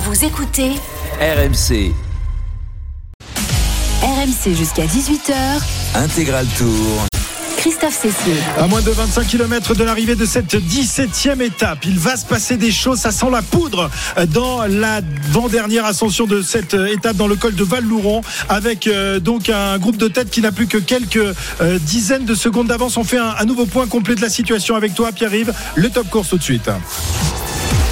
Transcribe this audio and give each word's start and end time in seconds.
Vous 0.00 0.24
écoutez 0.24 0.70
RMC, 1.20 1.92
RMC 4.00 4.54
jusqu'à 4.54 4.84
18h. 4.84 5.34
Intégral 5.96 6.46
Tour. 6.56 7.04
Christophe 7.56 8.00
Cessier. 8.00 8.34
À 8.56 8.68
moins 8.68 8.80
de 8.80 8.92
25 8.92 9.26
km 9.26 9.74
de 9.74 9.82
l'arrivée 9.82 10.14
de 10.14 10.24
cette 10.24 10.54
17e 10.54 11.42
étape, 11.42 11.84
il 11.84 11.98
va 11.98 12.16
se 12.16 12.24
passer 12.24 12.56
des 12.56 12.70
choses, 12.70 13.00
ça 13.00 13.10
sent 13.10 13.26
la 13.32 13.42
poudre 13.42 13.90
dans 14.32 14.66
l'avant-dernière 14.66 15.84
ascension 15.84 16.26
de 16.26 16.42
cette 16.42 16.74
étape 16.74 17.16
dans 17.16 17.26
le 17.26 17.34
col 17.34 17.56
de 17.56 17.64
Val-Louron 17.64 18.20
avec 18.48 18.86
euh, 18.86 19.18
donc 19.18 19.48
un 19.48 19.78
groupe 19.78 19.96
de 19.96 20.06
tête 20.06 20.30
qui 20.30 20.42
n'a 20.42 20.52
plus 20.52 20.68
que 20.68 20.78
quelques 20.78 21.16
euh, 21.16 21.78
dizaines 21.80 22.24
de 22.24 22.36
secondes 22.36 22.68
d'avance. 22.68 22.96
On 22.98 23.04
fait 23.04 23.18
un, 23.18 23.34
un 23.36 23.44
nouveau 23.46 23.66
point 23.66 23.88
complet 23.88 24.14
de 24.14 24.20
la 24.20 24.30
situation 24.30 24.76
avec 24.76 24.94
toi 24.94 25.10
Pierre-Yves, 25.10 25.52
le 25.74 25.90
top 25.90 26.08
course 26.08 26.28
tout 26.28 26.38
de 26.38 26.42
suite. 26.44 26.70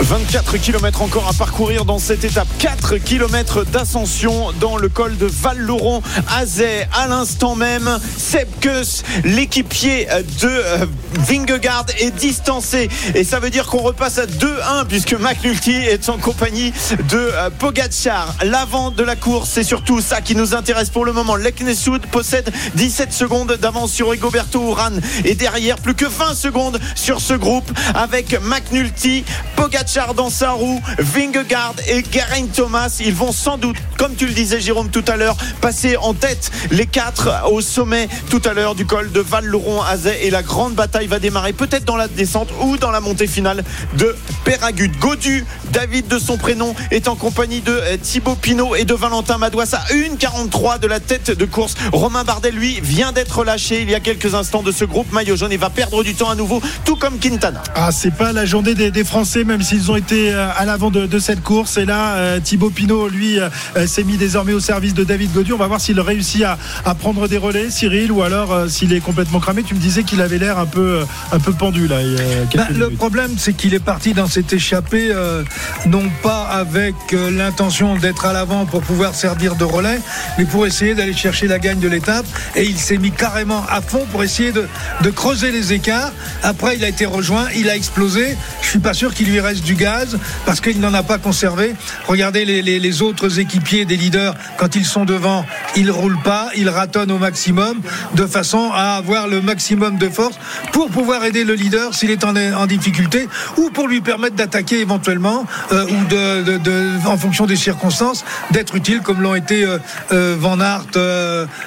24 0.01 0.59
km 0.59 1.01
encore 1.01 1.27
à 1.27 1.33
parcourir 1.33 1.87
dans 1.87 1.99
cette 1.99 2.23
étape. 2.23 2.49
4 2.59 2.99
km 2.99 3.65
d'ascension 3.65 4.53
dans 4.61 4.77
le 4.77 4.91
col 4.91 5.17
de 5.17 5.27
Val-Lauron. 5.27 6.03
Azet, 6.37 6.87
à 6.93 7.09
l'instant 7.09 7.55
même, 7.55 7.99
Sepkus, 8.19 9.03
l'équipier 9.25 10.07
de 10.43 10.49
euh, 10.49 10.87
Vingegaard, 11.15 11.87
est 11.99 12.11
distancé. 12.11 12.91
Et 13.15 13.25
ça 13.25 13.41
veut 13.41 13.49
dire 13.49 13.66
qu'on 13.66 13.80
repasse 13.80 14.19
à 14.19 14.27
2-1 14.27 14.87
puisque 14.87 15.15
McNulty 15.15 15.73
est 15.73 16.10
en 16.10 16.19
compagnie 16.19 16.73
de 17.09 17.16
euh, 17.16 17.51
Pogacar. 17.59 18.35
L'avant 18.45 18.91
de 18.91 19.03
la 19.03 19.16
course, 19.16 19.49
c'est 19.51 19.65
surtout 19.65 20.03
ça 20.03 20.21
qui 20.21 20.37
nous 20.37 20.55
intéresse 20.55 20.91
pour 20.91 21.07
le 21.07 21.15
moment. 21.15 21.37
Leknesud 21.37 22.07
possède 22.09 22.53
17 22.75 23.15
secondes 23.15 23.57
d'avance 23.60 23.93
sur 23.93 24.13
Egoberto 24.13 24.63
Uran. 24.63 24.93
Et 25.25 25.35
derrière, 25.35 25.79
plus 25.79 25.95
que 25.95 26.05
20 26.05 26.35
secondes 26.35 26.79
sur 26.95 27.21
ce 27.21 27.33
groupe 27.33 27.71
avec 27.95 28.38
McNulty, 28.43 29.25
Pogacar 29.57 29.85
dans 30.15 30.30
sa 30.30 30.54
Vingegaard 30.98 31.74
et 31.88 32.04
Geraint 32.10 32.46
Thomas. 32.52 32.96
Ils 33.01 33.15
vont 33.15 33.32
sans 33.32 33.56
doute, 33.56 33.76
comme 33.96 34.15
tu 34.15 34.26
le 34.26 34.32
disais 34.32 34.60
Jérôme 34.60 34.90
tout 34.90 35.04
à 35.06 35.16
l'heure, 35.16 35.37
passer 35.60 35.96
en 35.96 36.12
tête 36.12 36.51
les 36.70 36.87
quatre 36.87 37.30
au 37.51 37.60
sommet 37.60 38.09
tout 38.29 38.42
à 38.45 38.52
l'heure 38.52 38.74
du 38.74 38.84
col 38.84 39.12
de 39.12 39.20
Val-Lauron 39.20 39.82
Azet 39.82 40.26
et 40.26 40.30
la 40.30 40.42
grande 40.42 40.74
bataille 40.74 41.07
va 41.07 41.18
démarrer 41.18 41.52
peut-être 41.52 41.84
dans 41.84 41.96
la 41.96 42.09
descente 42.09 42.48
ou 42.62 42.76
dans 42.76 42.90
la 42.90 43.01
montée 43.01 43.26
finale 43.26 43.64
de 43.96 44.14
Péragude. 44.45 44.96
Godu, 44.98 45.45
David 45.73 46.09
de 46.09 46.18
son 46.18 46.37
prénom, 46.37 46.74
est 46.90 47.09
en 47.09 47.16
compagnie 47.16 47.60
de 47.60 47.73
euh, 47.73 47.96
Thibaut 47.96 48.34
Pinot 48.34 48.74
et 48.76 48.84
de 48.84 48.95
Valentin 48.95 49.38
Madouas 49.38 49.74
à 49.74 49.92
1,43 49.92 50.80
de 50.80 50.87
la 50.87 51.01
tête 51.01 51.30
de 51.30 51.45
course. 51.45 51.74
Romain 51.92 52.24
Bardet, 52.24 52.51
lui, 52.51 52.80
vient 52.80 53.12
d'être 53.12 53.45
lâché 53.45 53.82
il 53.82 53.90
y 53.90 53.95
a 53.95 54.01
quelques 54.01 54.34
instants 54.34 54.62
de 54.62 54.73
ce 54.73 54.84
groupe 54.84 55.12
maillot 55.12 55.37
jaune 55.37 55.52
et 55.52 55.57
va 55.57 55.70
perdre 55.70 56.02
du 56.02 56.14
temps 56.14 56.30
à 56.30 56.34
nouveau, 56.34 56.60
tout 56.84 56.96
comme 56.96 57.18
Quintana. 57.18 57.62
Ah, 57.74 57.92
c'est 57.92 58.14
pas 58.14 58.32
la 58.32 58.45
journée 58.45 58.74
des, 58.74 59.04
Français, 59.04 59.45
même 59.45 59.62
s'ils 59.77 59.91
ont 59.91 59.96
été 59.96 60.32
euh, 60.32 60.49
à 60.57 60.65
l'avant 60.65 60.91
de, 60.91 61.07
de 61.07 61.19
cette 61.19 61.43
course. 61.43 61.77
Et 61.77 61.85
là, 61.85 62.15
euh, 62.16 62.41
Thibaut 62.41 62.71
Pinot, 62.71 63.09
lui, 63.09 63.38
euh, 63.38 63.87
s'est 63.87 64.05
mis 64.05 64.16
désormais 64.16 64.53
au 64.55 64.60
service 64.60 64.94
de 64.94 65.05
David 65.05 65.32
Godu. 65.32 65.53
On 65.53 65.59
va 65.59 65.66
voir 65.66 65.81
s'il 65.81 66.00
réussit 66.00 66.43
à, 66.44 66.59
à 66.84 66.94
prendre 66.94 67.28
des 67.28 67.37
relais, 67.37 67.69
Cyril, 67.71 68.10
ou 68.10 68.22
alors 68.22 68.69
s'il 68.69 68.93
est 68.93 69.00
complètement 69.00 69.41
cramé. 69.41 69.62
Tu 69.62 69.75
me 69.75 69.81
disais 69.81 70.03
qu'il 70.03 70.20
avait 70.22 70.38
l'air 70.38 70.59
un 70.59 70.66
peu, 70.66 71.00
un 71.32 71.38
peu 71.38 71.53
pendu 71.53 71.88
là. 71.88 72.00
il 72.00 72.12
y 72.12 72.16
a 72.16 72.47
quelques 72.50 72.72
Bah, 72.72 72.75
le 72.78 72.91
problème, 72.91 73.32
c'est 73.37 73.53
qu'il 73.53 73.75
est 73.75 73.84
parti 73.84 74.14
dans 74.14 74.26
cette 74.26 74.53
échappée, 74.53 75.09
euh, 75.10 75.42
non 75.87 76.04
pas 76.22 76.44
avec 76.44 76.94
euh, 77.12 77.31
l'intention 77.31 77.97
d'être 77.97 78.25
à 78.25 78.32
l'avant 78.32 78.64
pour 78.64 78.81
pouvoir 78.81 79.14
servir 79.14 79.56
de 79.56 79.64
relais, 79.64 80.00
mais 80.38 80.44
pour 80.44 80.66
essayer 80.66 80.94
d'aller 80.94 81.12
chercher 81.14 81.48
la 81.48 81.58
gagne 81.58 81.81
de 81.81 81.88
l'étape. 81.88 82.26
Et 82.54 82.64
il 82.64 82.78
s'est 82.78 82.98
mis 82.98 83.10
carrément 83.10 83.64
à 83.69 83.81
fond 83.82 84.06
pour 84.10 84.22
essayer 84.25 84.53
de, 84.53 84.66
de 85.03 85.10
creuser 85.10 85.50
les 85.53 85.72
écarts. 85.72 86.12
Après, 86.43 86.76
il 86.76 86.84
a 86.84 86.88
été 86.88 87.04
rejoint, 87.04 87.47
il 87.54 87.69
a 87.69 87.76
explosé. 87.76 88.37
Je 88.62 88.69
suis 88.69 88.78
pas 88.78 88.94
sûr 88.94 89.12
qu'il 89.14 89.28
lui 89.28 89.41
reste 89.41 89.64
du 89.66 89.75
gaz 89.75 90.16
parce 90.47 90.60
qu'il 90.60 90.81
n'en 90.81 90.94
a 90.94 91.03
pas 91.03 91.19
conservé. 91.19 91.75
Regardez 92.06 92.44
les, 92.44 93.03
autres 93.03 93.41
équipiers 93.41 93.84
des 93.84 93.97
leaders, 93.97 94.34
quand 94.56 94.77
ils 94.77 94.87
sont 94.87 95.04
devant, 95.04 95.44
ils 95.75 95.91
roulent 95.91 96.22
pas, 96.22 96.49
ils 96.56 96.71
ratonnent 96.71 97.10
au 97.10 97.19
maximum 97.19 97.81
de 98.15 98.26
façon 98.26 98.71
à 98.72 98.94
avoir 98.97 99.26
le 99.28 99.43
maximum 99.43 99.99
de 99.99 100.09
force 100.09 100.38
pour 100.72 100.88
pouvoir 100.88 101.25
aider 101.25 101.44
le 101.44 101.55
leader 101.55 101.94
s'il 101.94 102.10
est 102.10 102.25
en, 102.25 102.66
difficulté 102.66 103.28
ou 103.56 103.71
pour 103.71 103.88
lui 103.88 104.00
permettre 104.00 104.37
d'attaquer 104.37 104.81
éventuellement 104.81 105.47
euh, 105.72 105.84
ou 105.84 106.05
de, 106.09 107.09
en 107.09 107.16
fonction 107.16 107.47
des 107.47 107.56
circonstances 107.56 108.25
d'être 108.53 108.76
utile 108.76 109.00
comme 109.00 109.21
l'ont 109.21 109.34
été 109.34 109.65
euh, 109.65 109.78
euh, 110.12 110.37
Van 110.38 110.60
Aert 110.60 110.87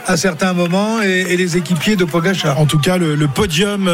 à 0.08 0.18
certains 0.18 0.54
moments 0.54 1.02
et, 1.02 1.38
les 1.40 1.58
équipiers 1.58 1.96
de 1.96 2.06
Pogacar. 2.06 2.60
En 2.60 2.66
tout 2.66 2.80
cas, 2.80 2.98
le, 2.98 3.28
podium, 3.28 3.90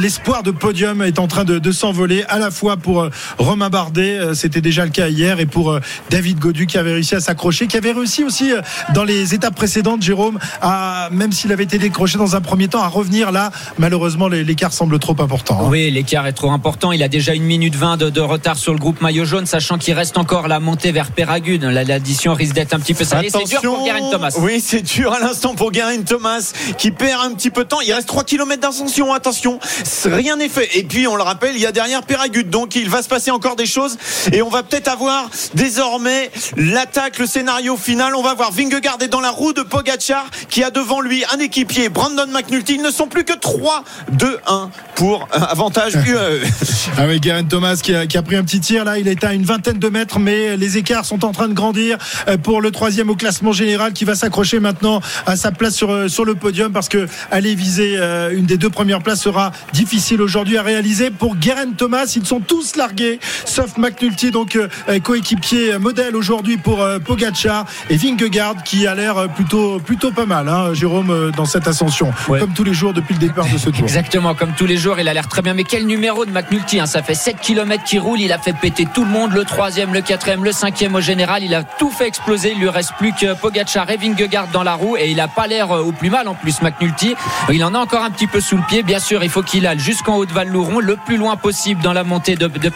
l'espoir 0.00 0.42
de 0.42 0.50
podium 0.50 1.02
est 1.02 1.18
en 1.18 1.26
train 1.26 1.44
de, 1.44 1.72
s'envoler 1.72 2.24
à 2.28 2.38
la 2.38 2.50
fois 2.50 2.76
pour 2.76 3.08
Romain 3.38 3.70
Bardet, 3.70 4.18
euh, 4.18 4.34
c'était 4.34 4.60
déjà 4.60 4.84
le 4.84 4.90
cas 4.90 5.08
hier, 5.08 5.40
et 5.40 5.46
pour 5.46 5.72
euh, 5.72 5.80
David 6.10 6.38
Godu 6.38 6.66
qui 6.66 6.78
avait 6.78 6.92
réussi 6.92 7.14
à 7.14 7.20
s'accrocher, 7.20 7.66
qui 7.66 7.76
avait 7.76 7.92
réussi 7.92 8.24
aussi 8.24 8.52
euh, 8.52 8.60
dans 8.94 9.04
les 9.04 9.34
étapes 9.34 9.54
précédentes, 9.54 10.02
Jérôme, 10.02 10.38
à, 10.62 11.08
même 11.10 11.32
s'il 11.32 11.52
avait 11.52 11.64
été 11.64 11.78
décroché 11.78 12.18
dans 12.18 12.36
un 12.36 12.40
premier 12.40 12.68
temps, 12.68 12.82
à 12.82 12.88
revenir 12.88 13.32
là. 13.32 13.50
Malheureusement, 13.78 14.28
l'écart 14.28 14.72
semble 14.72 14.98
trop 14.98 15.16
important. 15.20 15.58
hein. 15.62 15.68
Oui, 15.68 15.90
l'écart 15.90 16.26
est 16.26 16.32
trop 16.32 16.50
important. 16.50 16.92
Il 16.92 17.02
a 17.02 17.08
déjà 17.08 17.34
une 17.34 17.44
minute 17.44 17.74
20 17.74 17.96
de, 17.96 18.10
de 18.10 18.20
retard 18.20 18.56
sur 18.56 18.72
le 18.72 18.78
groupe 18.78 19.00
maillot 19.00 19.24
jaune, 19.24 19.46
sachant 19.46 19.78
qu'il 19.78 19.94
reste 19.94 20.16
encore 20.18 20.48
la 20.48 20.60
montée 20.60 20.92
vers 20.92 21.10
Péragude. 21.10 21.64
La- 21.64 21.84
L'addition 21.84 22.34
risque 22.34 22.54
d'être 22.54 22.74
un 22.74 22.78
petit 22.80 22.94
peu 22.94 23.04
salée. 23.04 23.28
C'est 23.30 23.44
dur 23.44 23.60
pour 23.62 23.86
Geraint 23.86 24.10
Thomas. 24.10 24.34
Oui, 24.38 24.60
c'est 24.64 24.82
dur 24.82 25.12
à 25.12 25.20
l'instant 25.20 25.54
pour 25.54 25.72
Geraint 25.72 26.02
Thomas 26.02 26.52
qui 26.78 26.90
perd 26.90 27.20
un 27.24 27.34
petit 27.34 27.50
peu 27.50 27.64
de 27.64 27.68
temps. 27.68 27.80
Il 27.80 27.92
reste 27.92 28.08
3 28.08 28.24
km 28.24 28.60
d'ascension, 28.60 29.12
attention. 29.12 29.58
Rien 30.06 30.36
n'est 30.36 30.48
fait. 30.48 30.68
Et 30.78 30.84
puis, 30.84 31.06
on 31.06 31.16
le 31.16 31.22
rappelle, 31.22 31.54
il 31.54 31.60
y 31.60 31.66
a 31.66 31.72
derrière 31.72 32.02
Péragude. 32.02 32.50
Donc, 32.50 32.74
il 32.76 32.88
va 32.88 33.02
se 33.02 33.08
passer 33.08 33.23
encore 33.30 33.56
des 33.56 33.66
choses. 33.66 33.96
Et 34.32 34.42
on 34.42 34.48
va 34.48 34.62
peut-être 34.62 34.88
avoir 34.88 35.28
désormais 35.54 36.30
l'attaque, 36.56 37.18
le 37.18 37.26
scénario 37.26 37.76
final. 37.76 38.14
On 38.14 38.22
va 38.22 38.34
voir 38.34 38.52
Vingegaard 38.52 38.98
est 39.00 39.08
dans 39.08 39.20
la 39.20 39.30
roue 39.30 39.52
de 39.52 39.62
Pogacar 39.62 40.26
qui 40.48 40.62
a 40.62 40.70
devant 40.70 41.00
lui 41.00 41.24
un 41.32 41.38
équipier, 41.38 41.88
Brandon 41.88 42.26
McNulty. 42.26 42.74
Ils 42.74 42.82
ne 42.82 42.90
sont 42.90 43.06
plus 43.06 43.24
que 43.24 43.32
3, 43.32 43.84
2, 44.12 44.38
1 44.46 44.70
pour 44.94 45.28
euh, 45.34 45.38
avantage 45.38 45.94
UAE. 45.94 46.40
Ah 46.96 47.06
oui, 47.08 47.18
Geraint 47.20 47.44
Thomas 47.44 47.80
qui 47.82 47.94
a, 47.94 48.22
pris 48.22 48.36
un 48.36 48.44
petit 48.44 48.60
tir 48.60 48.84
là, 48.84 48.98
il 48.98 49.08
est 49.08 49.24
à 49.24 49.32
une 49.32 49.44
vingtaine 49.44 49.78
de 49.78 49.88
mètres, 49.88 50.20
mais 50.20 50.56
les 50.56 50.76
écarts 50.76 51.04
sont 51.04 51.24
en 51.24 51.32
train 51.32 51.48
de 51.48 51.54
grandir 51.54 51.98
euh, 52.28 52.36
pour 52.36 52.60
le 52.60 52.70
troisième 52.70 53.10
au 53.10 53.16
classement 53.16 53.52
général 53.52 53.92
qui 53.94 54.04
va 54.04 54.14
s'accrocher 54.14 54.60
maintenant 54.60 55.00
à 55.26 55.36
sa 55.36 55.50
place 55.50 55.74
sur, 55.74 55.90
euh, 55.90 56.08
sur 56.08 56.24
le 56.24 56.34
podium 56.36 56.72
parce 56.72 56.88
que 56.88 57.08
aller 57.30 57.54
viser 57.54 57.98
une 58.32 58.46
des 58.46 58.58
deux 58.58 58.70
premières 58.70 59.02
places 59.02 59.22
sera 59.22 59.50
difficile 59.72 60.20
aujourd'hui 60.22 60.56
à 60.56 60.62
réaliser 60.62 61.10
pour 61.10 61.36
Geraint 61.40 61.72
Thomas. 61.76 62.12
Ils 62.14 62.26
sont 62.26 62.40
tous 62.40 62.76
largués, 62.76 63.13
sauf 63.44 63.76
McNulty, 63.76 64.30
donc 64.30 64.56
euh, 64.56 64.68
euh, 64.88 64.98
coéquipier 65.00 65.74
euh, 65.74 65.78
modèle 65.78 66.16
aujourd'hui 66.16 66.56
pour 66.56 66.84
Pogacar 67.04 67.64
et 67.90 67.96
Vingegaard 67.96 68.62
qui 68.64 68.86
a 68.86 68.94
l'air 68.94 69.28
plutôt, 69.34 69.78
plutôt 69.78 70.10
pas 70.10 70.26
mal, 70.26 70.48
hein, 70.48 70.74
Jérôme, 70.74 71.30
dans 71.36 71.44
cette 71.44 71.66
ascension, 71.68 72.12
Ouais. 72.28 72.40
comme 72.40 72.52
tous 72.52 72.64
les 72.64 72.74
jours 72.74 72.92
depuis 72.92 73.14
le 73.14 73.20
départ 73.20 73.46
de 73.48 73.58
ce 73.58 73.70
tour. 73.70 73.82
Exactement, 73.84 74.34
comme 74.34 74.52
tous 74.56 74.66
les 74.66 74.76
jours, 74.76 74.98
il 74.98 75.08
a 75.08 75.14
l'air 75.14 75.28
très 75.28 75.42
bien. 75.42 75.54
Mais 75.54 75.64
quel 75.64 75.86
numéro 75.86 76.24
de 76.24 76.30
McNulty 76.30 76.80
hein 76.80 76.86
Ça 76.86 77.02
fait 77.02 77.14
7 77.14 77.36
km 77.40 77.84
qu'il 77.84 78.00
roule, 78.00 78.20
il 78.20 78.32
a 78.32 78.38
fait 78.38 78.52
péter 78.54 78.86
tout 78.92 79.04
le 79.04 79.10
monde, 79.10 79.32
le 79.32 79.44
troisième, 79.44 79.92
le 79.92 80.00
quatrième, 80.00 80.44
le 80.44 80.52
cinquième 80.52 80.94
au 80.94 81.00
général. 81.00 81.42
Il 81.42 81.54
a 81.54 81.62
tout 81.62 81.90
fait 81.90 82.06
exploser. 82.06 82.52
Il 82.54 82.60
lui 82.60 82.68
reste 82.68 82.92
plus 82.98 83.12
que 83.12 83.34
Pogacar 83.34 83.88
et 83.90 83.96
Vingegaard 83.96 84.48
dans 84.52 84.62
la 84.62 84.74
roue 84.74 84.96
et 84.96 85.10
il 85.10 85.20
a 85.20 85.28
pas 85.28 85.46
l'air 85.46 85.70
au 85.70 85.92
plus 85.92 86.10
mal 86.10 86.28
en 86.28 86.34
plus 86.34 86.60
McNulty. 86.62 87.14
Il 87.52 87.64
en 87.64 87.74
a 87.74 87.78
encore 87.78 88.02
un 88.02 88.10
petit 88.10 88.26
peu 88.26 88.40
sous 88.40 88.56
le 88.56 88.62
pied. 88.68 88.82
Bien 88.82 88.98
sûr, 88.98 89.22
il 89.24 89.30
faut 89.30 89.42
qu'il 89.42 89.66
aille 89.66 89.78
jusqu'en 89.78 90.16
haut 90.16 90.26
de 90.26 90.32
Val-Louron, 90.32 90.80
le 90.80 90.96
plus 90.96 91.16
loin 91.16 91.36
possible 91.36 91.82
dans 91.82 91.92
la 91.92 92.04
montée 92.04 92.36
de, 92.36 92.46
de 92.46 92.68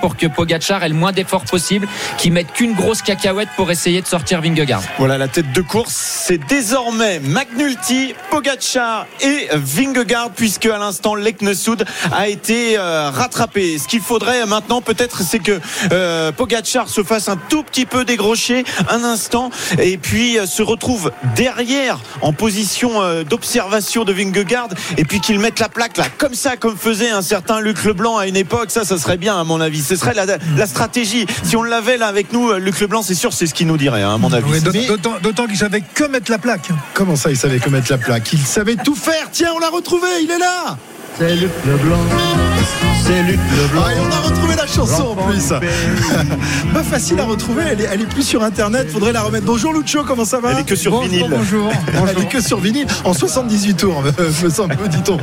Pour 0.00 0.16
que 0.16 0.26
Pogacar 0.26 0.82
ait 0.84 0.88
le 0.88 0.94
moins 0.94 1.12
d'efforts 1.12 1.44
possible, 1.44 1.88
qu'il 2.18 2.32
mette 2.32 2.52
qu'une 2.52 2.74
grosse 2.74 3.02
cacahuète 3.02 3.48
pour 3.56 3.70
essayer 3.70 4.00
de 4.00 4.06
sortir 4.06 4.40
Vingegaard. 4.40 4.82
Voilà 4.98 5.18
la 5.18 5.28
tête 5.28 5.52
de 5.52 5.60
course, 5.60 5.92
c'est 5.92 6.38
désormais 6.38 7.20
McNulty, 7.20 8.14
Pogacar 8.30 9.06
et 9.20 9.48
Vingegaard 9.52 10.30
puisque 10.30 10.66
à 10.66 10.78
l'instant 10.78 11.14
Leknesud 11.14 11.84
a 12.12 12.28
été 12.28 12.78
euh, 12.78 13.10
rattrapé. 13.10 13.78
Ce 13.78 13.88
qu'il 13.88 14.00
faudrait 14.00 14.46
maintenant 14.46 14.80
peut-être 14.80 15.22
c'est 15.22 15.38
que 15.38 15.60
euh, 15.92 16.32
Pogacar 16.32 16.88
se 16.88 17.02
fasse 17.02 17.28
un 17.28 17.36
tout 17.36 17.62
petit 17.62 17.86
peu 17.86 18.04
dégrocher 18.04 18.64
un 18.88 19.04
instant 19.04 19.50
et 19.78 19.98
puis 19.98 20.38
euh, 20.38 20.46
se 20.46 20.62
retrouve 20.62 21.12
derrière 21.34 21.98
en 22.20 22.32
position 22.32 23.02
euh, 23.02 23.24
d'observation 23.24 24.04
de 24.04 24.12
Vingegaard 24.12 24.68
et 24.96 25.04
puis 25.04 25.20
qu'il 25.20 25.38
mette 25.38 25.58
la 25.58 25.68
plaque 25.68 25.96
là 25.96 26.04
comme 26.18 26.34
ça 26.34 26.56
comme 26.56 26.76
faisait 26.76 27.10
un 27.10 27.22
certain 27.22 27.60
Luc 27.60 27.84
Leblanc 27.84 28.16
à 28.16 28.26
une 28.26 28.36
époque. 28.36 28.70
Ça, 28.70 28.84
ça 28.84 28.98
serait 28.98 29.16
bien 29.16 29.38
à 29.38 29.44
mon. 29.44 29.61
Ce 29.82 29.96
serait 29.96 30.14
la, 30.14 30.26
la 30.56 30.66
stratégie. 30.66 31.26
Si 31.42 31.56
on 31.56 31.62
l'avait 31.62 31.96
là 31.96 32.06
avec 32.06 32.32
nous, 32.32 32.52
Luc 32.54 32.80
Leblanc, 32.80 33.02
c'est 33.02 33.14
sûr, 33.14 33.32
c'est 33.32 33.46
ce 33.46 33.54
qu'il 33.54 33.66
nous 33.66 33.76
dirait, 33.76 34.02
hein, 34.02 34.14
à 34.14 34.18
mon 34.18 34.32
avis. 34.32 34.50
Oui, 34.50 34.60
d'autant- 34.86 35.18
D'autant 35.22 35.46
qu'il 35.46 35.56
savait 35.58 35.82
que 35.82 36.04
mettre 36.04 36.30
la 36.30 36.38
plaque. 36.38 36.68
Comment 36.94 37.16
ça, 37.16 37.30
il 37.30 37.36
savait 37.36 37.58
que 37.58 37.68
mettre 37.70 37.90
la 37.90 37.98
plaque? 37.98 38.32
Il 38.32 38.40
savait 38.40 38.76
tout 38.76 38.94
faire. 38.94 39.28
Tiens, 39.30 39.52
on 39.54 39.58
l'a 39.58 39.68
retrouvé, 39.70 40.06
il 40.22 40.30
est 40.30 40.38
là. 40.38 40.76
C'est 41.18 41.34
Luc 41.36 41.50
Leblanc. 41.66 41.98
C'est 43.04 43.22
Luc 43.24 43.40
Leblanc. 43.56 43.82
Ah, 43.84 43.92
et 43.92 43.96
on 44.00 44.10
a 44.12 44.20
retrouvé 44.20 44.54
la 44.54 44.66
chanson 44.66 45.16
en 45.18 45.28
plus. 45.28 45.48
Pas 46.74 46.82
facile 46.84 47.18
à 47.20 47.24
retrouver, 47.24 47.62
elle 47.72 47.80
est, 47.80 47.88
elle 47.92 48.00
est 48.02 48.06
plus 48.06 48.22
sur 48.22 48.42
internet, 48.44 48.88
faudrait 48.90 49.12
la 49.12 49.22
remettre. 49.22 49.44
Bonjour 49.44 49.72
Lucho, 49.72 50.04
comment 50.04 50.24
ça 50.24 50.38
va 50.40 50.52
Elle 50.52 50.58
est 50.60 50.64
que 50.64 50.76
sur 50.76 51.00
vinyle. 51.02 51.26
Bonjour. 51.28 51.70
Elle 52.16 52.22
est 52.22 52.28
que 52.28 52.40
sur 52.40 52.60
vinyle 52.60 52.86
en 53.04 53.12
78 53.12 53.74
tours, 53.74 54.02
me, 54.02 54.44
me 54.44 54.50
semble, 54.50 54.76
dit-on. 54.88 55.18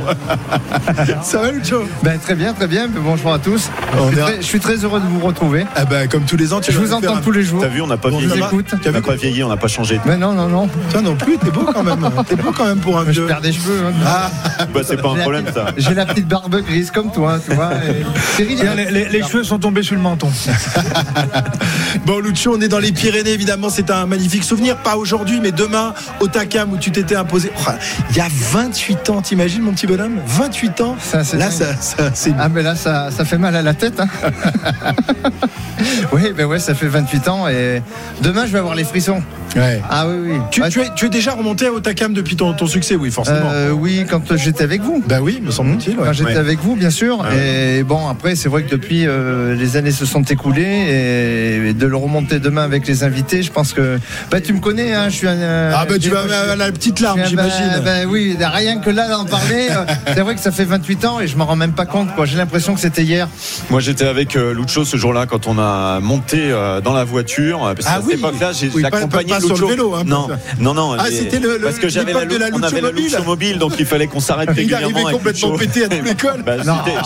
Ça 1.22 1.38
va 1.38 1.50
Lucho? 1.50 1.84
Ben, 2.02 2.18
très 2.18 2.34
bien, 2.34 2.52
très 2.52 2.66
bien. 2.66 2.86
Bonjour 2.88 3.32
à 3.32 3.38
tous. 3.38 3.70
Je, 3.92 4.06
suis 4.08 4.16
très, 4.16 4.36
je 4.36 4.42
suis 4.46 4.60
très 4.60 4.76
heureux 4.84 5.00
de 5.00 5.06
vous 5.06 5.20
retrouver. 5.26 5.64
Ah 5.74 5.84
bah, 5.84 6.06
comme 6.06 6.24
tous 6.24 6.36
les 6.36 6.52
ans, 6.52 6.60
tu 6.60 6.72
Je 6.72 6.78
vous 6.78 6.92
entends 6.92 7.16
un- 7.16 7.20
tous 7.20 7.32
les 7.32 7.42
jours. 7.42 7.62
T'as 7.62 7.68
vu, 7.68 7.80
on 7.80 7.86
n'a 7.86 7.96
pas 7.96 8.10
Bon, 8.10 8.18
vieilli. 8.18 8.32
On 8.42 8.90
n'a 8.92 9.00
pas 9.02 9.14
vieilli, 9.14 9.42
on 9.42 9.48
n'a 9.48 9.56
pas 9.56 9.68
changé. 9.68 10.00
Mais 10.04 10.16
non, 10.18 10.32
non, 10.34 10.48
non. 10.48 10.68
Toi 10.90 11.00
non 11.00 11.14
plus, 11.16 11.38
t'es 11.38 11.50
beau 11.50 11.66
quand 11.72 11.82
même. 11.82 12.08
T'es 12.28 12.36
beau 12.36 12.52
quand 12.52 12.66
même 12.66 12.78
pour 12.78 12.98
un 12.98 13.04
Je 13.06 13.10
vieux. 13.12 13.26
perds 13.26 13.40
des 13.40 13.52
cheveux. 13.52 13.80
hein. 13.86 13.92
Ah, 14.06 14.30
Bah, 14.72 14.80
c'est 14.86 15.00
pas 15.00 15.10
un 15.10 15.16
problème, 15.16 15.46
ça. 15.52 15.66
J'ai 15.76 15.94
la 15.94 16.04
petite 16.06 16.28
barbe 16.28 16.56
grise 16.62 16.90
comme 16.90 17.10
toi, 17.10 17.38
tu 17.46 17.54
vois. 17.54 17.69
Et- 17.72 18.04
Cyril, 18.36 18.58
Tiens, 18.60 18.74
les, 18.74 18.90
les- 18.90 19.08
les 19.08 19.22
cheveux 19.22 19.44
sont 19.44 19.58
tombés 19.58 19.82
sur 19.82 19.94
le 19.96 20.00
menton. 20.02 20.30
Bon, 22.06 22.18
Lucho, 22.20 22.54
on 22.56 22.60
est 22.60 22.68
dans 22.68 22.78
les 22.78 22.92
Pyrénées, 22.92 23.30
évidemment. 23.32 23.68
C'est 23.68 23.90
un 23.90 24.06
magnifique 24.06 24.44
souvenir. 24.44 24.76
Pas 24.76 24.96
aujourd'hui, 24.96 25.40
mais 25.42 25.52
demain, 25.52 25.92
au 26.20 26.28
Takam, 26.28 26.72
où 26.72 26.76
tu 26.78 26.90
t'étais 26.92 27.16
imposé. 27.16 27.50
Oh, 27.66 27.70
Il 28.10 28.16
y 28.16 28.20
a 28.20 28.28
28 28.52 29.10
ans, 29.10 29.20
t'imagines, 29.22 29.62
mon 29.62 29.72
petit 29.72 29.86
bonhomme? 29.86 30.18
28 30.26 30.80
ans? 30.80 30.96
Ça, 31.00 31.24
c'est 31.24 31.36
Là, 31.36 31.50
ça, 31.50 31.74
ça- 31.80 32.10
c'est. 32.14 32.32
Ah 32.38 32.48
mais 32.48 32.62
là 32.62 32.74
ça, 32.74 33.10
ça 33.10 33.24
fait 33.24 33.38
mal 33.38 33.54
à 33.56 33.62
la 33.62 33.74
tête. 33.74 34.00
hein. 34.00 34.08
oui, 36.12 36.32
ben 36.36 36.46
ouais, 36.46 36.58
ça 36.58 36.74
fait 36.74 36.86
28 36.88 37.28
ans 37.28 37.48
et 37.48 37.82
demain 38.22 38.46
je 38.46 38.52
vais 38.52 38.58
avoir 38.58 38.74
les 38.74 38.84
frissons. 38.84 39.22
Ouais. 39.56 39.80
Ah 39.90 40.06
oui, 40.08 40.14
oui. 40.32 40.38
Tu, 40.52 40.62
Ah, 40.62 40.68
tu 40.70 40.80
es, 40.80 40.86
tu 40.94 41.06
es 41.06 41.08
déjà 41.08 41.32
remonté 41.32 41.68
au 41.68 41.80
Takam 41.80 42.12
depuis 42.12 42.36
ton, 42.36 42.52
ton 42.52 42.66
succès, 42.66 42.94
oui, 42.94 43.10
forcément. 43.10 43.50
euh, 43.52 43.70
oui, 43.72 44.06
quand 44.08 44.36
j'étais 44.36 44.62
avec 44.62 44.80
vous. 44.82 45.02
Bah 45.06 45.18
oui, 45.20 45.40
me 45.42 45.50
semble-t-il. 45.50 45.98
ouais. 45.98 46.04
Quand 46.06 46.12
j'étais 46.12 46.30
Ouais. 46.32 46.36
avec 46.36 46.60
vous, 46.60 46.76
bien 46.76 46.90
sûr. 46.90 47.26
Et 47.32 47.59
bon, 47.84 48.08
après, 48.08 48.36
c'est 48.36 48.48
vrai 48.48 48.62
que 48.62 48.70
depuis, 48.70 49.06
euh, 49.06 49.54
les 49.54 49.76
années 49.76 49.90
se 49.90 50.06
sont 50.06 50.22
écoulées 50.22 51.66
et 51.68 51.72
de 51.72 51.86
le 51.86 51.96
remonter 51.96 52.38
demain 52.38 52.62
avec 52.62 52.86
les 52.86 53.04
invités, 53.04 53.42
je 53.42 53.50
pense 53.52 53.72
que. 53.72 53.98
Bah, 54.30 54.40
tu 54.40 54.52
me 54.52 54.60
connais, 54.60 54.92
hein, 54.94 55.08
je 55.08 55.14
suis 55.16 55.28
un. 55.28 55.70
Ah 55.74 55.84
bah 55.88 55.98
tu 55.98 56.10
vas 56.10 56.22
à 56.52 56.56
la 56.56 56.72
petite 56.72 57.00
larme, 57.00 57.20
un- 57.20 57.24
j'imagine. 57.24 57.70
bah, 57.76 57.80
bah 57.84 57.90
oui, 58.08 58.36
rien 58.40 58.78
que 58.78 58.90
là 58.90 59.08
d'en 59.08 59.24
parler, 59.24 59.68
euh, 59.70 59.84
c'est 60.14 60.20
vrai 60.20 60.34
que 60.34 60.40
ça 60.40 60.52
fait 60.52 60.64
28 60.64 61.04
ans 61.04 61.20
et 61.20 61.26
je 61.26 61.36
m'en 61.36 61.46
rends 61.46 61.56
même 61.56 61.72
pas 61.72 61.86
compte. 61.86 62.14
quoi. 62.14 62.24
J'ai 62.26 62.36
l'impression 62.36 62.74
que 62.74 62.80
c'était 62.80 63.02
hier. 63.02 63.28
Moi, 63.70 63.80
j'étais 63.80 64.06
avec 64.06 64.36
euh, 64.36 64.54
Lucho 64.54 64.84
ce 64.84 64.96
jour-là 64.96 65.26
quand 65.26 65.46
on 65.46 65.58
a 65.58 66.00
monté 66.00 66.38
euh, 66.40 66.80
dans 66.80 66.92
la 66.92 67.04
voiture. 67.04 67.64
euh, 67.66 67.74
Parce 67.74 67.86
Ah 67.88 67.94
qu'à 67.94 68.00
oui. 68.00 68.04
cette 68.10 68.18
époque-là, 68.20 68.52
j'ai 68.52 68.70
Oui, 68.74 68.82
pas- 68.82 68.88
accompagné 68.88 69.30
pas 69.30 69.40
sur 69.40 69.56
le 69.56 69.66
vélo, 69.66 69.94
hein, 69.94 70.02
non, 70.06 70.28
non, 70.58 70.74
non. 70.74 70.96
Ah, 70.98 71.04
c'était 71.10 71.38
le- 71.40 71.54
le- 71.58 71.64
parce 71.64 71.78
que 71.78 71.88
j'avais 71.88 72.12
la, 72.12 72.24
la 72.24 72.46
on 72.54 72.62
avait 72.62 72.80
la 72.80 72.90
Lucho 72.90 73.22
mobile, 73.24 73.58
donc 73.58 73.74
il 73.78 73.86
fallait 73.86 74.06
qu'on 74.06 74.20
s'arrête 74.20 74.48
Il 74.52 74.56
régulièrement. 74.58 74.84
arrivait 74.86 75.00
avec 75.02 75.16
complètement 75.16 75.56
pété 75.56 75.84
à 75.84 75.88
toute 75.90 76.04
l'école. 76.06 76.42
Bah, 76.44 76.56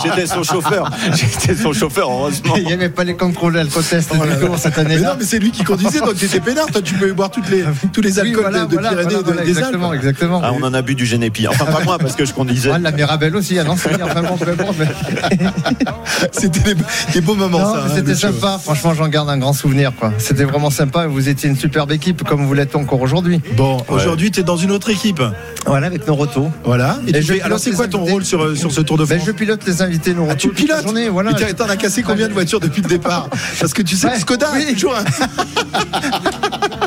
j'étais- 0.02 0.26
son 0.26 0.43
chauffeur. 0.44 0.90
J'étais 1.14 1.54
son 1.60 1.72
chauffeur, 1.72 2.08
heureusement. 2.10 2.54
Il 2.56 2.64
n'y 2.66 2.72
avait 2.72 2.88
pas 2.88 3.04
les 3.04 3.14
contrôles 3.14 3.56
alcotest 3.58 4.12
Oh 4.14 4.56
cette 4.56 4.78
année-là. 4.78 5.10
non, 5.10 5.16
mais 5.18 5.24
c'est 5.24 5.38
lui 5.38 5.50
qui 5.50 5.64
conduisait, 5.64 6.00
donc 6.00 6.16
t'étais 6.16 6.40
pénard. 6.40 6.66
Toi, 6.66 6.82
tu 6.82 6.94
peux 6.94 7.12
boire 7.12 7.30
toutes 7.30 7.48
les, 7.50 7.64
tous 7.92 8.00
les 8.00 8.12
Oui, 8.20 8.28
alcools 8.28 8.42
voilà, 8.42 8.60
de, 8.64 8.66
de 8.66 8.72
voilà, 8.74 8.88
Pyrénées, 8.90 9.08
voilà, 9.10 9.18
de- 9.20 9.24
voilà, 9.26 9.42
des 9.42 9.48
exactement, 9.50 9.90
Alpes. 9.90 10.00
exactement. 10.00 10.40
Ah, 10.44 10.52
on 10.58 10.62
en 10.62 10.74
a 10.74 10.82
bu 10.82 10.94
du 10.94 11.06
Génépi. 11.06 11.48
Enfin, 11.48 11.64
pas 11.66 11.82
moi, 11.84 11.98
parce 11.98 12.14
que 12.16 12.24
je 12.24 12.32
conduisais. 12.32 12.70
Ah, 12.72 12.78
la 12.78 12.90
Mirabelle 12.92 13.34
aussi, 13.36 13.58
ah 13.58 13.62
importe, 13.62 14.44
mais- 14.78 14.88
C'était 16.32 16.74
des, 16.74 16.80
des 17.14 17.20
beaux 17.20 17.34
moments, 17.34 17.58
Non, 17.60 17.74
ça. 17.74 17.82
mais 17.86 17.90
hein, 17.90 17.94
c'était 17.96 18.14
sympa, 18.14 18.58
franchement 18.62 18.94
j'en 18.94 19.08
garde 19.08 19.28
un 19.30 19.38
grand 19.38 19.52
souvenir 19.52 19.92
quoi. 19.98 20.12
C'était 20.18 20.44
vraiment 20.44 20.70
sympa, 20.70 21.06
vous 21.06 21.28
étiez 21.28 21.48
une 21.48 21.56
superbe 21.56 21.92
équipe 21.92 22.24
comme 22.24 22.44
vous 22.46 22.54
l'êtes 22.54 22.76
encore 22.76 23.00
aujourd'hui. 23.00 23.40
Bon, 23.56 23.78
aujourd'hui, 23.88 24.30
tu 24.30 24.40
es 24.40 24.42
dans 24.42 24.56
une 24.56 24.70
autre 24.70 24.90
équipe. 24.90 25.22
Voilà, 25.66 25.86
avec 25.86 26.06
nos 26.06 26.14
retours. 26.14 26.50
Voilà. 26.64 26.98
Et 27.06 27.10
Et 27.10 27.12
tu 27.14 27.22
je 27.22 27.32
fais- 27.34 27.42
alors, 27.42 27.58
c'est 27.58 27.72
quoi 27.72 27.88
ton 27.88 28.04
rôle 28.04 28.24
sur, 28.24 28.42
euh, 28.42 28.54
sur 28.54 28.70
ce 28.72 28.80
Tour 28.80 28.98
de 28.98 29.04
Ben, 29.04 29.16
France 29.18 29.26
je 29.28 29.32
pilote 29.32 29.60
les 29.66 29.82
invités 29.82 30.14
nos 30.14 30.26
Ah, 30.34 30.36
tu 30.36 30.48
pilotes 30.50 30.82
journée, 30.82 31.08
voilà. 31.08 31.30
Mais 31.38 31.54
T'en 31.54 31.68
as 31.68 31.76
cassé 31.76 32.02
combien 32.02 32.26
de 32.28 32.32
voitures 32.32 32.60
depuis 32.60 32.82
le 32.82 32.88
départ? 32.88 33.28
Parce 33.60 33.72
que 33.72 33.82
tu 33.82 33.96
sais, 33.96 34.08
Ouais, 34.08 34.18
Skoda, 34.18 34.50
oui. 34.54 34.72
toujours 34.74 34.96
un- 34.96 35.04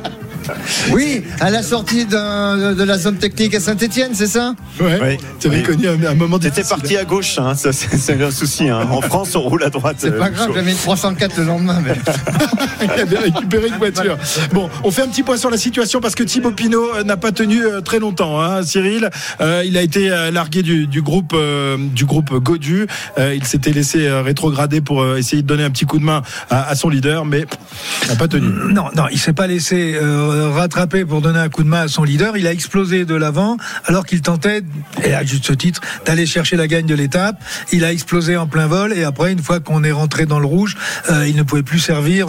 Oui, 0.92 1.24
à 1.40 1.50
la 1.50 1.64
sortie 1.64 2.06
de 2.06 2.84
la 2.84 2.98
zone 2.98 3.18
technique 3.18 3.56
à 3.56 3.60
Saint-Etienne, 3.60 4.12
c'est 4.14 4.28
ça? 4.28 4.54
Ouais. 4.80 5.00
Oui. 5.02 5.18
Tu 5.40 5.48
avais 5.48 5.58
Oui. 5.58 5.64
connu 5.64 5.88
un, 5.88 6.04
un 6.12 6.14
moment 6.16 6.40
T'étais 6.40 6.64
parti 6.64 6.96
à 6.98 7.04
gauche, 7.04 7.40
hein, 7.40 7.56
ça 7.56 7.72
c'est 7.74 7.96
c'est 7.98 8.22
un 8.22 8.32
souci. 8.32 8.70
hein. 8.70 8.88
En 8.92 9.02
France, 9.02 9.36
on 9.36 9.42
roule 9.42 9.64
à 9.64 9.70
droite. 9.70 9.98
C'est 10.00 10.10
euh, 10.14 10.20
pas 10.20 10.30
grave, 10.30 10.48
Lucho. 10.48 10.60
j'avais 10.60 10.72
une 10.72 10.78
304 10.78 11.38
le 11.40 11.44
lendemain. 11.46 11.82
Mais... 11.86 11.94
Il 12.96 13.02
avait 13.02 13.18
récupéré 13.18 13.68
une 13.68 13.78
voiture. 13.78 14.18
Bon, 14.54 14.70
on 14.84 14.92
fait 14.92 15.02
un 15.02 15.08
petit 15.08 15.24
point 15.24 15.38
sur 15.38 15.50
la 15.50 15.58
situation 15.58 16.00
parce 16.00 16.16
que 16.16 16.24
Thibaut 16.24 16.52
Pinot 16.52 16.96
euh, 16.96 17.04
n'a 17.04 17.18
pas 17.18 17.32
tenu 17.32 17.66
euh, 17.66 17.82
très 17.82 18.00
longtemps. 18.00 18.40
Hein, 18.42 18.62
Cyril, 18.64 19.10
Euh, 19.42 19.64
il 19.66 19.78
a 19.78 19.82
été 19.82 20.12
euh, 20.12 20.32
largué 20.32 20.62
du, 20.64 20.88
du 20.88 21.02
groupe 21.02 21.34
euh, 21.34 21.78
du 21.80 22.06
groupe 22.06 22.34
Godu. 22.36 22.88
Euh, 23.18 23.34
il 23.36 23.44
s'était 23.46 23.72
laissé 23.72 24.08
euh, 24.08 24.22
rétrograder 24.22 24.82
pour 24.82 25.02
euh, 25.02 25.18
essayer 25.18 25.42
de 25.42 25.48
donner 25.48 25.64
un 25.64 25.70
petit 25.72 25.86
coup 25.86 25.98
de 26.00 26.04
main 26.04 26.22
à, 26.50 26.70
à 26.70 26.76
son 26.76 26.90
leader, 26.90 27.26
mais 27.26 27.46
il 28.04 28.10
n'a 28.10 28.16
pas 28.16 28.28
tenu. 28.28 28.48
Non, 28.74 28.86
non, 28.96 29.06
il 29.12 29.18
s'est 29.20 29.34
pas 29.34 29.48
laissé 29.48 29.96
euh, 30.38 30.50
rattraper 30.51 31.06
pour 31.06 31.22
donner 31.22 31.39
un 31.39 31.50
coup 31.50 31.63
de 31.63 31.68
main 31.68 31.81
à 31.81 31.88
son 31.88 32.04
leader. 32.04 32.38
Il 32.38 32.48
a 32.48 32.51
explosé 32.51 33.06
de 33.06 33.16
l'avant 33.16 33.57
alors 33.86 34.06
qu'il 34.06 34.22
tentait, 34.22 34.62
et 35.04 35.13
à 35.13 35.24
juste 35.24 35.57
titre, 35.57 35.81
d'aller 36.06 36.25
chercher 36.25 36.56
la 36.56 36.68
gagne 36.68 36.86
de 36.86 36.95
l'étape. 36.95 37.42
Il 37.72 37.84
a 37.84 37.92
explosé 37.92 38.38
en 38.38 38.48
plein 38.48 38.68
vol 38.68 38.94
et 38.94 39.04
après, 39.04 39.31
une 39.31 39.42
fois 39.42 39.60
qu'on 39.60 39.84
est 39.84 39.92
rentré 39.92 40.25
dans 40.25 40.39
le 40.39 40.45
rouge, 40.45 40.78
euh, 41.10 41.28
il 41.28 41.36
ne 41.36 41.44
pouvait 41.44 41.63
plus 41.63 41.80
servir 41.80 42.28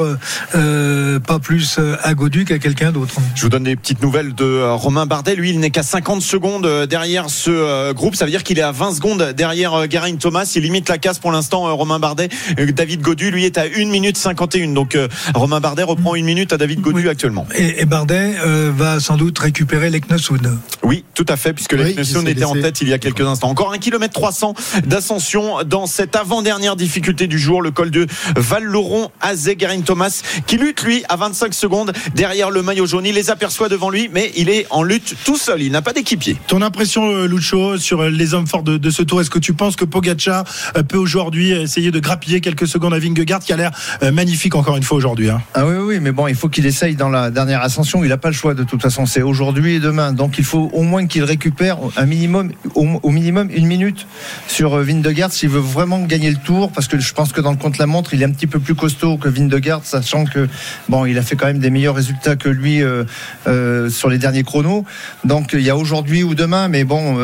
euh, 0.54 1.20
pas 1.20 1.38
plus 1.38 1.78
à 2.02 2.14
Godu 2.14 2.44
qu'à 2.44 2.58
quelqu'un 2.58 2.92
d'autre. 2.92 3.14
Je 3.34 3.42
vous 3.42 3.48
donne 3.48 3.64
des 3.64 3.76
petites 3.76 4.02
nouvelles 4.02 4.34
de 4.34 4.62
Romain 4.72 5.06
Bardet. 5.06 5.34
Lui, 5.34 5.50
il 5.50 5.60
n'est 5.60 5.70
qu'à 5.70 5.82
50 5.82 6.22
secondes 6.22 6.86
derrière 6.88 7.30
ce 7.30 7.92
groupe. 7.92 8.14
Ça 8.16 8.24
veut 8.24 8.30
dire 8.30 8.42
qu'il 8.42 8.58
est 8.58 8.62
à 8.62 8.72
20 8.72 8.94
secondes 8.96 9.32
derrière 9.36 9.90
Geraint 9.90 10.16
Thomas. 10.16 10.50
Il 10.56 10.62
limite 10.62 10.88
la 10.88 10.98
casse 10.98 11.18
pour 11.18 11.32
l'instant, 11.32 11.74
Romain 11.76 11.98
Bardet. 11.98 12.28
David 12.74 13.02
Godu, 13.02 13.30
lui, 13.30 13.44
est 13.44 13.58
à 13.58 13.64
1 13.64 13.86
minute 13.86 14.16
51. 14.16 14.68
Donc, 14.72 14.96
Romain 15.34 15.60
Bardet 15.60 15.82
reprend 15.82 16.14
une 16.14 16.24
minute 16.24 16.52
à 16.52 16.56
David 16.56 16.80
Godu 16.80 17.02
Oui. 17.02 17.08
actuellement. 17.08 17.46
Et, 17.56 17.82
et 17.82 17.84
Bardet 17.98 18.36
euh, 18.46 18.70
va 18.72 19.00
sans 19.00 19.16
doute 19.16 19.36
récupérer 19.40 19.90
l'Eknosud. 19.90 20.56
Oui, 20.84 21.04
tout 21.14 21.26
à 21.28 21.36
fait, 21.36 21.52
puisque 21.52 21.72
Oui, 21.72 21.90
était 21.90 22.44
en 22.44 22.54
laissé. 22.54 22.66
tête 22.68 22.80
il 22.80 22.88
y 22.88 22.92
a 22.92 22.98
quelques 22.98 23.22
instants. 23.22 23.48
Encore 23.48 23.72
un 23.72 23.78
kilomètre 23.78 24.12
300 24.14 24.54
d'ascension 24.86 25.64
dans 25.64 25.86
cette 25.86 26.14
avant-dernière 26.14 26.76
difficulté 26.76 27.26
du 27.26 27.40
jour, 27.40 27.60
le 27.60 27.72
col 27.72 27.90
de 27.90 28.06
Val-Lauron 28.36 29.10
à 29.20 29.32
Geraint 29.34 29.80
Thomas, 29.80 30.22
qui 30.46 30.58
lutte, 30.58 30.82
lui, 30.84 31.02
à 31.08 31.16
25 31.16 31.52
secondes 31.54 31.92
derrière 32.14 32.52
le 32.52 32.62
maillot 32.62 32.86
jaune. 32.86 33.04
Il 33.04 33.16
les 33.16 33.30
aperçoit 33.30 33.68
devant 33.68 33.90
lui, 33.90 34.08
mais 34.12 34.30
il 34.36 34.48
est 34.48 34.68
en 34.70 34.84
lutte 34.84 35.16
tout 35.24 35.36
seul. 35.36 35.60
Il 35.60 35.72
n'a 35.72 35.82
pas 35.82 35.92
d'équipier. 35.92 36.36
Ton 36.46 36.62
impression, 36.62 37.10
euh, 37.10 37.26
Lucho, 37.26 37.78
sur 37.78 38.02
euh, 38.02 38.10
les 38.10 38.32
hommes 38.32 38.46
forts 38.46 38.62
de, 38.62 38.76
de 38.78 38.90
ce 38.90 39.02
tour? 39.02 39.20
Est-ce 39.20 39.30
que 39.30 39.40
tu 39.40 39.54
penses 39.54 39.74
que 39.74 39.84
Pogacar 39.84 40.44
euh, 40.76 40.84
peut 40.84 40.98
aujourd'hui 40.98 41.50
essayer 41.50 41.90
de 41.90 41.98
grappiller 41.98 42.40
quelques 42.40 42.68
secondes 42.68 42.94
à 42.94 43.00
Vingegaard, 43.00 43.40
qui 43.40 43.52
a 43.52 43.56
l'air 43.56 43.72
magnifique 44.12 44.54
encore 44.54 44.76
une 44.76 44.84
fois 44.84 44.96
aujourd'hui 44.98 45.30
hein? 45.30 45.42
Ah 45.54 45.66
oui, 45.66 45.74
oui, 45.80 45.98
mais 46.00 46.12
bon, 46.12 46.28
il 46.28 46.36
faut 46.36 46.48
qu'il 46.48 46.64
essaye 46.64 46.94
dans 46.94 47.08
la 47.08 47.32
dernière 47.32 47.60
ascension. 47.62 47.87
Il 47.96 48.08
n'a 48.08 48.18
pas 48.18 48.28
le 48.28 48.34
choix 48.34 48.54
de 48.54 48.64
toute 48.64 48.82
façon. 48.82 49.06
C'est 49.06 49.22
aujourd'hui 49.22 49.76
et 49.76 49.80
demain. 49.80 50.12
Donc 50.12 50.38
il 50.38 50.44
faut 50.44 50.70
au 50.72 50.82
moins 50.82 51.06
qu'il 51.06 51.24
récupère 51.24 51.78
un 51.96 52.04
minimum, 52.04 52.52
au, 52.74 53.10
minimum 53.10 53.48
une 53.50 53.66
minute 53.66 54.06
sur 54.46 54.74
euh, 54.74 54.82
Vingegaard 54.82 55.32
s'il 55.32 55.48
veut 55.48 55.60
vraiment 55.60 56.00
gagner 56.00 56.30
le 56.30 56.36
tour. 56.36 56.70
Parce 56.70 56.86
que 56.86 56.98
je 56.98 57.14
pense 57.14 57.32
que 57.32 57.40
dans 57.40 57.50
le 57.50 57.56
contre-la-montre, 57.56 58.12
il 58.14 58.22
est 58.22 58.26
un 58.26 58.30
petit 58.30 58.46
peu 58.46 58.58
plus 58.60 58.74
costaud 58.74 59.16
que 59.16 59.28
Vingegaard, 59.28 59.84
sachant 59.84 60.24
que 60.24 60.48
bon, 60.88 61.06
il 61.06 61.16
a 61.18 61.22
fait 61.22 61.36
quand 61.36 61.46
même 61.46 61.60
des 61.60 61.70
meilleurs 61.70 61.94
résultats 61.94 62.36
que 62.36 62.48
lui 62.48 62.82
euh, 62.82 63.04
euh, 63.46 63.88
sur 63.88 64.10
les 64.10 64.18
derniers 64.18 64.42
chronos. 64.42 64.84
Donc 65.24 65.50
il 65.54 65.62
y 65.62 65.70
a 65.70 65.76
aujourd'hui 65.76 66.22
ou 66.22 66.34
demain, 66.34 66.68
mais 66.68 66.84
bon, 66.84 67.18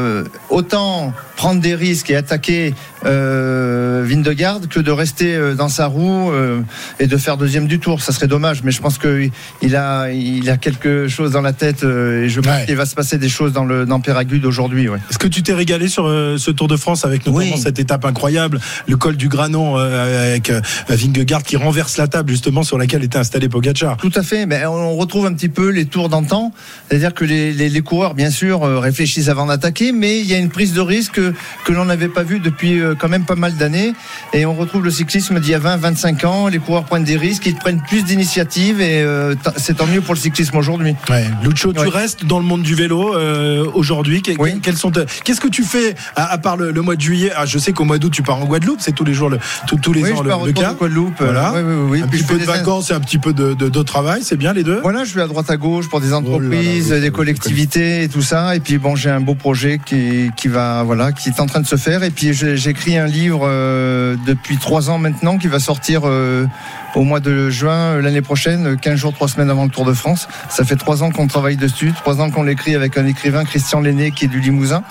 autant 0.49 1.13
prendre 1.37 1.61
des 1.61 1.75
risques 1.75 2.11
et 2.11 2.17
attaquer 2.17 2.75
Vingegaard 3.03 4.61
que 4.69 4.81
de 4.81 4.91
rester 4.91 5.55
dans 5.55 5.69
sa 5.69 5.87
roue 5.87 6.33
et 6.99 7.07
de 7.07 7.17
faire 7.17 7.37
deuxième 7.37 7.67
du 7.67 7.79
tour. 7.79 8.03
Ça 8.03 8.13
serait 8.13 8.29
dommage, 8.29 8.63
mais 8.63 8.71
je 8.71 8.81
pense 8.81 8.99
que 8.99 9.29
il 9.63 9.77
a, 9.77 10.11
il 10.11 10.49
a 10.51 10.54
quelque 10.57 11.09
chose 11.09 11.33
dans 11.33 11.41
la 11.41 11.53
tête 11.53 11.85
euh, 11.85 12.25
et 12.25 12.29
je 12.29 12.41
pense 12.41 12.53
Ouais. 12.55 12.67
qu'il 12.67 12.77
va 12.77 12.87
se 12.87 12.95
passer 12.95 13.19
des 13.19 13.29
choses 13.29 13.53
dans 13.53 13.65
le 13.65 13.87
dans 13.87 14.01
Péragude 14.01 14.45
aujourd'hui. 14.45 14.89
Ouais. 14.89 14.99
Est-ce 15.11 15.19
que 15.19 15.27
tu 15.29 15.43
t'es 15.43 15.53
régalé 15.55 15.89
sur 15.89 16.07
euh, 16.07 16.37
ce 16.39 16.51
Tour 16.51 16.69
de 16.69 16.77
France 16.77 17.05
avec 17.05 17.27
notamment 17.27 17.55
Oui. 17.55 17.61
cette 17.61 17.79
étape 17.79 18.05
incroyable, 18.05 18.61
le 18.87 18.97
col 18.97 19.17
du 19.17 19.29
Granon 19.29 19.79
euh, 19.79 20.29
avec 20.33 20.53
Vingegaard 20.89 21.43
qui 21.43 21.57
renverse 21.57 21.97
la 21.97 22.07
table 22.09 22.31
justement 22.31 22.63
sur 22.63 22.79
laquelle 22.79 23.03
était 23.05 23.19
installé 23.19 23.49
Pogacar? 23.49 23.97
Tout 23.97 24.13
à 24.15 24.23
fait, 24.23 24.47
mais 24.47 24.65
on 24.67 24.95
retrouve 24.97 25.27
un 25.27 25.33
petit 25.33 25.49
peu 25.49 25.69
les 25.71 25.87
tours 25.87 26.09
d'antan, 26.09 26.53
c'est-à-dire 26.89 27.15
que 27.15 27.25
les, 27.25 27.53
les- 27.53 27.69
les 27.69 27.81
coureurs, 27.83 28.15
bien 28.15 28.31
sûr, 28.31 28.61
réfléchissent 28.81 29.29
avant 29.29 29.47
d'attaquer, 29.47 29.93
mais 29.93 30.21
il 30.21 30.27
y 30.27 30.35
a 30.35 30.39
une 30.39 30.51
prise 30.51 30.73
de 30.75 30.81
risque 30.81 31.21
que, 31.65 31.73
l'on 31.73 31.87
n'avait 31.87 32.09
pas 32.09 32.23
vue 32.23 32.39
depuis 32.39 32.81
quand 32.99 33.09
même 33.09 33.25
pas 33.25 33.35
mal 33.35 33.55
d'années, 33.57 33.93
et 34.33 34.47
on 34.47 34.55
retrouve 34.55 34.85
le 34.85 34.91
cyclisme 34.91 35.41
d'il 35.41 35.51
y 35.51 35.55
a 35.55 35.59
20-25 35.59 36.25
ans, 36.27 36.49
les 36.49 36.59
coureurs 36.59 36.85
prennent 36.85 37.05
des 37.05 37.17
risques, 37.17 37.47
ils 37.47 37.57
prennent 37.57 37.83
plus 37.89 38.05
d'initiatives 38.05 38.81
et 38.81 39.05
c'est 39.57 39.77
tant 39.79 39.87
mieux 39.87 40.01
pour 40.01 40.15
le 40.15 40.21
cyclisme 40.21 40.34
aujourd'hui. 40.55 40.95
Ouais. 41.09 41.25
Lucho, 41.43 41.73
tu 41.73 41.81
Ouais. 41.81 41.89
restes 41.89 42.25
dans 42.25 42.39
le 42.39 42.45
monde 42.45 42.63
du 42.63 42.75
vélo 42.75 43.15
euh, 43.15 43.67
aujourd'hui. 43.75 44.23
Oui. 44.39 44.61
Qu'est-ce 44.61 45.41
que 45.41 45.49
tu 45.49 45.63
fais 45.65 45.95
à, 46.17 46.33
à 46.33 46.39
part 46.39 46.57
le, 46.57 46.71
le 46.71 46.83
mois 46.83 46.97
de 46.97 47.01
juillet? 47.01 47.33
Ah, 47.37 47.47
Je 47.47 47.59
sais 47.59 47.73
qu'au 47.73 47.85
mois 47.85 47.99
d'août 47.99 48.11
tu 48.13 48.23
pars 48.23 48.39
en 48.41 48.45
Guadeloupe, 48.45 48.81
c'est 48.81 48.93
tous 48.95 49.05
les 49.05 49.15
jours, 49.15 49.29
le, 49.31 49.39
tous, 49.67 49.77
tous 49.77 49.93
les 49.93 50.03
Oui, 50.03 50.13
ans 50.13 50.17
je 50.23 50.29
pars 50.29 50.45
le 50.45 50.53
cas. 50.53 50.73
de 50.73 50.79
Guadeloupe. 50.79 51.15
Voilà. 51.19 51.53
euh, 51.55 51.63
oui, 51.63 51.75
oui, 51.75 51.89
oui. 51.91 52.03
Un 52.03 52.09
Puis 52.09 52.19
petit 52.21 52.27
peu 52.33 52.39
de 52.39 52.45
vacances 52.45 52.91
et 52.91 52.95
un 52.95 53.01
petit 53.01 53.19
peu 53.19 53.33
de, 53.33 53.55
de, 53.55 53.69
de 53.69 53.83
travail, 53.83 54.23
c'est 54.23 54.37
bien 54.37 54.53
les 54.53 54.63
deux? 54.63 54.81
Voilà, 54.83 55.05
je 55.05 55.15
vais 55.15 55.23
à 55.23 55.27
droite 55.27 55.51
à 55.51 55.57
gauche 55.57 55.89
pour 55.89 56.01
des 56.01 56.13
Oh 56.13 56.17
entreprises, 56.17 56.89
là 56.91 56.97
là, 56.97 57.01
oui, 57.01 57.03
des 57.03 57.11
collectivités 57.11 58.03
et 58.05 58.09
tout 58.09 58.23
ça. 58.23 58.57
Et 58.57 58.61
puis 58.61 58.79
bon, 58.79 58.97
j'ai 58.97 59.11
un 59.11 59.21
beau 59.21 59.35
projet 59.35 59.81
qui, 59.85 60.31
qui 60.37 60.49
va, 60.49 60.83
voilà, 60.85 61.13
qui 61.13 61.29
est 61.29 61.41
en 61.41 61.47
train 61.47 61.61
de 61.61 61.67
se 61.67 61.77
faire. 61.77 62.03
Et 62.03 62.11
puis 62.11 62.33
j'écris 62.33 62.97
un 62.97 63.07
livre 63.07 63.43
euh, 63.45 64.17
depuis 64.27 64.57
trois 64.57 64.91
ans 64.91 64.99
maintenant 64.99 65.39
qui 65.39 65.49
va 65.49 65.59
sortir 65.59 66.03
euh, 66.05 66.47
au 66.95 67.03
mois 67.03 67.21
de 67.21 67.51
juin 67.51 67.73
euh, 67.97 68.01
l'année 68.03 68.23
prochaine, 68.23 68.77
15 68.81 68.95
jours, 68.97 69.13
trois 69.13 69.29
semaines 69.29 69.51
avant 69.51 69.65
le 69.65 69.71
Tour 69.71 69.85
de 69.85 69.93
France. 69.93 70.29
Ça 70.49 70.65
fait 70.65 70.77
trois 70.77 71.03
ans 71.03 71.11
qu'on 71.11 71.27
travaille 71.27 71.57
dessus, 71.57 71.93
trois 71.95 72.21
ans 72.21 72.31
qu'on 72.31 72.43
l'écrit 72.43 72.75
avec 72.75 72.97
un 72.97 73.07
écrivain, 73.07 73.45
Christian 73.45 73.81
Lenné, 73.81 74.11
qui 74.11 74.27
est 74.27 74.29
du 74.29 74.41
Limousin. 74.41 74.83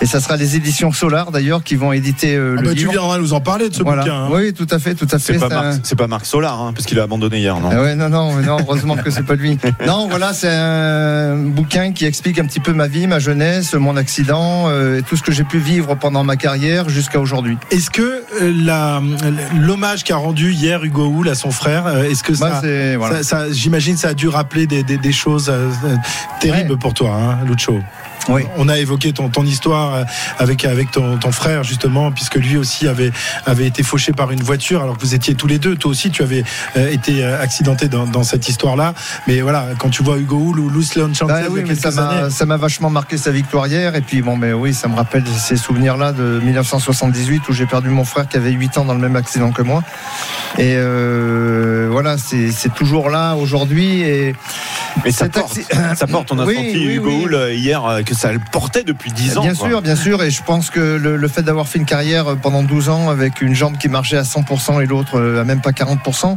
Et 0.00 0.06
ça 0.06 0.20
sera 0.20 0.36
les 0.36 0.56
éditions 0.56 0.92
Solar 0.92 1.30
d'ailleurs 1.30 1.62
qui 1.62 1.76
vont 1.76 1.92
éditer 1.92 2.34
euh, 2.34 2.56
Ah 2.58 2.62
le 2.62 2.68
bah, 2.68 2.74
tu 2.74 2.78
livre. 2.80 2.92
viendras 2.92 3.18
nous 3.18 3.32
en 3.32 3.40
parler 3.40 3.68
de 3.68 3.74
ce 3.74 3.82
Voilà. 3.82 4.02
bouquin. 4.02 4.14
hein. 4.24 4.28
Oui, 4.32 4.52
tout 4.52 4.66
à 4.70 4.78
fait, 4.78 4.94
tout 4.94 5.08
à 5.10 5.18
fait. 5.18 5.34
C'est 5.34 5.38
pas, 5.38 5.46
un- 5.46 5.62
Marc, 5.62 5.80
c'est 5.82 5.96
pas 5.98 6.06
Marc 6.06 6.26
Solar, 6.26 6.60
hein, 6.60 6.72
parce 6.74 6.86
qu'il 6.86 6.98
a 6.98 7.02
abandonné 7.02 7.38
hier, 7.38 7.58
non 7.60 7.70
ah 7.72 7.80
ouais, 7.82 7.94
non, 7.94 8.08
non, 8.08 8.34
non, 8.36 8.56
heureusement 8.60 8.96
que 8.96 9.10
c'est 9.10 9.22
pas 9.24 9.34
lui. 9.34 9.58
Non, 9.86 10.08
voilà, 10.08 10.32
c'est 10.32 10.50
un 10.50 11.36
bouquin 11.36 11.92
qui 11.92 12.04
explique 12.04 12.38
un 12.38 12.44
petit 12.46 12.60
peu 12.60 12.72
ma 12.72 12.86
vie, 12.86 13.06
ma 13.06 13.18
jeunesse, 13.18 13.74
mon 13.74 13.96
accident, 13.96 14.64
euh, 14.68 14.98
et 14.98 15.02
tout 15.02 15.16
ce 15.16 15.22
que 15.22 15.32
j'ai 15.32 15.44
pu 15.44 15.58
vivre 15.58 15.94
pendant 15.96 16.22
ma 16.24 16.36
carrière 16.36 16.88
jusqu'à 16.88 17.18
aujourd'hui. 17.20 17.56
Est-ce 17.70 17.90
que 17.90 18.22
euh, 18.42 19.00
l'hommage 19.58 20.04
qu'a 20.04 20.16
rendu 20.16 20.52
hier 20.52 20.84
Hugo 20.84 21.06
Hull 21.08 21.28
à 21.28 21.34
son 21.34 21.49
frère, 21.50 21.86
euh, 21.86 22.02
est-ce 22.04 22.22
que 22.22 22.34
ça, 22.34 22.60
c'est 22.62 22.96
voilà. 22.96 23.22
ça- 23.22 23.22
ça- 23.46 23.52
j'imagine, 23.52 23.96
ça 23.96 24.08
a 24.08 24.14
dû 24.14 24.28
rappeler 24.28 24.66
des, 24.66 24.82
des- 24.82 24.98
des 24.98 25.12
choses 25.12 25.48
euh, 25.48 25.68
euh, 25.84 25.96
terribles 26.40 26.72
Ouais. 26.72 26.76
pour 26.78 26.94
toi, 26.94 27.10
hein, 27.14 27.38
Lucho 27.46 27.80
Oui. 28.28 28.42
On 28.56 28.68
a 28.68 28.78
évoqué 28.78 29.12
ton, 29.12 29.28
ton 29.28 29.44
histoire 29.44 29.94
euh, 29.94 30.04
avec, 30.38 30.64
avec 30.64 30.90
ton, 30.90 31.16
ton 31.16 31.32
frère, 31.32 31.64
justement, 31.64 32.12
puisque 32.12 32.36
lui 32.36 32.56
aussi 32.56 32.86
avait, 32.86 33.12
avait 33.46 33.66
été 33.66 33.82
fauché 33.82 34.12
par 34.12 34.30
une 34.30 34.42
voiture, 34.42 34.82
alors 34.82 34.96
que 34.96 35.02
vous 35.02 35.14
étiez 35.14 35.34
tous 35.34 35.46
les 35.46 35.58
deux. 35.58 35.74
Toi 35.76 35.90
aussi, 35.90 36.10
tu 36.10 36.22
avais 36.22 36.44
euh, 36.76 36.90
été 36.90 37.24
euh, 37.24 37.40
accidenté 37.42 37.88
dans, 37.88 38.06
dans 38.06 38.22
cette 38.22 38.48
histoire-là. 38.48 38.94
Mais 39.26 39.40
voilà, 39.40 39.68
quand 39.78 39.88
tu 39.90 40.02
vois 40.02 40.18
Hugo 40.18 40.36
Hull 40.38 40.60
ou 40.60 40.68
Luce 40.68 40.94
Leon 40.94 41.10
Bah 41.26 41.40
oui, 41.50 41.62
mais 41.66 41.74
ça 41.74 41.90
m'a, 42.46 42.56
vachement 42.56 42.90
marqué 42.90 43.16
sa 43.16 43.30
victoire 43.30 43.66
hier. 43.66 43.94
Et 43.96 44.02
puis 44.02 44.22
bon, 44.22 44.36
mais 44.36 44.52
oui, 44.52 44.74
ça 44.74 44.88
me 44.88 44.96
rappelle 44.96 45.24
ces 45.26 45.56
souvenirs-là 45.56 46.12
de 46.12 46.40
1978 46.42 47.48
où 47.48 47.52
j'ai 47.52 47.66
perdu 47.66 47.88
mon 47.88 48.04
frère 48.04 48.28
qui 48.28 48.36
avait 48.36 48.50
8 48.50 48.78
ans 48.78 48.84
dans 48.84 48.94
le 48.94 49.00
même 49.00 49.16
accident 49.16 49.50
que 49.50 49.62
moi. 49.62 49.82
Et 50.58 50.74
euh, 50.76 51.88
voilà, 51.90 52.16
c'est, 52.18 52.50
toujours 52.74 53.10
là 53.10 53.34
aujourd'hui. 53.34 54.02
Et 54.02 54.34
Mais 55.04 55.10
ça 55.12 55.28
porte, 55.28 55.56
acci- 55.56 55.96
ça 55.96 56.06
porte. 56.06 56.30
On 56.32 56.38
a 56.38 56.44
Oui, 56.44 56.54
senti 56.56 56.76
oui, 56.86 56.94
Hugo 56.96 57.08
oui. 57.08 57.24
Hull 57.24 57.52
hier 57.52 58.02
que 58.10 58.16
ça 58.16 58.32
le 58.32 58.40
portait 58.50 58.82
depuis 58.82 59.12
10 59.12 59.38
ans. 59.38 59.42
Bien 59.42 59.54
quoi. 59.54 59.68
sûr, 59.68 59.82
bien 59.82 59.94
sûr, 59.94 60.20
et 60.24 60.30
je 60.30 60.42
pense 60.42 60.68
que 60.70 60.80
le, 60.80 61.16
le 61.16 61.28
fait 61.28 61.42
d'avoir 61.42 61.68
fait 61.68 61.78
une 61.78 61.84
carrière 61.84 62.36
pendant 62.42 62.64
12 62.64 62.88
ans 62.88 63.08
avec 63.08 63.40
une 63.40 63.54
jambe 63.54 63.78
qui 63.78 63.88
marchait 63.88 64.16
à 64.16 64.22
100% 64.22 64.82
et 64.82 64.86
l'autre 64.86 65.16
euh, 65.16 65.40
à 65.40 65.44
même 65.44 65.60
pas 65.60 65.70
40%, 65.70 66.36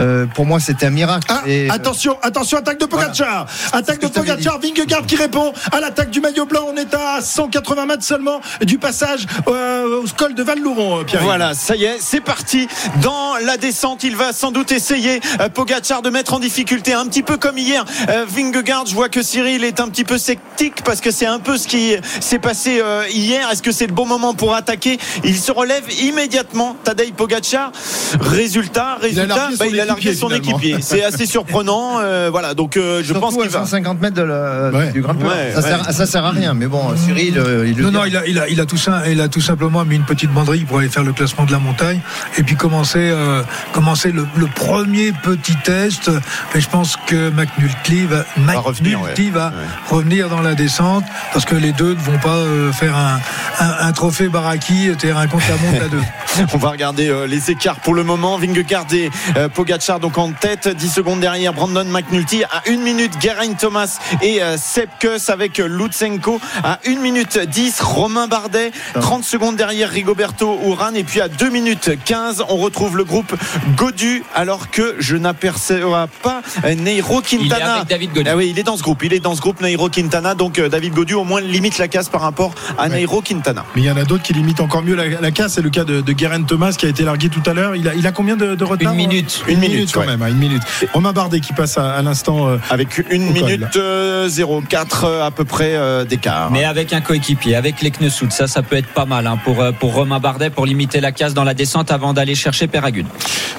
euh, 0.00 0.26
pour 0.26 0.46
moi 0.46 0.58
c'était 0.58 0.86
un 0.86 0.90
miracle. 0.90 1.26
Ah, 1.28 1.42
Et, 1.46 1.68
euh, 1.68 1.74
attention, 1.74 2.16
attention, 2.22 2.56
attaque 2.56 2.80
de 2.80 2.86
Pogacar. 2.86 3.46
Attaque 3.74 4.00
de 4.00 4.06
Pogacar, 4.06 4.58
Vingegaard 4.58 5.04
qui 5.06 5.16
répond 5.16 5.52
à 5.70 5.80
l'attaque 5.80 6.08
du 6.10 6.20
maillot 6.20 6.46
blanc. 6.46 6.62
On 6.72 6.76
est 6.76 6.94
à 6.94 7.20
180 7.20 7.84
mètres 7.84 8.04
seulement 8.04 8.40
du 8.64 8.78
passage 8.78 9.26
euh, 9.48 10.02
au 10.02 10.04
col 10.16 10.34
de 10.34 10.42
Val-Louron, 10.42 11.00
euh, 11.00 11.04
Pierre. 11.04 11.22
Voilà, 11.22 11.52
ça 11.52 11.76
y 11.76 11.84
est, 11.84 11.98
c'est 12.00 12.22
parti. 12.22 12.68
Dans 13.02 13.36
la 13.44 13.58
descente, 13.58 14.02
il 14.02 14.16
va 14.16 14.32
sans 14.32 14.50
doute 14.50 14.72
essayer 14.72 15.20
euh, 15.40 15.50
Pogacar 15.50 16.00
de 16.00 16.08
mettre 16.08 16.32
en 16.32 16.38
difficulté, 16.38 16.94
un 16.94 17.04
petit 17.04 17.22
peu 17.22 17.36
comme 17.36 17.58
hier. 17.58 17.84
Euh, 18.08 18.24
Vingegaard, 18.26 18.86
je 18.86 18.94
vois 18.94 19.10
que 19.10 19.22
Cyril 19.22 19.62
est 19.64 19.78
un 19.78 19.88
petit 19.88 20.04
peu 20.04 20.16
sceptique 20.16 20.82
parce 20.84 21.01
que 21.02 21.10
c'est 21.10 21.26
un 21.26 21.38
peu 21.38 21.58
ce 21.58 21.66
qui 21.68 21.94
s'est 22.20 22.38
passé 22.38 22.80
euh, 22.82 23.04
hier. 23.10 23.50
Est-ce 23.50 23.62
que 23.62 23.72
c'est 23.72 23.86
le 23.86 23.92
bon 23.92 24.06
moment 24.06 24.32
pour 24.34 24.54
attaquer? 24.54 24.98
Il 25.24 25.36
se 25.36 25.52
relève 25.52 25.82
immédiatement, 26.02 26.76
Tadej 26.84 27.12
Pogacar. 27.12 27.72
Résultat, 28.20 28.96
résultat, 29.00 29.26
largué 29.36 29.56
son 29.56 29.64
bah, 29.64 29.70
il 29.70 29.80
a 29.80 29.84
largué 29.84 30.00
équipier, 30.10 30.14
son 30.20 30.28
finalement. 30.28 30.58
équipier. 30.58 30.76
C'est 30.80 31.02
assez 31.04 31.26
surprenant. 31.26 31.98
euh, 32.00 32.28
voilà, 32.30 32.54
donc 32.54 32.76
euh, 32.76 33.00
je 33.00 33.06
surtout 33.06 33.20
pense 33.20 33.34
qu'il 33.34 33.42
à 33.44 33.48
va. 33.48 33.58
150 33.60 34.00
mètres 34.00 34.16
de 34.16 34.22
la, 34.22 34.70
Ouais. 34.72 34.90
du 34.92 35.02
Grand 35.02 35.14
Prix. 35.14 35.28
Ouais, 35.28 35.52
ça, 35.54 35.60
ouais. 35.60 35.68
Sert, 35.68 35.92
ça 35.92 36.06
sert 36.06 36.24
à 36.24 36.30
rien, 36.30 36.54
mais 36.54 36.66
bon, 36.66 36.94
Cyril, 36.96 37.38
euh, 37.38 37.66
il 37.66 37.76
le 37.76 37.82
Non, 37.84 37.88
dit. 37.90 37.94
non, 37.96 38.04
il 38.04 38.16
a, 38.16 38.26
il, 38.26 38.38
a, 38.38 38.48
il, 38.48 38.60
a 38.60 38.66
tout 38.66 38.76
ça, 38.76 39.02
il 39.08 39.20
a 39.20 39.28
tout 39.28 39.40
simplement 39.40 39.84
mis 39.84 39.96
une 39.96 40.04
petite 40.04 40.30
banderille 40.32 40.64
pour 40.64 40.78
aller 40.78 40.88
faire 40.88 41.02
le 41.04 41.12
classement 41.12 41.44
de 41.44 41.52
la 41.52 41.58
montagne 41.58 42.00
et 42.38 42.42
puis 42.42 42.54
commencer, 42.56 42.98
euh, 43.00 43.42
commencer 43.72 44.12
le, 44.12 44.26
le 44.36 44.46
premier 44.46 45.12
petit 45.12 45.56
test. 45.64 46.10
Mais 46.54 46.60
je 46.60 46.68
pense 46.68 46.96
que 47.06 47.30
McNulty 47.30 48.06
va, 48.06 48.24
revenir, 48.60 49.00
McNulty 49.00 49.24
ouais. 49.26 49.30
va 49.30 49.42
Ouais. 49.48 49.66
revenir 49.90 50.28
dans 50.28 50.40
la 50.40 50.54
descente 50.54 50.91
parce 51.32 51.44
que 51.44 51.54
les 51.54 51.72
deux 51.72 51.94
ne 51.94 52.00
vont 52.00 52.18
pas 52.18 52.36
euh, 52.36 52.72
faire 52.72 52.96
un, 52.96 53.20
un, 53.60 53.86
un 53.88 53.92
trophée 53.92 54.28
Baraki, 54.28 54.90
terrain 54.98 55.26
contre 55.26 55.44
la 55.48 55.56
monte 55.56 55.82
à 55.82 55.88
deux. 55.88 56.02
On 56.54 56.58
va 56.58 56.70
regarder 56.70 57.08
euh, 57.08 57.26
les 57.26 57.50
écarts 57.50 57.80
pour 57.80 57.94
le 57.94 58.04
moment. 58.04 58.38
Vingegaard 58.38 58.86
et 58.92 59.10
euh, 59.36 59.48
Pogacar 59.48 60.00
donc 60.00 60.18
en 60.18 60.32
tête, 60.32 60.68
10 60.68 60.88
secondes 60.90 61.20
derrière 61.20 61.52
Brandon 61.52 61.84
McNulty 61.84 62.42
à 62.44 62.62
1 62.68 62.76
minute 62.78 63.12
Geraint 63.20 63.52
Thomas 63.54 63.98
et 64.22 64.42
euh, 64.42 64.56
Sepp 64.56 64.88
Kuss 64.98 65.28
avec 65.30 65.60
euh, 65.60 65.66
Lutsenko 65.68 66.40
à 66.64 66.78
1 66.86 66.96
minute 67.00 67.38
10 67.38 67.80
Romain 67.80 68.26
Bardet 68.28 68.72
30 69.00 69.24
secondes 69.24 69.56
derrière 69.56 69.90
Rigoberto 69.90 70.58
Urán 70.66 70.96
et 70.96 71.04
puis 71.04 71.20
à 71.20 71.28
2 71.28 71.50
minutes 71.50 71.90
15 72.04 72.44
on 72.48 72.56
retrouve 72.56 72.96
le 72.96 73.04
groupe 73.04 73.34
Godu 73.76 74.24
alors 74.34 74.70
que 74.70 74.96
je 74.98 75.16
n'aperçois 75.16 76.08
pas 76.22 76.42
euh, 76.64 76.74
Neiro 76.74 77.20
Il 77.30 77.46
est 77.46 77.48
Quintana. 77.48 77.74
avec 77.74 77.88
David 77.88 78.12
Godu. 78.12 78.28
Ah 78.30 78.36
oui, 78.36 78.48
il 78.50 78.58
est 78.58 78.62
dans 78.62 78.76
ce 78.76 78.82
groupe, 78.82 79.02
il 79.04 79.12
est 79.12 79.20
dans 79.20 79.34
ce 79.34 79.40
groupe 79.40 79.60
Nairo 79.60 79.88
Quintana 79.88 80.34
donc 80.34 80.58
euh, 80.58 80.68
David 80.82 80.94
Godu 80.96 81.14
au 81.14 81.22
moins 81.22 81.40
limite 81.40 81.78
la 81.78 81.86
casse 81.86 82.08
par 82.08 82.22
rapport 82.22 82.52
à 82.76 82.88
Nairo 82.88 83.20
Quintana. 83.20 83.64
Mais 83.76 83.82
il 83.82 83.84
y 83.84 83.90
en 83.92 83.96
a 83.96 84.02
d'autres 84.02 84.24
qui 84.24 84.32
limitent 84.32 84.58
encore 84.58 84.82
mieux 84.82 84.96
la, 84.96 85.20
la 85.20 85.30
casse. 85.30 85.52
C'est 85.52 85.62
le 85.62 85.70
cas 85.70 85.84
de, 85.84 86.00
de 86.00 86.14
Geraint 86.18 86.42
Thomas 86.42 86.72
qui 86.76 86.86
a 86.86 86.88
été 86.88 87.04
largué 87.04 87.28
tout 87.28 87.42
à 87.48 87.54
l'heure. 87.54 87.76
Il 87.76 87.86
a, 87.86 87.94
il 87.94 88.04
a 88.04 88.10
combien 88.10 88.36
de, 88.36 88.56
de 88.56 88.64
retard 88.64 88.90
Une 88.92 88.96
minute. 88.98 89.44
Une, 89.46 89.54
Une 89.54 89.60
minute, 89.60 89.74
minute, 89.76 89.92
quand 89.92 90.00
ouais. 90.00 90.06
même, 90.06 90.22
hein, 90.22 90.26
une 90.28 90.38
minute. 90.38 90.62
Romain 90.92 91.12
Bardet 91.12 91.38
qui 91.38 91.52
passe 91.52 91.78
à, 91.78 91.92
à 91.92 92.02
l'instant. 92.02 92.48
euh, 92.48 92.56
avec 92.68 93.00
une 93.12 93.30
minute 93.30 93.76
euh, 93.76 94.28
04 94.68 95.04
euh, 95.04 95.24
à 95.24 95.30
peu 95.30 95.44
près 95.44 95.76
euh, 95.76 96.04
d'écart. 96.04 96.50
Mais 96.50 96.64
avec 96.64 96.92
un 96.92 97.00
coéquipier, 97.00 97.54
avec 97.54 97.80
les 97.80 97.92
Knessout, 97.92 98.30
ça, 98.32 98.48
ça 98.48 98.62
peut 98.62 98.74
être 98.74 98.88
pas 98.88 99.04
mal 99.04 99.28
hein, 99.28 99.38
pour, 99.44 99.60
euh, 99.60 99.70
pour 99.70 99.94
Romain 99.94 100.18
Bardet 100.18 100.50
pour 100.50 100.66
limiter 100.66 101.00
la 101.00 101.12
casse 101.12 101.32
dans 101.32 101.44
la 101.44 101.54
descente 101.54 101.92
avant 101.92 102.12
d'aller 102.12 102.34
chercher 102.34 102.66
Péragude. 102.66 103.06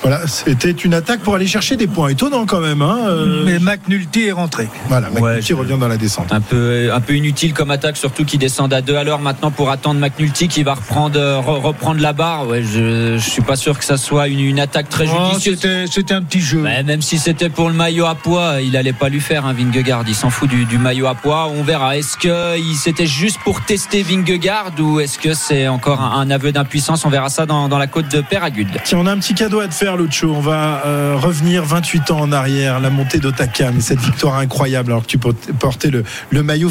voilà, 0.02 0.28
c'était 0.28 0.72
une 0.72 0.94
attaque 0.94 1.22
pour 1.22 1.36
aller 1.36 1.48
chercher 1.48 1.78
des 1.78 1.88
points. 1.88 2.10
Étonnant 2.10 2.46
quand 2.46 2.60
même. 2.60 2.82
Hein, 2.82 2.98
euh, 3.08 3.44
Mais 3.46 3.60
McNulty 3.60 4.24
est 4.28 4.32
rentré. 4.34 4.68
voilà, 4.90 5.10
Ouais, 5.12 5.22
McNulty 5.22 5.48
je- 5.48 5.54
revient 5.54 5.78
dans 5.80 5.88
la 5.88 5.96
descente. 5.96 6.34
Un 6.34 6.42
peu, 6.42 6.92
un 6.94 7.00
peu 7.00 7.13
inutile 7.16 7.54
comme 7.54 7.72
attaque, 7.72 7.98
surtout 7.98 8.26
qu'ils 8.26 8.40
descendent 8.40 8.74
à 8.74 8.82
deux 8.82 8.96
à 8.96 9.04
l'heure 9.04 9.20
maintenant 9.20 9.52
pour 9.52 9.70
attendre 9.70 10.00
McNulty 10.00 10.48
qui 10.48 10.64
va 10.64 10.74
reprendre, 10.76 11.20
re- 11.20 11.62
reprendre 11.62 12.02
la 12.02 12.14
barre. 12.14 12.48
Ouais, 12.48 12.64
je, 12.64 13.18
je 13.18 13.30
suis 13.30 13.42
pas 13.42 13.56
sûr 13.56 13.78
que 13.78 13.86
ça 13.86 13.98
soit 13.98 14.28
une, 14.28 14.40
une 14.40 14.60
attaque 14.60 14.90
très 14.90 15.06
judicieuse. 15.08 15.56
C'était 15.60 15.86
c'était 15.88 16.14
un 16.14 16.22
petit 16.24 16.42
jeu. 16.42 16.62
Ouais, 16.64 16.84
même 16.84 17.02
si 17.02 17.18
c'était 17.18 17.50
pour 17.50 17.68
le 17.70 17.76
maillot 17.76 18.06
à 18.06 18.16
poids, 18.16 18.62
il 18.62 18.76
allait 18.78 18.94
pas 18.94 19.10
lui 19.10 19.20
faire 19.20 19.46
un 19.46 19.54
Vingegaard. 19.54 20.04
Il 20.08 20.16
s'en 20.16 20.30
fout 20.30 20.50
du, 20.50 20.66
du 20.66 20.78
maillot 20.78 21.08
à 21.08 21.16
poids. 21.16 21.50
On 21.56 21.64
verra. 21.64 21.98
Est-ce 21.98 22.18
que 22.18 22.56
c'était 22.76 23.06
juste 23.08 23.40
pour 23.44 23.62
tester 23.62 24.04
Vingegaard 24.04 24.72
ou 24.80 25.00
est-ce 25.00 25.18
que 25.20 25.34
c'est 25.34 25.68
encore 25.68 26.02
un, 26.02 26.20
un 26.20 26.30
aveu 26.32 26.52
d'impuissance? 26.52 27.06
On 27.06 27.10
verra 27.10 27.30
ça 27.30 27.46
dans, 27.46 27.68
dans 27.70 27.78
la 27.78 27.88
côte 27.88 28.10
de 28.12 28.22
Péragude. 28.22 28.68
Tiens, 28.84 28.98
on 29.00 29.06
a 29.06 29.12
un 29.12 29.18
petit 29.18 29.34
cadeau 29.34 29.60
à 29.60 29.68
te 29.68 29.74
faire, 29.74 29.98
Lucho. 29.98 30.32
On 30.34 30.40
va 30.42 30.82
euh, 30.86 31.16
revenir 31.18 31.64
28 31.64 32.12
ans 32.12 32.20
en 32.22 32.32
arrière, 32.32 32.80
la 32.80 32.90
montée 32.90 33.20
d'Otaka, 33.20 33.72
mais 33.72 33.82
cette 33.82 34.00
victoire 34.00 34.36
incroyable. 34.38 34.92
Alors 34.92 35.04
que 35.04 35.08
tu 35.08 35.18
port- 35.18 35.34
portais 35.60 35.90
le, 35.90 36.04
le 36.30 36.44
maillot 36.44 36.70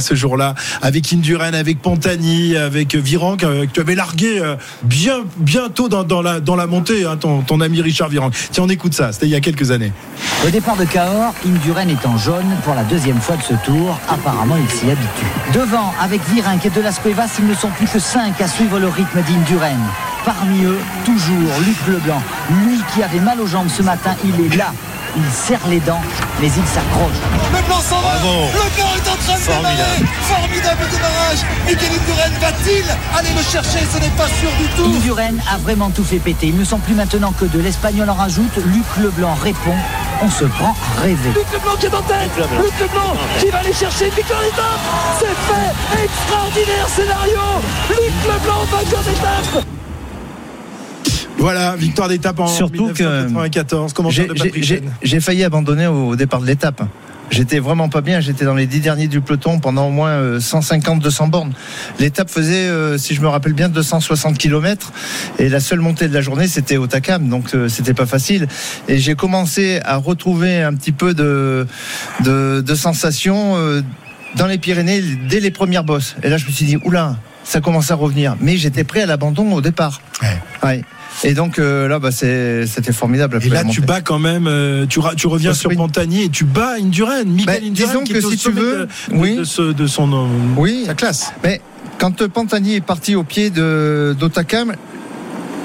Ce 0.00 0.14
jour-là, 0.14 0.54
avec 0.82 1.12
Indurain, 1.12 1.54
avec 1.54 1.80
Pantani, 1.80 2.56
avec 2.56 2.94
Viran, 2.94 3.36
que, 3.36 3.64
que 3.64 3.72
tu 3.72 3.80
avais 3.80 3.94
largué 3.94 4.38
euh, 4.38 4.56
bien, 4.82 5.20
bientôt 5.38 5.88
dans, 5.88 6.22
la, 6.22 6.66
montée, 6.66 7.04
hein, 7.04 7.16
ton, 7.16 7.60
ami 7.60 7.80
Richard 7.80 8.08
Viran. 8.08 8.30
Tiens, 8.52 8.64
on 8.64 8.68
écoute 8.68 8.94
ça. 8.94 9.12
C'était 9.12 9.26
il 9.26 9.32
y 9.32 9.36
a 9.36 9.40
quelques 9.40 9.70
années. 9.70 9.92
Au 10.46 10.50
départ 10.50 10.76
de 10.76 10.84
Cahors, 10.84 11.34
Induren 11.46 11.88
est 11.88 12.06
en 12.06 12.18
jaune 12.18 12.56
pour 12.64 12.74
la 12.74 12.84
deuxième 12.84 13.20
fois 13.20 13.36
de 13.36 13.42
ce 13.42 13.54
tour. 13.64 13.98
Apparemment, 14.08 14.56
il 14.56 14.70
s'y 14.70 14.90
habitue. 14.90 15.26
Devant, 15.54 15.92
avec 16.00 16.20
Virenque 16.28 16.66
et 16.66 16.70
de 16.70 16.80
las 16.80 16.98
Cuevas, 16.98 17.36
ils 17.38 17.46
ne 17.46 17.54
sont 17.54 17.70
plus 17.70 17.88
que 17.88 17.98
cinq 17.98 18.40
à 18.40 18.48
suivre 18.48 18.78
le 18.78 18.88
rythme 18.88 19.22
d'Induren. 19.22 19.78
Parmi 20.24 20.64
eux, 20.64 20.78
toujours 21.04 21.52
Luc 21.66 21.76
Leblanc. 21.88 22.22
Lui 22.64 22.78
qui 22.94 23.02
avait 23.02 23.20
mal 23.20 23.40
aux 23.40 23.46
jambes 23.46 23.68
ce 23.68 23.82
matin, 23.82 24.14
il 24.24 24.46
est 24.46 24.56
là. 24.56 24.72
Il 25.16 25.24
serre 25.32 25.66
les 25.68 25.80
dents, 25.80 26.00
mais 26.40 26.46
il 26.46 26.66
s'accroche. 26.66 27.18
Le 27.52 27.62
plan 27.62 27.80
s'en 27.80 28.00
va 28.00 28.12
Le 28.14 28.70
plan 28.76 28.86
est 28.96 29.08
en 29.08 29.16
train 29.16 29.38
de 29.38 29.44
démarrer 29.44 30.04
Formidable 30.22 30.84
démarrage 30.90 31.40
Mikel 31.66 31.88
Indurain 31.88 32.38
va-t-il 32.40 32.84
aller 33.18 33.30
le 33.36 33.42
chercher? 33.42 33.80
Ce 33.92 33.98
n'est 33.98 34.16
pas 34.16 34.28
sûr 34.28 34.50
du 34.58 34.66
tout 34.76 34.84
Induren 34.84 35.40
a 35.52 35.58
vraiment 35.58 35.90
tout 35.90 36.04
fait 36.04 36.18
péter. 36.18 36.48
Ils 36.48 36.56
ne 36.58 36.64
sont 36.64 36.78
plus 36.78 36.94
maintenant 36.94 37.32
que 37.32 37.44
deux. 37.44 37.60
L'Espagnol 37.60 38.08
en 38.08 38.14
rajoute. 38.14 38.56
Luc 38.66 38.84
Leblanc 38.98 39.34
répond. 39.42 39.76
On 40.22 40.30
se 40.30 40.44
prend 40.44 40.76
à 40.96 41.00
rêver. 41.00 41.30
Luc 41.34 41.46
Leblanc 41.52 41.76
qui 41.78 41.86
est 41.86 41.94
en 41.94 42.02
tête 42.02 42.30
Luc 42.36 42.72
Leblanc 42.80 43.16
qui 43.40 43.50
va 43.50 43.58
aller 43.58 43.72
chercher 43.72 44.06
une 44.06 44.14
victoire 44.14 44.40
d'étape 44.42 44.80
C'est 45.18 45.26
fait 45.26 46.04
Extraordinaire 46.04 46.88
scénario 46.88 47.40
Luc 47.88 48.12
Leblanc 48.24 48.64
vainqueur 48.70 49.02
d'étape 49.02 49.64
Voilà, 51.40 51.74
victoire 51.74 52.08
d'étape 52.08 52.38
en 52.38 52.46
Surtout 52.46 52.88
que 52.88 53.02
1994. 53.24 53.92
Comment 53.94 54.10
J'ai- 54.10 55.20
failli 55.20 55.42
abandonner 55.42 55.86
au, 55.86 56.08
au 56.10 56.16
départ 56.16 56.40
de 56.40 56.46
l'étape. 56.46 56.82
J'étais 57.30 57.60
vraiment 57.60 57.88
pas 57.88 58.00
bien. 58.00 58.20
J'étais 58.20 58.44
dans 58.44 58.54
les 58.56 58.66
dix 58.66 58.80
derniers 58.80 59.06
du 59.06 59.20
peloton 59.20 59.58
pendant 59.60 59.86
au 59.86 59.90
moins 59.90 60.10
euh, 60.10 60.38
150-200 60.40 61.30
bornes. 61.30 61.52
L'étape 62.00 62.28
faisait, 62.28 62.66
euh, 62.68 62.98
si 62.98 63.14
je 63.14 63.20
me 63.22 63.28
rappelle 63.28 63.52
bien, 63.54 63.68
260 63.68 64.36
km. 64.36 64.92
Et 65.38 65.48
la 65.48 65.60
seule 65.60 65.78
montée 65.80 66.08
de 66.08 66.14
la 66.14 66.20
journée, 66.22 66.48
c'était 66.48 66.76
au 66.76 66.86
Takam. 66.88 67.28
Donc, 67.28 67.54
euh, 67.54 67.68
c'était 67.68 67.94
pas 67.94 68.06
facile. 68.06 68.48
Et 68.88 68.98
j'ai 68.98 69.14
commencé 69.14 69.80
à 69.84 69.96
retrouver 69.96 70.60
un 70.62 70.74
petit 70.74 70.92
peu 70.92 71.14
de, 71.14 71.66
de, 72.24 72.62
de 72.66 72.74
sensations 72.74 73.56
euh, 73.56 73.80
dans 74.34 74.46
les 74.46 74.58
Pyrénées 74.58 75.00
dès 75.28 75.40
les 75.40 75.50
premières 75.52 75.84
bosses. 75.84 76.16
Et 76.24 76.28
là, 76.28 76.36
je 76.36 76.46
me 76.46 76.50
suis 76.50 76.66
dit, 76.66 76.76
oula, 76.84 77.16
ça 77.44 77.60
commence 77.60 77.90
à 77.90 77.94
revenir. 77.94 78.36
Mais 78.40 78.56
j'étais 78.56 78.84
prêt 78.84 79.02
à 79.02 79.06
l'abandon 79.06 79.52
au 79.52 79.60
départ. 79.60 80.00
Ouais. 80.62 80.82
Et 81.24 81.34
donc 81.34 81.58
euh, 81.58 81.88
là, 81.88 81.98
bah, 81.98 82.10
c'était 82.12 82.92
formidable. 82.92 83.34
Et 83.34 83.36
après 83.38 83.48
là, 83.50 83.62
la 83.64 83.70
tu 83.70 83.80
bats 83.80 84.00
quand 84.00 84.18
même, 84.18 84.46
euh, 84.46 84.86
tu, 84.86 85.00
reviens 85.00 85.52
sur. 85.52 85.70
Pantani 85.70 86.22
et 86.24 86.28
tu 86.28 86.44
bats 86.44 86.74
Indurain. 86.80 87.24
Miguel 87.24 87.46
Bah, 87.46 87.52
Indurain, 87.54 87.70
disons 87.72 88.00
qui 88.04 88.12
que 88.12 88.18
est 88.18 88.24
au 88.24 88.30
si 88.30 88.36
tu 88.38 88.50
veux, 88.50 88.86
de, 88.86 88.88
oui. 89.12 89.36
de 89.36 89.44
ce- 89.44 89.72
de 89.72 89.86
son 89.86 90.12
euh, 90.12 90.26
Oui. 90.56 90.84
sa 90.86 90.94
classe. 90.94 91.32
Mais 91.44 91.60
quand 91.98 92.26
Pantani 92.28 92.76
est 92.76 92.80
parti 92.80 93.14
au 93.16 93.24
pied 93.24 93.50
de 93.50 94.16
d'Otakam, 94.18 94.74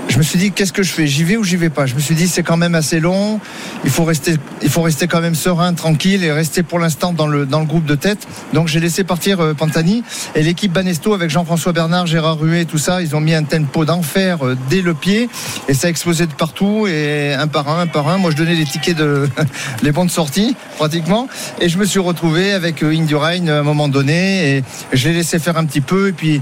je 0.07 0.17
me 0.19 0.23
suis 0.23 0.37
dit 0.37 0.51
qu'est-ce 0.51 0.71
que 0.71 0.83
je 0.83 0.91
fais? 0.91 1.07
J'y 1.07 1.23
vais 1.23 1.35
ou 1.35 1.43
j'y 1.43 1.55
vais 1.55 1.69
pas? 1.69 1.85
Je 1.85 1.95
me 1.95 1.99
suis 1.99 2.15
dit 2.15 2.27
c'est 2.27 2.43
quand 2.43 2.57
même 2.57 2.75
assez 2.75 2.99
long. 2.99 3.39
Il 3.83 3.89
faut 3.89 4.03
rester, 4.03 4.35
il 4.61 4.69
faut 4.69 4.81
rester 4.81 5.07
quand 5.07 5.19
même 5.19 5.35
serein, 5.35 5.73
tranquille 5.73 6.23
et 6.23 6.31
rester 6.31 6.63
pour 6.63 6.79
l'instant 6.79 7.11
dans 7.11 7.27
le 7.27 7.45
dans 7.45 7.59
le 7.59 7.65
groupe 7.65 7.85
de 7.85 7.95
tête. 7.95 8.27
Donc 8.53 8.67
j'ai 8.67 8.79
laissé 8.79 9.03
partir 9.03 9.41
euh, 9.41 9.53
Pantani 9.53 10.03
et 10.35 10.43
l'équipe 10.43 10.71
Banesto 10.71 11.13
avec 11.13 11.29
Jean-François 11.29 11.73
Bernard, 11.73 12.05
Gérard 12.05 12.39
Ruet, 12.39 12.65
tout 12.65 12.77
ça. 12.77 13.01
Ils 13.01 13.15
ont 13.15 13.19
mis 13.19 13.33
un 13.33 13.43
tempo 13.43 13.83
d'enfer 13.83 14.45
euh, 14.45 14.55
dès 14.69 14.81
le 14.81 14.93
pied 14.93 15.27
et 15.67 15.73
ça 15.73 15.87
a 15.87 15.89
explosé 15.89 16.27
de 16.27 16.33
partout 16.33 16.87
et 16.87 17.33
un 17.33 17.47
par 17.47 17.67
un, 17.67 17.81
un 17.81 17.87
par 17.87 18.07
un. 18.07 18.17
Moi 18.17 18.31
je 18.31 18.37
donnais 18.37 18.55
les 18.55 18.65
tickets 18.65 18.95
de 18.95 19.27
les 19.81 19.91
bons 19.91 20.05
de 20.05 20.11
sortie 20.11 20.55
pratiquement 20.77 21.27
et 21.59 21.67
je 21.67 21.77
me 21.77 21.85
suis 21.85 21.99
retrouvé 21.99 22.53
avec 22.53 22.83
euh, 22.83 22.95
Indurain 22.95 23.47
à 23.47 23.59
un 23.59 23.63
moment 23.63 23.87
donné 23.87 24.57
et 24.57 24.63
je 24.93 25.09
l'ai 25.09 25.15
laissé 25.15 25.39
faire 25.39 25.57
un 25.57 25.65
petit 25.65 25.81
peu 25.81 26.09
et 26.09 26.13
puis 26.13 26.41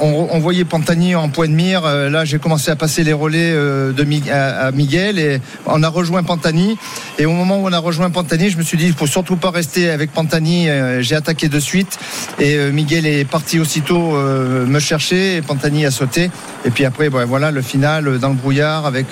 on, 0.00 0.28
on 0.30 0.38
voyait 0.38 0.64
Pantani 0.64 1.14
en 1.14 1.28
point 1.28 1.48
de 1.48 1.52
mire. 1.52 1.82
Là, 1.82 2.24
j'ai 2.24 2.38
commencé 2.38 2.70
à 2.70 2.75
passer 2.76 3.02
les 3.02 3.12
relais 3.12 3.52
euh, 3.52 3.92
de 3.92 4.06
à, 4.30 4.66
à 4.66 4.70
Miguel 4.70 5.18
et 5.18 5.40
on 5.66 5.82
a 5.82 5.88
rejoint 5.88 6.22
Pantani. 6.22 6.78
Et 7.18 7.26
au 7.26 7.32
moment 7.32 7.58
où 7.58 7.66
on 7.66 7.72
a 7.72 7.78
rejoint 7.78 8.10
Pantani, 8.10 8.50
je 8.50 8.58
me 8.58 8.62
suis 8.62 8.78
dit, 8.78 8.86
il 8.86 8.92
faut 8.92 9.06
surtout 9.06 9.36
pas 9.36 9.50
rester 9.50 9.90
avec 9.90 10.12
Pantani. 10.12 10.68
Euh, 10.68 11.02
j'ai 11.02 11.16
attaqué 11.16 11.48
de 11.48 11.58
suite 11.58 11.98
et 12.38 12.54
euh, 12.54 12.70
Miguel 12.70 13.06
est 13.06 13.24
parti 13.24 13.58
aussitôt 13.58 14.12
me 14.16 14.78
chercher 14.78 15.36
et 15.36 15.42
Pantani 15.42 15.86
a 15.86 15.90
sauté. 15.90 16.30
Et 16.64 16.70
puis 16.70 16.84
après, 16.84 17.10
bah, 17.10 17.24
voilà, 17.24 17.50
le 17.50 17.62
final 17.62 18.18
dans 18.18 18.28
le 18.28 18.34
brouillard 18.34 18.86
avec, 18.86 19.06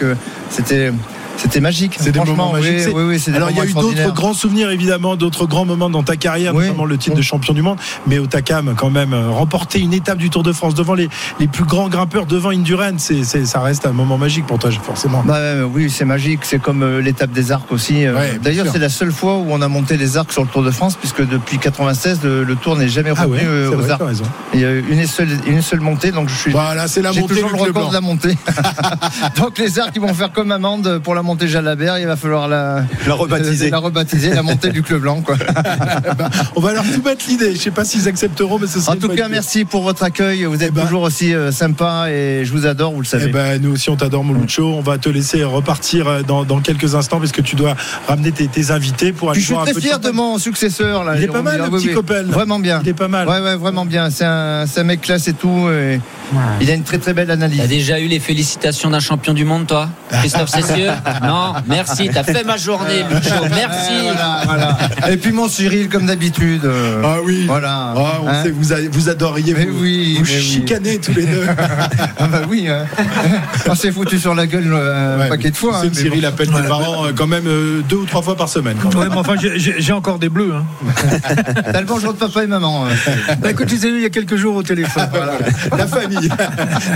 c'était, 0.50 0.92
c'était 1.36 1.60
magique. 1.60 1.96
C'est 1.98 2.12
des 2.12 2.18
Franchement, 2.18 2.36
moments 2.36 2.52
magiques. 2.52 2.88
oui, 2.94 3.22
Alors 3.34 3.50
il 3.50 3.56
y 3.56 3.60
a 3.60 3.64
eu 3.66 3.72
d'autres 3.72 4.12
grands 4.14 4.34
souvenirs 4.34 4.70
évidemment, 4.70 5.16
d'autres 5.16 5.46
grands 5.46 5.64
moments 5.64 5.90
dans 5.90 6.02
ta 6.02 6.16
carrière, 6.16 6.54
notamment 6.54 6.84
le 6.84 6.96
titre 6.98 7.16
de 7.16 7.22
champion 7.22 7.52
du 7.54 7.62
monde. 7.62 7.78
Mais 8.06 8.18
au 8.18 8.26
Takam, 8.26 8.74
quand 8.76 8.90
même, 8.90 9.12
euh, 9.12 9.30
remporter 9.30 9.80
une 9.80 9.92
étape 9.94 10.18
du 10.18 10.30
Tour 10.30 10.42
de 10.42 10.52
France 10.52 10.74
devant 10.74 10.94
les, 10.94 11.08
les 11.40 11.46
plus 11.46 11.64
grands 11.64 11.88
grimpeurs, 11.88 12.26
devant 12.26 12.50
Indurain, 12.50 12.94
c'est, 12.98 13.24
ça 13.24 13.60
reste 13.60 13.86
un 13.86 13.92
moment 13.92 14.18
magique 14.18 14.46
pour 14.46 14.58
toi, 14.58 14.70
forcément. 14.70 15.22
Bah, 15.26 15.64
oui, 15.72 15.90
c'est 15.90 16.04
magique. 16.04 16.40
C'est 16.42 16.58
comme 16.60 16.82
euh, 16.82 17.00
l'étape 17.00 17.30
des 17.30 17.52
arcs 17.52 17.70
aussi. 17.72 18.04
Euh, 18.06 18.14
Ouais, 18.14 18.38
D'ailleurs, 18.42 18.66
c'est 18.72 18.78
la 18.78 18.88
seule 18.88 19.10
fois 19.12 19.36
où 19.38 19.46
on 19.50 19.60
a 19.60 19.68
monté 19.68 19.96
les 19.96 20.16
arcs 20.16 20.32
sur 20.32 20.42
le 20.42 20.48
Tour 20.48 20.62
de 20.62 20.70
France, 20.70 20.94
puisque 20.96 21.26
depuis 21.26 21.58
96, 21.58 22.20
le, 22.22 22.44
le 22.44 22.56
Tour 22.56 22.76
n'est 22.76 22.88
jamais 22.88 23.10
Ah 23.16 23.24
revenu 23.24 23.46
ouais, 23.48 23.66
aux 23.66 23.76
vrai, 23.78 23.90
arcs. 23.90 24.02
Il 24.54 24.60
y 24.60 24.64
a 24.64 24.70
eu 24.70 24.84
une 24.88 25.06
seule, 25.06 25.28
une 25.46 25.62
seule 25.62 25.80
montée, 25.80 26.10
donc 26.12 26.28
je 26.28 26.34
suis. 26.34 26.52
Voilà, 26.52 26.86
c'est 26.86 27.02
la 27.02 27.12
montée 27.12 27.34
toujours 27.34 27.50
le 27.50 27.56
record 27.56 27.88
de 27.88 27.94
la 27.94 28.00
montée. 28.00 28.36
donc 29.36 29.58
les 29.58 29.78
arcs, 29.78 29.92
ils 29.96 30.00
vont 30.00 30.14
faire 30.14 30.32
comme 30.32 30.52
amende 30.52 31.00
pour 31.02 31.14
la 31.14 31.22
montée 31.24 31.48
Jalabert. 31.48 31.98
Il 31.98 32.06
va 32.06 32.16
falloir 32.16 32.46
la, 32.48 32.84
La 33.06 33.14
rebaptiser. 33.14 33.70
la 33.70 33.78
rebaptiser, 33.78 34.30
la 34.32 34.42
montée 34.42 34.70
du 34.70 34.82
Club 34.82 35.00
Blanc. 35.02 35.20
Quoi. 35.22 35.36
On 36.56 36.60
va 36.60 36.72
leur 36.72 36.84
soumettre 36.84 37.24
l'idée. 37.28 37.52
Je 37.54 37.58
sais 37.60 37.70
pas 37.70 37.84
s'ils 37.84 38.06
accepteront, 38.08 38.58
mais 38.58 38.66
ce 38.66 38.80
sera 38.80 38.92
En 38.92 38.96
tout 38.96 39.08
cas, 39.08 39.14
idée. 39.14 39.24
merci 39.30 39.64
pour 39.64 39.82
votre 39.82 40.02
accueil. 40.02 40.44
Vous 40.44 40.62
êtes 40.62 40.72
ben- 40.72 40.82
toujours 40.82 41.02
aussi 41.02 41.34
euh, 41.34 41.50
sympa 41.52 42.06
et 42.10 42.44
je 42.44 42.52
vous 42.52 42.66
adore, 42.66 42.92
vous 42.92 43.00
le 43.00 43.06
savez. 43.06 43.26
Eh 43.28 43.32
ben, 43.32 43.60
nous 43.60 43.72
aussi, 43.72 43.90
on 43.90 43.96
t'adore, 43.96 44.24
Moluccio. 44.24 44.66
On 44.66 44.80
va 44.80 44.98
te 44.98 45.08
laisser 45.08 45.42
repartir 45.44 46.06
euh, 46.08 46.22
dans, 46.22 46.44
dans 46.44 46.60
quelques 46.60 46.94
instants 46.94 47.18
parce 47.18 47.32
que 47.32 47.42
tu 47.42 47.56
dois 47.56 47.74
ramener 48.06 48.32
tes, 48.32 48.46
tes 48.48 48.70
invités 48.70 49.12
pour 49.12 49.30
aller 49.30 49.36
Puis 49.38 49.42
je 49.42 49.46
suis 49.46 49.54
boire 49.54 49.62
un 49.62 49.66
très 49.66 49.74
peu 49.74 49.80
de 49.80 49.86
fier 49.86 49.98
de 49.98 50.10
mon 50.10 50.38
successeur. 50.38 51.04
Là, 51.04 51.14
Il 51.16 51.24
est 51.24 51.28
pas 51.28 51.42
mal, 51.42 51.60
le 51.62 51.70
petit. 51.70 51.92
Coppel. 51.92 52.26
Vraiment 52.26 52.58
bien. 52.58 52.80
Il 52.82 52.88
est 52.88 52.94
pas 52.94 53.08
mal. 53.08 53.28
Ouais, 53.28 53.40
ouais, 53.40 53.56
vraiment 53.56 53.86
bien. 53.86 54.10
C'est 54.10 54.24
un, 54.24 54.66
c'est 54.66 54.80
un 54.80 54.84
mec 54.84 55.00
classe 55.00 55.28
et 55.28 55.32
tout. 55.34 55.68
et 55.70 56.00
Il 56.60 56.70
a 56.70 56.74
une 56.74 56.82
très 56.82 56.98
très 56.98 57.14
belle 57.14 57.30
analyse. 57.30 57.60
T'as 57.60 57.66
déjà 57.66 57.98
eu 58.00 58.06
les 58.06 58.20
félicitations 58.20 58.90
d'un 58.90 59.00
champion 59.00 59.32
du 59.34 59.44
monde, 59.44 59.66
toi? 59.66 59.88
Christophe 60.10 60.48
Cessieux? 60.50 60.90
Non, 61.22 61.54
merci. 61.66 62.10
T'as 62.12 62.22
fait 62.24 62.44
ma 62.44 62.56
journée, 62.56 63.04
Lucho. 63.10 63.34
Merci. 63.50 63.92
Voilà, 64.02 64.40
voilà. 64.44 64.78
Et 65.10 65.16
puis 65.16 65.32
mon 65.32 65.48
Cyril, 65.48 65.88
comme 65.88 66.06
d'habitude. 66.06 66.64
euh, 66.64 67.02
Ah 67.04 67.16
oui. 67.24 67.44
Voilà. 67.46 67.92
Ah, 67.96 68.18
on 68.22 68.28
Hein 68.28 68.42
sait 68.42 68.50
que 68.50 68.54
vous, 68.56 68.72
a- 68.72 68.88
vous 68.90 69.08
adoriez 69.08 69.54
Mais 69.54 69.66
vous, 69.66 69.80
oui, 69.82 70.16
vous 70.18 70.24
mais 70.24 70.36
oui. 70.36 70.42
chicanez 70.42 70.98
tous 70.98 71.12
les 71.14 71.26
deux. 71.26 71.46
ah 72.18 72.26
bah 72.26 72.42
oui. 72.48 72.66
Hein. 72.68 72.84
On 73.68 73.74
s'est 73.74 73.92
foutu 73.92 74.18
sur 74.18 74.34
la 74.34 74.46
gueule 74.46 74.70
euh, 74.72 75.16
un 75.16 75.20
Ouais, 75.20 75.28
paquet 75.28 75.50
de 75.50 75.56
fois. 75.56 75.78
c'est 75.80 75.86
hein, 75.86 75.90
que 75.90 75.96
mais 75.96 76.02
Cyril 76.02 76.20
bon. 76.22 76.28
appelle 76.28 76.48
tes 76.48 76.68
parents 76.68 77.06
euh, 77.06 77.12
quand 77.14 77.26
même 77.26 77.46
euh, 77.46 77.80
deux 77.88 77.96
ou 77.96 78.04
trois 78.06 78.22
fois 78.22 78.36
par 78.36 78.48
semaine. 78.48 78.76
quand 78.82 78.88
même. 78.90 78.98
Ouais, 78.98 79.08
mais 79.10 79.16
enfin, 79.16 79.34
j'ai- 79.40 79.58
j'ai 79.58 79.74
j'ai 79.78 79.92
encore 79.92 80.18
des 80.18 80.28
bleus. 80.28 80.52
Hein. 80.54 80.64
T'as 81.72 81.80
le 81.80 81.86
bonjour 81.86 82.12
de 82.12 82.18
papa 82.18 82.42
et 82.44 82.46
maman. 82.46 82.86
euh. 82.86 82.88
Bah, 83.40 83.50
écoute, 83.50 83.68
je 83.68 83.74
les 83.74 83.86
ai 83.86 83.88
eu 83.90 83.96
il 83.96 84.02
y 84.02 84.06
a 84.06 84.10
quelques 84.10 84.36
jours 84.36 84.56
au 84.56 84.62
téléphone. 84.62 85.08
Voilà, 85.12 85.32
la 85.76 85.86
famille. 85.86 86.28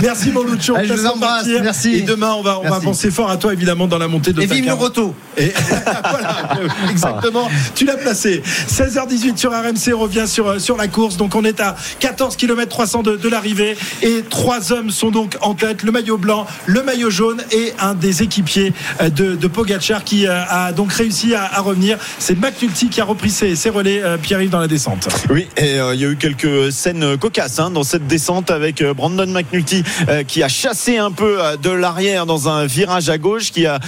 Merci 0.01 0.31
mon 0.31 0.43
Lucho. 0.43 0.75
Allez, 0.75 0.87
je 0.87 0.93
vous 0.93 1.05
embrasse. 1.07 1.47
Merci. 1.61 1.95
Et 1.95 2.01
demain, 2.01 2.31
on 2.37 2.41
va, 2.41 2.59
on 2.59 2.63
va 2.63 2.69
Merci. 2.71 2.85
penser 2.85 3.11
fort 3.11 3.29
à 3.29 3.37
toi 3.37 3.53
évidemment 3.53 3.87
dans 3.87 3.97
la 3.97 4.07
montée 4.09 4.33
de 4.33 4.41
Et 4.41 4.45
vive 4.45 4.65
le 4.65 4.73
roto. 4.73 5.15
Et 5.37 5.53
voilà, 6.09 6.49
exactement. 6.89 7.49
Tu 7.75 7.85
l'as 7.85 7.97
placé. 7.97 8.41
16h18 8.69 9.37
sur 9.37 9.51
RMC, 9.51 9.93
on 9.93 9.99
revient 9.99 10.25
sur, 10.27 10.47
euh, 10.47 10.59
sur 10.59 10.77
la 10.77 10.87
course. 10.87 11.17
Donc 11.17 11.35
on 11.35 11.43
est 11.43 11.59
à 11.59 11.75
14 11.99 12.35
km 12.35 12.69
300 12.69 13.03
de, 13.03 13.15
de 13.15 13.29
l'arrivée. 13.29 13.77
Et 14.01 14.23
trois 14.29 14.71
hommes 14.71 14.91
sont 14.91 15.11
donc 15.11 15.37
en 15.41 15.53
tête. 15.53 15.83
Le 15.83 15.91
maillot 15.91 16.17
blanc, 16.17 16.45
le 16.65 16.83
maillot 16.83 17.09
jaune 17.09 17.41
et 17.51 17.73
un 17.79 17.93
des 17.93 18.23
équipiers 18.23 18.73
euh, 19.01 19.09
de, 19.09 19.35
de 19.35 19.47
Pogacar 19.47 20.03
qui 20.03 20.27
euh, 20.27 20.43
a 20.47 20.71
donc 20.71 20.91
réussi 20.91 21.33
à, 21.35 21.43
à 21.43 21.61
revenir. 21.61 21.97
C'est 22.19 22.37
McNulty 22.39 22.89
qui 22.89 23.01
a 23.01 23.05
repris 23.05 23.29
ses, 23.29 23.55
ses 23.55 23.69
relais, 23.69 24.01
Pierre-Yves, 24.21 24.49
dans 24.49 24.59
la 24.59 24.67
descente. 24.67 25.07
Oui, 25.29 25.47
et 25.57 25.79
euh, 25.79 25.93
il 25.93 26.01
y 26.01 26.05
a 26.05 26.09
eu 26.09 26.15
quelques 26.15 26.71
scènes 26.71 27.17
cocasses 27.17 27.59
hein, 27.59 27.71
dans 27.71 27.83
cette 27.83 28.07
descente 28.07 28.51
avec 28.51 28.83
Brandon 28.83 29.27
McNulty 29.27 29.83
euh, 30.07 30.23
qui 30.23 30.43
a 30.43 30.47
chassé 30.47 30.97
un 30.97 31.11
peu 31.11 31.37
de 31.61 31.69
l'arrière 31.69 32.25
dans 32.25 32.49
un 32.49 32.65
virage 32.65 33.09
à 33.09 33.17
gauche, 33.17 33.51
qui 33.51 33.65
a 33.65 33.79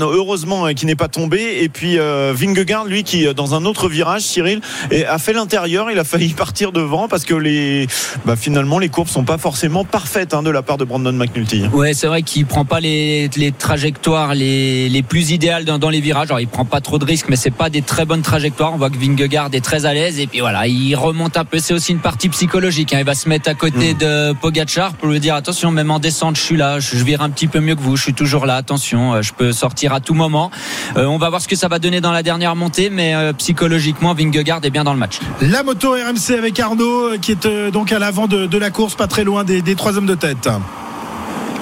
heureusement 0.00 0.66
euh, 0.66 0.72
qui 0.72 0.86
n'est 0.86 0.94
pas 0.94 1.08
tombé, 1.08 1.62
et 1.62 1.68
puis 1.68 1.98
euh, 1.98 2.32
Vingegaard 2.34 2.84
lui 2.84 3.04
qui 3.04 3.26
euh, 3.26 3.34
dans 3.34 3.54
un 3.54 3.64
autre 3.64 3.88
virage, 3.88 4.22
Cyril, 4.22 4.60
a 5.08 5.18
fait 5.18 5.32
l'intérieur, 5.32 5.90
il 5.90 5.98
a 5.98 6.04
failli 6.14 6.34
partir 6.34 6.72
devant 6.72 7.08
parce 7.08 7.24
que 7.24 7.34
les 7.34 7.86
bah, 8.24 8.36
finalement 8.36 8.78
les 8.78 8.88
courbes 8.88 9.08
sont 9.08 9.24
pas 9.24 9.38
forcément 9.38 9.84
parfaites 9.84 10.34
hein, 10.34 10.42
de 10.42 10.50
la 10.50 10.62
part 10.62 10.78
de 10.78 10.84
Brandon 10.84 11.12
McNulty. 11.12 11.64
Ouais, 11.72 11.94
c'est 11.94 12.06
vrai 12.06 12.22
qu'il 12.22 12.46
prend 12.46 12.64
pas 12.64 12.80
les, 12.80 13.28
les 13.36 13.52
trajectoires 13.52 14.34
les, 14.34 14.88
les 14.88 15.02
plus 15.02 15.30
idéales 15.30 15.64
dans, 15.64 15.78
dans 15.78 15.90
les 15.90 16.00
virages. 16.00 16.28
Alors, 16.28 16.40
il 16.40 16.48
prend 16.48 16.64
pas 16.64 16.80
trop 16.80 16.98
de 16.98 17.04
risques, 17.04 17.26
mais 17.28 17.36
c'est 17.36 17.50
pas 17.50 17.70
des 17.70 17.82
très 17.82 18.04
bonnes 18.04 18.22
trajectoires. 18.22 18.72
On 18.74 18.76
voit 18.76 18.90
que 18.90 18.98
Vingegaard 18.98 19.50
est 19.52 19.64
très 19.64 19.86
à 19.86 19.94
l'aise 19.94 20.18
et 20.18 20.26
puis 20.26 20.40
voilà, 20.40 20.66
il 20.66 20.94
remonte 20.94 21.36
un 21.36 21.44
peu. 21.44 21.58
C'est 21.58 21.74
aussi 21.74 21.92
une 21.92 21.98
partie 22.00 22.28
psychologique. 22.28 22.92
hein. 22.92 22.98
Il 23.00 23.04
va 23.04 23.14
se 23.14 23.28
mettre 23.28 23.48
à 23.50 23.54
côté 23.54 23.94
de 23.94 24.32
Pogachar 24.32 24.94
pour 24.94 25.08
lui 25.08 25.20
dire 25.20 25.34
attention, 25.34 25.70
même 25.70 25.90
en 25.90 25.98
descente, 25.98 26.36
je 26.36 26.42
suis 26.42 26.56
là, 26.56 26.80
je, 26.80 26.96
je 26.96 27.04
vire 27.04 27.22
un 27.22 27.30
petit 27.30 27.46
peu 27.46 27.60
mieux 27.60 27.74
que 27.74 27.80
vous, 27.82 27.96
je 27.96 28.02
suis 28.02 28.14
toujours 28.14 28.46
là. 28.46 28.56
Attention, 28.56 29.14
euh, 29.14 29.22
je 29.22 29.32
peux 29.34 29.52
sortir 29.52 29.92
à 29.92 30.00
tout 30.00 30.14
moment. 30.14 30.50
Euh, 30.96 31.04
on 31.04 31.18
va 31.18 31.28
voir 31.28 31.40
ce 31.40 31.48
que 31.48 31.56
ça 31.56 31.68
va 31.68 31.78
donner 31.78 32.00
dans 32.00 32.12
la 32.12 32.22
dernière 32.22 32.56
montée, 32.56 32.90
mais 32.90 33.14
euh, 33.14 33.32
psychologiquement, 33.32 34.14
Vingegaard 34.14 34.60
est 34.62 34.70
bien 34.70 34.84
dans 34.84 34.92
le 34.92 34.98
match. 34.98 35.18
La 35.40 35.62
moto 35.62 35.92
RMC 35.92 36.36
avec 36.38 36.58
Arnaud 36.60 37.12
euh, 37.12 37.18
qui 37.18 37.32
est 37.32 37.46
donc 37.70 37.92
à 37.92 37.98
l'avant 37.98 38.26
de, 38.26 38.58
la 38.58 38.70
course, 38.70 38.94
pas 38.94 39.06
très 39.06 39.24
loin 39.24 39.44
des 39.44 39.74
trois 39.74 39.98
hommes 39.98 40.06
de 40.06 40.14
tête. 40.14 40.48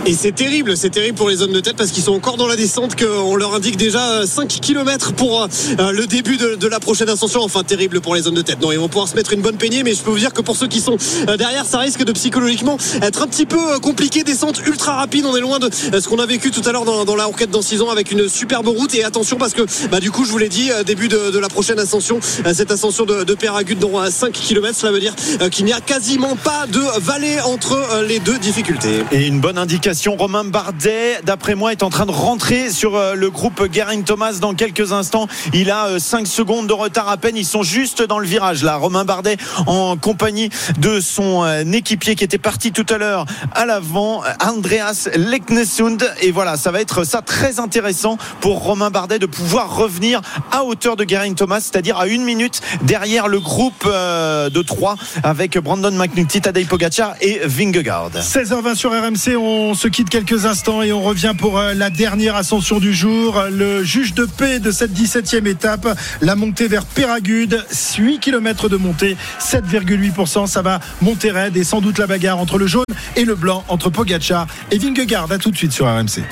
Et 0.04 0.14
c'est 0.14 0.32
terrible, 0.32 0.76
c'est 0.76 0.90
terrible 0.90 1.16
pour 1.16 1.28
les 1.28 1.42
hommes 1.42 1.52
de 1.52 1.60
tête 1.60 1.76
parce 1.76 1.92
qu'ils 1.92 2.02
sont 2.02 2.12
encore 2.12 2.36
dans 2.36 2.48
la 2.48 2.56
descente, 2.56 2.96
qu'on 2.96 3.36
leur 3.36 3.54
indique 3.54 3.76
déjà 3.76 4.26
5 4.26 4.48
km 4.48 5.12
pour 5.12 5.42
euh, 5.42 5.92
le 5.92 6.08
début 6.08 6.36
de, 6.36 6.66
la 6.66 6.80
prochaine 6.80 7.08
ascension. 7.08 7.40
Enfin, 7.42 7.62
terrible 7.62 8.00
pour 8.00 8.16
les 8.16 8.26
hommes 8.26 8.34
de 8.34 8.42
tête. 8.42 8.60
Non, 8.60 8.72
ils 8.72 8.78
vont 8.78 8.88
pouvoir 8.88 9.06
se 9.06 9.14
mettre 9.14 9.32
une 9.32 9.42
bonne 9.42 9.58
peignée, 9.58 9.84
mais 9.84 9.94
je 9.94 10.02
peux 10.02 10.10
vous 10.10 10.18
dire 10.18 10.32
que 10.32 10.42
pour 10.42 10.56
ceux 10.56 10.66
qui 10.66 10.80
sont 10.80 10.96
euh, 11.28 11.36
derrière, 11.36 11.64
ça 11.66 11.78
risque 11.78 12.04
de 12.04 12.10
psychologiquement 12.10 12.78
être 13.00 13.22
un 13.22 13.28
petit 13.28 13.46
peu 13.46 13.74
euh, 13.74 13.78
compliqué. 13.78 14.24
Descente 14.24 14.60
ultra 14.66 14.94
rapide, 14.94 15.24
on 15.24 15.36
est 15.36 15.40
loin 15.40 15.60
de 15.60 15.66
euh, 15.66 16.00
ce 16.00 16.08
qu'on 16.08 16.18
a 16.18 16.26
vécu 16.26 16.50
tout 16.50 16.62
à 16.68 16.72
l'heure 16.72 16.84
dans, 16.84 17.16
la 17.16 17.24
Roquette 17.24 17.50
dans 17.50 17.62
6 17.62 17.82
ans 17.82 17.90
avec 17.90 18.10
une 18.10 18.28
superbe 18.28 18.66
route. 18.66 18.92
Et 18.96 19.04
attention 19.04 19.36
parce 19.36 19.54
que, 19.54 19.62
bah, 19.88 20.00
du 20.00 20.10
coup, 20.10 20.24
je 20.24 20.32
vous 20.32 20.38
l'ai 20.38 20.48
dit, 20.48 20.72
euh, 20.72 20.82
début 20.82 21.08
de, 21.08 21.38
la 21.38 21.48
prochaine 21.48 21.78
ascension, 21.78 22.18
euh, 22.44 22.54
cette 22.54 22.70
ascension 22.70 23.04
de, 23.04 23.22
de 23.22 23.34
Péragude 23.34 23.78
dans 23.78 24.10
5 24.10 24.32
km, 24.32 24.76
cela 24.76 24.92
veut 24.92 25.00
dire 25.00 25.14
euh, 25.40 25.48
qu'il 25.48 25.64
n'y 25.64 25.72
a 25.72 25.80
quasiment 25.80 26.36
pas 26.36 26.66
de 26.66 26.80
vallée 27.00 27.40
entre 27.40 27.72
euh, 27.72 28.06
les 28.06 28.18
deux 28.18 28.38
difficultés. 28.38 29.04
Et 29.12 29.26
une 29.26 29.40
bonne 29.40 29.58
indication 29.58 29.91
Romain 30.18 30.44
Bardet, 30.44 31.20
d'après 31.22 31.54
moi, 31.54 31.72
est 31.72 31.82
en 31.82 31.90
train 31.90 32.06
de 32.06 32.12
rentrer 32.12 32.70
sur 32.70 32.96
euh, 32.96 33.14
le 33.14 33.30
groupe 33.30 33.70
Geraint 33.72 34.00
Thomas 34.02 34.38
dans 34.40 34.54
quelques 34.54 34.92
instants. 34.92 35.26
Il 35.52 35.70
a 35.70 35.98
5 35.98 36.26
secondes 36.26 36.66
de 36.66 36.72
retard 36.72 37.08
à 37.08 37.18
peine. 37.18 37.36
Ils 37.36 37.44
sont 37.44 37.62
juste 37.62 38.02
dans 38.02 38.18
le 38.18 38.26
virage 38.26 38.62
là. 38.62 38.76
Romain 38.76 39.04
Bardet 39.04 39.36
en 39.66 39.96
compagnie 39.96 40.48
de 40.78 41.00
son 41.00 41.44
équipier 41.72 42.14
qui 42.14 42.24
était 42.24 42.38
parti 42.38 42.72
tout 42.72 42.86
à 42.88 42.96
l'heure 42.96 43.26
à 43.54 43.66
l'avant, 43.66 44.22
Andreas 44.40 45.08
Leknesund. 45.14 46.02
Et 46.22 46.30
voilà, 46.30 46.56
ça 46.56 46.70
va 46.70 46.80
être 46.80 47.04
ça 47.04 47.20
très 47.20 47.60
intéressant 47.60 48.16
pour 48.40 48.62
Romain 48.62 48.90
Bardet 48.90 49.18
de 49.18 49.26
pouvoir 49.26 49.76
revenir 49.76 50.20
à 50.50 50.64
hauteur 50.64 50.96
de 50.96 51.06
Geraint 51.06 51.34
Thomas, 51.34 51.60
c'est-à-dire 51.60 51.98
à 51.98 52.06
une 52.06 52.24
minute 52.24 52.60
derrière 52.82 53.28
le 53.28 53.40
groupe 53.40 53.84
de 53.84 54.62
3 54.62 54.96
avec 55.22 55.58
Brandon 55.58 55.92
McNulty, 55.92 56.40
Tadej 56.40 56.66
Pogacar 56.66 57.14
et 57.20 57.40
Vingegaard. 57.44 58.10
16h20 58.14 58.74
sur 58.74 58.90
RMC, 58.90 59.36
on 59.36 59.74
se 59.74 59.81
quitte 59.88 60.10
quelques 60.10 60.46
instants 60.46 60.82
et 60.82 60.92
on 60.92 61.02
revient 61.02 61.34
pour 61.36 61.58
euh, 61.58 61.74
la 61.74 61.90
dernière 61.90 62.36
ascension 62.36 62.78
du 62.78 62.92
jour. 62.92 63.42
Le 63.50 63.82
juge 63.82 64.14
de 64.14 64.24
paix 64.24 64.58
de 64.58 64.70
cette 64.70 64.92
17e 64.92 65.46
étape, 65.46 65.88
la 66.20 66.36
montée 66.36 66.68
vers 66.68 66.84
Péragude, 66.84 67.64
8 67.98 68.18
km 68.20 68.68
de 68.68 68.76
montée, 68.76 69.16
7,8%. 69.40 70.46
Ça 70.46 70.62
va 70.62 70.80
monter 71.00 71.30
raide 71.30 71.56
et 71.56 71.64
sans 71.64 71.80
doute 71.80 71.98
la 71.98 72.06
bagarre 72.06 72.38
entre 72.38 72.58
le 72.58 72.66
jaune 72.66 72.84
et 73.16 73.24
le 73.24 73.34
blanc, 73.34 73.64
entre 73.68 73.90
Pogacar 73.90 74.46
et 74.70 74.78
Vingegaard. 74.78 75.30
A 75.32 75.38
tout 75.38 75.50
de 75.50 75.56
suite 75.56 75.72
sur 75.72 75.86
RMC. 75.86 76.22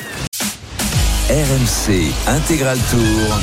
RMC 1.28 2.12
Intégral 2.26 2.78
Tour. 2.90 3.38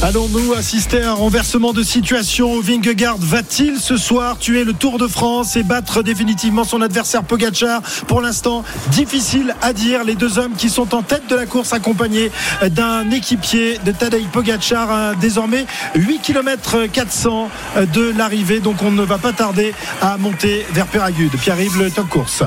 Allons-nous 0.00 0.52
assister 0.52 1.02
à 1.02 1.10
un 1.10 1.14
renversement 1.14 1.72
de 1.72 1.82
situation 1.82 2.60
Vingegaard 2.60 3.16
va-t-il 3.18 3.80
ce 3.80 3.96
soir 3.96 4.38
tuer 4.38 4.62
le 4.62 4.74
Tour 4.74 4.96
de 4.96 5.08
France 5.08 5.56
et 5.56 5.64
battre 5.64 6.04
définitivement 6.04 6.62
son 6.62 6.80
adversaire 6.80 7.24
Pogacar? 7.24 7.82
Pour 8.06 8.20
l'instant, 8.20 8.62
difficile 8.92 9.56
à 9.60 9.72
dire. 9.72 10.04
Les 10.04 10.14
deux 10.14 10.38
hommes 10.38 10.54
qui 10.56 10.70
sont 10.70 10.94
en 10.94 11.02
tête 11.02 11.26
de 11.28 11.34
la 11.34 11.46
course 11.46 11.72
accompagnés 11.72 12.30
d'un 12.70 13.10
équipier 13.10 13.78
de 13.84 13.90
Tadej 13.90 14.24
Pogacar, 14.28 15.16
désormais 15.16 15.66
8 15.96 16.20
km 16.20 16.86
400 16.86 17.50
de 17.92 18.12
l'arrivée. 18.16 18.60
Donc 18.60 18.82
on 18.82 18.92
ne 18.92 19.02
va 19.02 19.18
pas 19.18 19.32
tarder 19.32 19.74
à 20.00 20.16
monter 20.16 20.64
vers 20.70 20.86
Péragude. 20.86 21.36
Pierre-Yves, 21.38 21.82
le 21.82 21.90
top 21.90 22.08
course. 22.08 22.44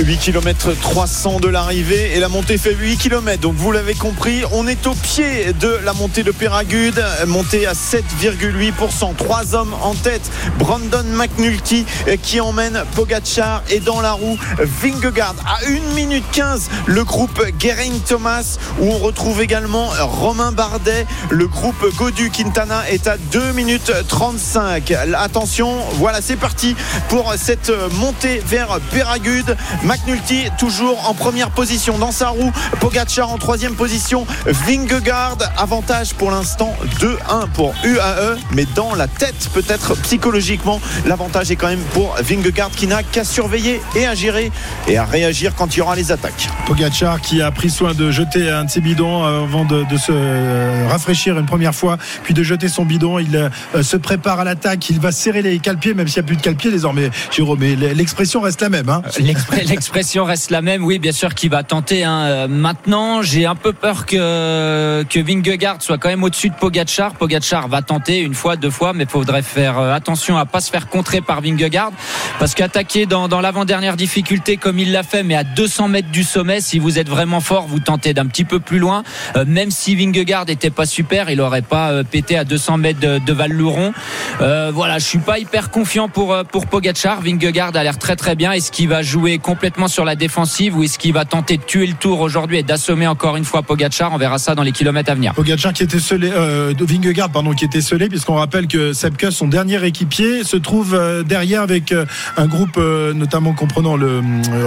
8 0.00 0.18
km 0.18 0.72
300 0.80 1.40
de 1.40 1.48
l'arrivée 1.48 2.12
et 2.14 2.20
la 2.20 2.28
montée 2.28 2.56
fait 2.56 2.72
8 2.72 2.98
km. 2.98 3.40
Donc 3.40 3.54
vous 3.56 3.72
l'avez 3.72 3.94
compris, 3.94 4.42
on 4.52 4.68
est 4.68 4.86
au 4.86 4.94
pied 4.94 5.52
de 5.54 5.80
la 5.84 5.92
montée 5.92 6.22
de 6.22 6.30
Péragude, 6.30 7.04
montée 7.26 7.66
à 7.66 7.72
7,8%. 7.72 9.16
Trois 9.16 9.56
hommes 9.56 9.74
en 9.82 9.94
tête. 9.94 10.30
Brandon 10.56 11.02
McNulty 11.04 11.84
qui 12.22 12.40
emmène 12.40 12.84
Pogachar 12.94 13.62
et 13.70 13.80
dans 13.80 14.00
la 14.00 14.12
roue 14.12 14.38
Vingegaard 14.58 15.34
à 15.44 15.66
1 15.66 15.94
minute 15.94 16.24
15 16.30 16.70
le 16.86 17.02
groupe 17.02 17.42
Geraint 17.58 17.98
Thomas 18.06 18.56
où 18.80 18.92
on 18.92 18.98
retrouve 18.98 19.42
également 19.42 19.88
Romain 19.98 20.52
Bardet. 20.52 21.06
Le 21.30 21.48
groupe 21.48 21.84
Godu 21.96 22.30
Quintana 22.30 22.88
est 22.88 23.08
à 23.08 23.16
2 23.32 23.52
minutes 23.52 23.92
35. 24.06 24.92
Attention, 25.14 25.76
voilà 25.94 26.20
c'est 26.20 26.36
parti 26.36 26.76
pour 27.08 27.34
cette 27.36 27.72
montée 27.94 28.40
vers 28.46 28.78
Péragude. 28.92 29.56
McNulty 29.88 30.50
toujours 30.58 31.08
en 31.08 31.14
première 31.14 31.50
position 31.50 31.96
dans 31.96 32.12
sa 32.12 32.28
roue. 32.28 32.52
Pogacar 32.78 33.30
en 33.30 33.38
troisième 33.38 33.74
position. 33.74 34.26
Vingegaard 34.44 35.38
avantage 35.56 36.12
pour 36.12 36.30
l'instant 36.30 36.76
2-1 37.00 37.48
pour 37.54 37.74
UAE, 37.82 38.36
mais 38.52 38.66
dans 38.74 38.94
la 38.94 39.08
tête 39.08 39.48
peut-être 39.54 39.94
psychologiquement 40.02 40.78
l'avantage 41.06 41.50
est 41.50 41.56
quand 41.56 41.68
même 41.68 41.82
pour 41.94 42.14
Vingegaard 42.20 42.70
qui 42.70 42.86
n'a 42.86 43.02
qu'à 43.02 43.24
surveiller 43.24 43.80
et 43.96 44.06
à 44.06 44.14
gérer 44.14 44.52
et 44.88 44.98
à 44.98 45.06
réagir 45.06 45.54
quand 45.54 45.74
il 45.74 45.78
y 45.78 45.80
aura 45.80 45.96
les 45.96 46.12
attaques. 46.12 46.50
Pogacar 46.66 47.22
qui 47.22 47.40
a 47.40 47.50
pris 47.50 47.70
soin 47.70 47.94
de 47.94 48.10
jeter 48.10 48.50
un 48.50 48.64
de 48.64 48.70
ses 48.70 48.82
bidons 48.82 49.24
avant 49.24 49.64
de, 49.64 49.86
se 49.96 50.86
rafraîchir 50.86 51.38
une 51.38 51.46
première 51.46 51.74
fois, 51.74 51.96
puis 52.24 52.34
de 52.34 52.42
jeter 52.42 52.68
son 52.68 52.84
bidon. 52.84 53.18
Il 53.18 53.34
euh, 53.34 53.82
se 53.82 53.96
prépare 53.96 54.40
à 54.40 54.44
l'attaque. 54.44 54.90
Il 54.90 55.00
va 55.00 55.12
serrer 55.12 55.40
les 55.40 55.58
calpiers, 55.60 55.94
même 55.94 56.08
s'il 56.08 56.22
n'y 56.22 56.26
a 56.26 56.28
plus 56.28 56.36
de 56.36 56.42
calpiers 56.42 56.70
désormais, 56.70 57.10
Jérôme. 57.30 57.58
Mais 57.60 57.74
l'expression 57.74 58.42
reste 58.42 58.60
la 58.60 58.68
même. 58.68 58.88
Hein 58.88 59.02
l'expression 59.18 59.77
reste 60.24 60.50
la 60.50 60.62
même. 60.62 60.84
Oui, 60.84 60.98
bien 60.98 61.12
sûr, 61.12 61.34
qui 61.34 61.48
va 61.48 61.62
tenter. 61.62 62.04
Hein. 62.04 62.20
Euh, 62.20 62.48
maintenant, 62.48 63.22
j'ai 63.22 63.46
un 63.46 63.54
peu 63.54 63.72
peur 63.72 64.06
que 64.06 65.04
que 65.08 65.20
Vingegaard 65.20 65.82
soit 65.82 65.98
quand 65.98 66.08
même 66.08 66.24
au-dessus 66.24 66.50
de 66.50 66.54
Pogachar. 66.54 67.14
Pogachar 67.14 67.68
va 67.68 67.82
tenter 67.82 68.18
une 68.20 68.34
fois, 68.34 68.56
deux 68.56 68.70
fois, 68.70 68.92
mais 68.92 69.04
il 69.04 69.10
faudrait 69.10 69.42
faire 69.42 69.78
euh, 69.78 69.92
attention 69.92 70.36
à 70.36 70.46
pas 70.46 70.60
se 70.60 70.70
faire 70.70 70.88
contrer 70.88 71.20
par 71.20 71.40
Vingegaard, 71.40 71.92
parce 72.38 72.54
qu'attaquer 72.54 73.06
dans, 73.06 73.28
dans 73.28 73.40
l'avant-dernière 73.40 73.96
difficulté 73.96 74.56
comme 74.56 74.78
il 74.78 74.92
l'a 74.92 75.02
fait, 75.02 75.22
mais 75.22 75.34
à 75.34 75.44
200 75.44 75.88
mètres 75.88 76.10
du 76.10 76.24
sommet, 76.24 76.60
si 76.60 76.78
vous 76.78 76.98
êtes 76.98 77.08
vraiment 77.08 77.40
fort, 77.40 77.66
vous 77.66 77.80
tentez 77.80 78.14
d'un 78.14 78.26
petit 78.26 78.44
peu 78.44 78.60
plus 78.60 78.78
loin. 78.78 79.02
Euh, 79.36 79.44
même 79.46 79.70
si 79.70 79.94
Vingegaard 79.94 80.46
n'était 80.46 80.70
pas 80.70 80.86
super, 80.86 81.30
il 81.30 81.40
aurait 81.40 81.62
pas 81.62 82.02
pété 82.04 82.36
à 82.36 82.44
200 82.44 82.78
mètres 82.78 83.00
de, 83.00 83.18
de 83.18 83.32
Val-Louron. 83.32 83.92
voilà, 84.38 84.98
je 84.98 85.04
suis 85.04 85.18
pas 85.18 85.38
hyper 85.38 85.70
confiant 85.70 86.08
pour 86.08 86.36
pour 86.50 86.66
Pogachar. 86.66 87.20
Vingegaard 87.20 87.76
a 87.76 87.82
l'air 87.82 87.98
très 87.98 88.16
très 88.16 88.34
bien. 88.34 88.52
Est-ce 88.52 88.72
qu'il 88.72 88.88
va 88.88 89.02
jouer 89.02 89.38
complètement 89.38 89.57
sur 89.88 90.04
la 90.04 90.16
défensive 90.16 90.76
ou 90.76 90.82
est-ce 90.82 90.98
qu'il 90.98 91.12
va 91.12 91.24
tenter 91.24 91.56
de 91.56 91.62
tuer 91.62 91.86
le 91.86 91.94
tour 91.94 92.20
aujourd'hui 92.20 92.58
et 92.58 92.62
d'assommer 92.62 93.06
encore 93.06 93.36
une 93.36 93.44
fois 93.44 93.62
Pogachar 93.62 94.12
On 94.12 94.18
verra 94.18 94.38
ça 94.38 94.54
dans 94.54 94.62
les 94.62 94.72
kilomètres 94.72 95.10
à 95.10 95.14
venir. 95.14 95.34
Pogachar 95.34 95.72
qui 95.72 95.82
était 95.82 95.98
scellé, 95.98 96.30
euh, 96.32 96.72
Vingegaard 96.78 97.30
pardon, 97.30 97.52
qui 97.52 97.64
était 97.64 97.80
scellé 97.80 98.08
puisqu'on 98.08 98.34
rappelle 98.34 98.66
que 98.66 98.92
Sepkus, 98.92 99.32
son 99.32 99.48
dernier 99.48 99.84
équipier, 99.84 100.44
se 100.44 100.56
trouve 100.56 100.94
euh, 100.94 101.22
derrière 101.22 101.62
avec 101.62 101.92
euh, 101.92 102.06
un 102.36 102.46
groupe 102.46 102.78
notamment 102.78 103.52
comprenant 103.52 103.96
le 103.96 104.22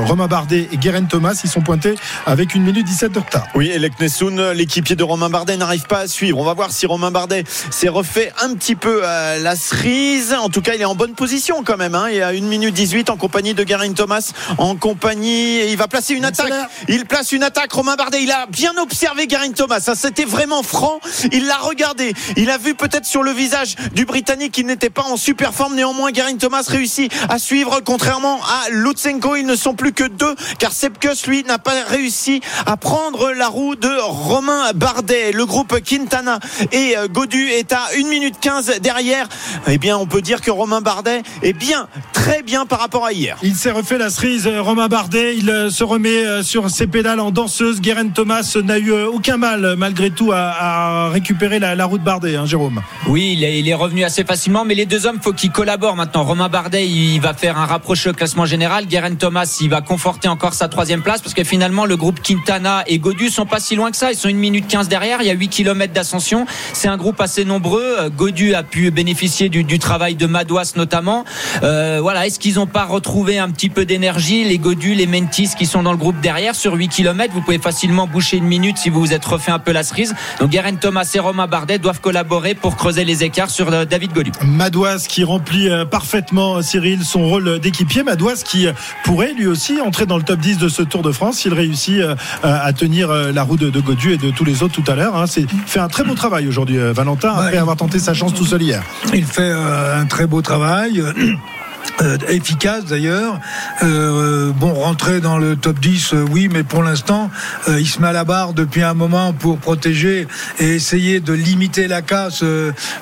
Romain 0.06 0.28
Bardet 0.28 0.68
et 0.72 0.78
Guérin 0.78 1.04
Thomas. 1.04 1.40
Ils 1.44 1.50
sont 1.50 1.62
pointés 1.62 1.96
avec 2.26 2.56
une 2.56 2.64
minute 2.64 2.86
17 2.86 3.12
de 3.12 3.20
retard. 3.20 3.48
Oui, 3.56 3.70
Elek 3.70 4.00
Nessoun, 4.00 4.52
l'équipier 4.52 4.96
de 4.96 5.04
Romain 5.04 5.30
Bardet, 5.30 5.58
n'arrive 5.58 5.86
pas 5.86 6.00
à 6.00 6.08
suivre. 6.08 6.38
On 6.38 6.44
va 6.44 6.54
voir 6.54 6.72
si 6.72 6.86
Romain 6.86 7.12
Bardet 7.12 7.44
s'est 7.48 7.90
refait 7.90 8.32
un 8.42 8.54
petit 8.56 8.76
peu 8.76 9.02
la 9.02 9.56
cerise. 9.56 10.34
En 10.34 10.50
tout 10.50 10.62
cas, 10.62 10.74
il 10.76 10.82
est 10.82 10.86
en 10.86 10.96
bonne 10.96 11.14
position 11.14 11.64
quand 11.64 11.78
même. 11.78 11.96
Hein. 11.96 12.08
Il 12.10 12.18
est 12.18 12.22
à 12.22 12.30
1 12.30 12.42
minute 12.42 12.74
18 12.74 13.10
en 13.10 13.18
compagnie 13.18 13.54
de 13.54 13.64
Guérin 13.64 13.94
Thomas 13.94 14.32
en 14.58 14.76
compagnie. 14.82 15.62
Il 15.70 15.78
va 15.78 15.88
placer 15.88 16.14
une 16.14 16.26
attaque. 16.26 16.52
Il 16.90 17.06
place 17.06 17.32
une 17.32 17.44
attaque. 17.44 17.72
Romain 17.72 17.96
Bardet, 17.96 18.22
il 18.22 18.32
a 18.32 18.48
bien 18.48 18.74
observé 18.78 19.28
Garin 19.28 19.52
Thomas. 19.52 19.80
Ça, 19.80 19.96
c'était 19.96 20.26
vraiment 20.26 20.64
franc. 20.64 21.00
Il 21.32 21.46
l'a 21.46 21.58
regardé. 21.58 22.14
Il 22.36 22.50
a 22.50 22.58
vu 22.58 22.76
peut-être 22.76 23.06
sur 23.06 23.24
le 23.24 23.32
visage 23.32 23.76
du 23.94 24.04
Britannique 24.06 24.52
qu'il 24.52 24.66
n'était 24.66 24.90
pas 24.90 25.04
en 25.04 25.16
super 25.16 25.54
forme. 25.54 25.76
Néanmoins, 25.76 26.12
Garin 26.12 26.36
Thomas 26.36 26.66
réussit 26.68 27.14
à 27.30 27.40
suivre. 27.40 27.80
Contrairement 27.86 28.40
à 28.44 28.70
Lutsenko, 28.72 29.38
ils 29.38 29.46
ne 29.46 29.56
sont 29.56 29.76
plus 29.76 29.94
que 29.94 30.04
deux 30.04 30.36
car 30.60 30.74
Sepkus, 30.74 31.28
lui, 31.28 31.44
n'a 31.44 31.60
pas 31.60 31.84
réussi 31.88 32.42
à 32.66 32.76
prendre 32.76 33.32
la 33.32 33.48
roue 33.48 33.76
de 33.76 33.92
Romain 34.02 34.72
Bardet. 34.74 35.32
Le 35.32 35.46
groupe 35.46 35.80
Quintana 35.82 36.40
et 36.72 36.98
euh, 36.98 37.08
Godu 37.08 37.50
est 37.50 37.72
à 37.72 37.82
1 37.96 38.08
minute 38.10 38.36
15 38.42 38.80
derrière. 38.82 39.30
Eh 39.68 39.78
bien, 39.78 39.98
on 39.98 40.08
peut 40.08 40.22
dire 40.22 40.42
que 40.42 40.50
Romain 40.50 40.82
Bardet 40.82 41.22
est 41.44 41.54
bien, 41.54 41.88
très 42.14 42.42
bien 42.42 42.66
par 42.66 42.80
rapport 42.80 43.06
à 43.06 43.14
hier. 43.14 43.38
Il 43.44 43.56
s'est 43.56 43.72
refait 43.72 44.00
la 44.00 44.10
cerise, 44.10 44.48
euh, 44.48 44.62
Romain 44.72 44.88
Bardet. 44.88 45.36
Il 45.36 45.50
euh, 45.50 45.70
se 45.70 45.84
remet 45.84 46.26
euh, 46.26 46.44
sur 46.44 46.70
ses 46.70 46.88
pédales 46.88 47.20
en 47.20 47.32
danseuse. 47.32 47.82
Guérin 47.82 48.08
Thomas 48.08 48.56
n'a 48.64 48.78
eu 48.80 48.94
euh, 48.94 49.06
aucun 49.06 49.36
mal, 49.36 49.76
malgré 49.78 50.12
tout, 50.12 50.32
à, 50.34 51.10
récupérer 51.10 51.60
la, 51.60 51.84
route 51.84 52.02
Bardet, 52.02 52.38
hein, 52.38 52.46
Jérôme. 52.46 52.82
Oui, 53.06 53.36
il 53.38 53.68
est, 53.68 53.74
revenu 53.74 54.06
assez 54.06 54.24
facilement, 54.24 54.64
mais 54.64 54.74
les 54.74 54.86
deux 54.86 55.06
hommes, 55.06 55.20
faut 55.22 55.34
qu'ils 55.34 55.52
collaborent 55.52 55.98
maintenant. 55.98 56.24
Romain 56.24 56.48
Bardet, 56.48 56.88
il 56.88 57.20
va 57.20 57.34
faire 57.34 57.58
un 57.58 57.66
rapproché 57.66 58.12
au 58.12 58.14
classement 58.14 58.46
général. 58.46 58.86
Guérin 58.86 59.16
Thomas, 59.16 59.58
il 59.60 59.70
va 59.70 59.82
conforter 59.82 60.30
encore 60.30 60.54
sa 60.54 60.70
troisième 60.70 61.02
place, 61.02 61.20
parce 61.20 61.34
que 61.34 61.44
finalement, 61.44 61.84
le 61.84 61.98
groupe 61.98 62.22
Quintana 62.22 62.86
et 62.88 62.98
Godu 62.98 63.30
sont 63.30 63.46
pas 63.46 63.60
si 63.60 63.76
loin 63.76 63.92
que 63.92 63.98
ça. 63.98 64.14
Ils 64.14 64.18
sont 64.18 64.30
une 64.30 64.38
minute 64.38 64.70
15 64.70 64.88
derrière. 64.88 65.22
Il 65.22 65.28
y 65.28 65.32
a 65.32 65.34
8 65.34 65.50
km 65.50 65.92
d'ascension. 65.92 66.46
C'est 66.72 66.88
un 66.88 66.96
groupe 66.96 67.20
assez 67.20 67.44
nombreux. 67.44 68.10
Godu 68.16 68.54
a 68.54 68.64
pu 68.64 68.90
bénéficier 68.90 69.50
du, 69.50 69.80
travail 69.80 70.16
de 70.16 70.28
Madouas 70.28 70.72
notamment. 70.78 71.26
voilà, 71.62 72.26
est-ce 72.26 72.40
qu'ils 72.40 72.56
n'ont 72.56 72.68
pas 72.68 72.86
retrouvé 72.86 73.38
un 73.38 73.50
petit 73.50 73.70
peu 73.70 73.84
d'énergie? 73.84 74.46
Les 74.46 74.61
Godu, 74.62 74.94
les 74.94 75.08
Mentis 75.08 75.52
qui 75.58 75.66
sont 75.66 75.84
dans 75.84 75.92
le 75.92 75.98
groupe 75.98 76.22
derrière 76.22 76.56
sur 76.56 76.74
8 76.74 76.88
km. 76.88 77.34
Vous 77.34 77.42
pouvez 77.42 77.58
facilement 77.58 78.08
boucher 78.08 78.38
une 78.38 78.46
minute 78.46 78.78
si 78.78 78.90
vous 78.90 79.02
vous 79.02 79.14
êtes 79.14 79.26
refait 79.26 79.52
un 79.52 79.60
peu 79.60 79.72
la 79.72 79.84
cerise. 79.84 80.16
Donc 80.40 80.52
Guerin 80.52 80.76
Thomas 80.76 81.10
et 81.14 81.20
Romain 81.20 81.48
Bardet 81.48 81.80
doivent 81.80 82.00
collaborer 82.00 82.54
pour 82.54 82.76
creuser 82.78 83.04
les 83.04 83.24
écarts 83.24 83.50
sur 83.50 83.74
euh, 83.74 83.86
David 83.86 84.14
Godu. 84.14 84.32
Madouas 84.46 85.06
qui 85.08 85.24
remplit 85.24 85.70
euh, 85.70 85.84
parfaitement 85.86 86.58
euh, 86.58 86.62
Cyril 86.62 87.04
son 87.04 87.28
rôle 87.28 87.60
d'équipier. 87.60 88.04
Madouas 88.04 88.44
qui 88.46 88.68
pourrait 89.04 89.34
lui 89.34 89.48
aussi 89.48 89.82
entrer 89.82 90.06
dans 90.06 90.18
le 90.18 90.24
top 90.24 90.40
10 90.40 90.60
de 90.60 90.70
ce 90.70 90.84
Tour 90.84 91.02
de 91.02 91.12
France 91.12 91.40
s'il 91.40 91.54
réussit 91.54 92.02
à 92.44 92.74
tenir 92.74 93.10
la 93.10 93.44
roue 93.44 93.58
de, 93.58 93.80
Godu 93.80 94.14
et 94.14 94.18
de 94.18 94.30
tous 94.30 94.46
les 94.46 94.64
autres 94.64 94.80
tout 94.80 94.90
à 94.92 94.96
l'heure. 94.96 95.16
Hein. 95.16 95.26
C'est 95.28 95.46
fait 95.66 95.80
un 95.80 95.88
très 95.88 96.04
beau 96.04 96.14
travail 96.14 96.48
aujourd'hui, 96.48 96.78
Valentin, 96.78 97.34
après 97.34 97.58
avoir 97.58 97.76
tenté 97.76 98.00
sa 98.00 98.14
chance 98.14 98.34
tout 98.34 98.46
seul 98.46 98.62
hier. 98.62 98.84
Il 99.14 99.26
fait 99.26 99.52
un 99.52 100.06
très 100.06 100.28
beau 100.28 100.42
travail. 100.42 101.02
euh, 102.02 102.18
efficace 102.30 102.86
d'ailleurs. 102.86 103.40
Euh, 103.84 104.52
bon, 104.52 104.74
rentrer 104.74 105.20
dans 105.22 105.38
le 105.38 105.56
top 105.56 105.80
10, 105.80 106.14
euh, 106.14 106.26
oui, 106.32 106.50
mais 106.52 106.64
pour 106.64 106.84
l'instant, 106.84 107.30
il 107.68 107.88
se 107.88 108.02
met 108.02 108.08
à 108.08 108.12
la 108.14 108.24
barre 108.24 108.54
depuis 108.54 108.82
un 108.84 108.94
moment 108.94 109.34
pour 109.34 109.58
protéger 109.58 110.28
et 110.60 110.70
essayer 110.76 111.20
de 111.20 111.34
limiter 111.34 111.88
la 111.88 112.02
casse 112.02 112.44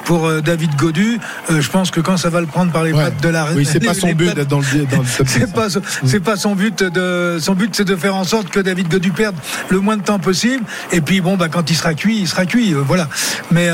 pour 0.06 0.30
David 0.42 0.76
Godu. 0.76 1.20
Je 1.50 1.70
pense 1.70 1.92
que 1.92 2.02
quand 2.02 2.18
ça 2.18 2.30
va 2.30 2.42
le 2.42 2.48
prendre 2.48 2.72
par 2.72 2.84
les 2.84 2.90
Ouais. 2.94 3.04
pattes 3.04 3.22
de 3.22 3.30
la 3.30 3.46
Oui, 3.56 3.66
c'est 3.66 3.80
pas 3.80 3.94
son 3.94 4.12
but 4.14 4.34
d'être 4.36 4.48
dans 4.48 4.60
le, 4.60 4.86
dans 4.86 5.02
le 5.02 5.08
top 5.18 5.28
10. 5.28 5.32
c'est 5.40 5.54
pas 5.54 5.68
c'est 6.06 6.20
pas 6.20 6.36
son 6.36 6.56
but 6.56 6.84
de 6.84 7.38
son 7.40 7.54
but 7.54 7.70
c'est 7.76 7.86
de 7.86 7.96
faire 7.96 8.16
en 8.16 8.24
sorte 8.24 8.50
que 8.50 8.60
David 8.60 8.90
Godu 8.90 9.12
perde 9.12 9.36
le 9.70 9.80
moins 9.80 9.96
de 9.98 10.02
temps 10.04 10.20
possible 10.20 10.64
et 10.92 11.02
puis 11.02 11.22
bon 11.22 11.38
bah 11.38 11.48
quand 11.50 11.70
il 11.70 11.76
sera 11.76 11.94
cuit 11.94 12.18
il 12.20 12.28
sera 12.28 12.46
cuit 12.46 12.74
voilà 12.74 13.08
mais 13.52 13.70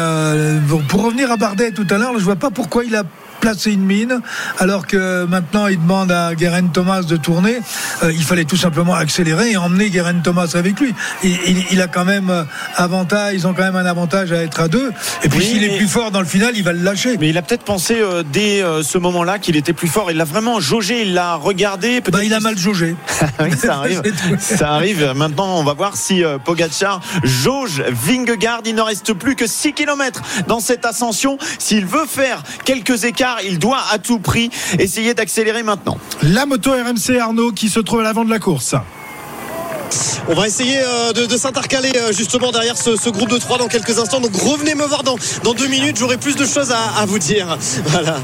bon, 0.68 0.82
pour 0.88 1.04
revenir 1.06 1.32
à 1.32 1.38
Bardet 1.38 1.72
tout 1.72 1.88
à 1.90 1.98
l'heure 1.98 2.14
je 2.18 2.24
vois 2.24 2.36
pas 2.36 2.52
pourquoi 2.52 2.84
il 2.84 2.96
a 2.96 3.04
placé 3.46 3.72
une 3.74 3.86
mine 3.86 4.22
alors 4.58 4.88
que 4.88 5.26
maintenant 5.26 5.68
il 5.68 5.80
demande 5.80 6.12
à 6.12 6.34
Guerin 6.34 6.66
Thomas 6.74 7.04
de 7.04 7.16
tourner 7.16 7.60
Euh, 8.02 8.12
il 8.12 8.24
fallait 8.24 8.46
tout 8.46 8.58
simplement 8.58 8.96
accélérer 8.96 9.52
et 9.52 9.58
emmener 9.58 9.92
Guerin 9.92 10.20
Thomas 10.24 10.50
avec 10.56 10.80
lui 10.80 10.96
il, 11.24 11.30
il- 11.46 11.66
il 11.74 11.80
a 11.82 11.88
quand 11.88 12.06
même 12.06 12.32
euh, 12.32 12.44
avantage 12.76 13.34
ils 13.36 13.46
ont 13.46 13.54
quand 13.54 13.62
même 13.62 13.76
un 13.76 13.86
avantage 13.86 14.32
à 14.32 14.38
être 14.42 14.60
à 14.62 14.68
deux 14.68 14.92
et 15.24 15.30
puis 15.30 15.38
Oui, 15.40 15.46
s'il 15.46 15.64
est 15.64 15.78
plus 15.78 15.88
fort 15.88 16.10
dans 16.10 16.22
le 16.22 16.26
final 16.26 16.54
il 16.56 16.64
va 16.64 16.74
le 16.74 16.80
lâcher 16.82 17.18
Mais 17.20 17.30
il 17.30 17.38
a 17.38 17.44
peut-être 17.44 17.64
pensé 17.64 17.98
euh, 18.02 18.24
dès 18.24 18.64
euh, 18.64 18.82
ce 18.82 18.98
moment-là 18.98 19.38
qu'il 19.38 19.56
était 19.58 19.74
plus 19.74 19.88
fort. 19.88 20.10
Il 20.10 20.18
l'a 20.18 20.24
vraiment 20.26 20.60
jaugé, 20.60 21.04
il 21.04 21.14
l'a 21.14 21.36
regardé. 21.36 22.02
bah, 22.02 22.24
il 22.24 22.34
a 22.34 22.40
mal 22.40 22.58
jaugé 22.58 22.96
Oui, 23.40 23.52
ça 23.56 23.76
arrive. 23.80 24.02
Ça 24.40 24.72
arrive. 24.74 25.14
Maintenant, 25.16 25.60
on 25.60 25.64
va 25.64 25.74
voir 25.74 25.96
si 25.98 26.24
Pogacar 26.44 27.00
jauge 27.24 27.84
Vingegaard. 28.06 28.62
Il 28.66 28.74
ne 28.76 28.82
reste 28.82 29.14
plus 29.14 29.36
que 29.36 29.46
6 29.48 29.74
km 29.74 30.22
dans 30.48 30.60
cette 30.60 30.86
ascension. 30.86 31.38
S'il 31.60 31.86
veut 31.86 32.06
faire 32.08 32.42
quelques 32.64 33.04
écarts, 33.04 33.35
il 33.44 33.60
doit 33.60 33.82
à 33.92 33.98
tout 33.98 34.20
prix 34.20 34.50
essayer 34.80 35.14
d'accélérer 35.14 35.64
maintenant. 35.64 35.98
La 36.22 36.46
moto 36.46 36.72
RMC 36.72 37.20
Arnaud 37.20 37.52
qui 37.52 37.70
se 37.70 37.80
trouve 37.80 38.02
à 38.02 38.04
l'avant 38.04 38.26
de 38.26 38.30
la 38.30 38.40
course. 38.40 38.76
On 40.28 40.34
va 40.34 40.48
essayer 40.48 40.80
euh, 40.80 41.14
de, 41.14 41.38
s'intercaler 41.38 41.92
euh, 41.96 42.12
justement 42.12 42.52
derrière 42.52 42.76
ce, 42.78 43.10
groupe 43.10 43.30
de 43.30 43.38
trois 43.38 43.60
dans 43.60 43.68
quelques 43.68 44.00
instants. 44.00 44.20
Donc 44.20 44.36
revenez 44.36 44.74
me 44.74 44.84
voir 44.84 45.04
dans, 45.04 45.18
dans 45.44 45.54
deux 45.54 45.68
minutes. 45.68 45.98
J'aurai 46.00 46.18
plus 46.18 46.36
de 46.36 46.46
choses 46.46 46.72
à, 46.72 47.06
vous 47.06 47.20
dire. 47.20 47.58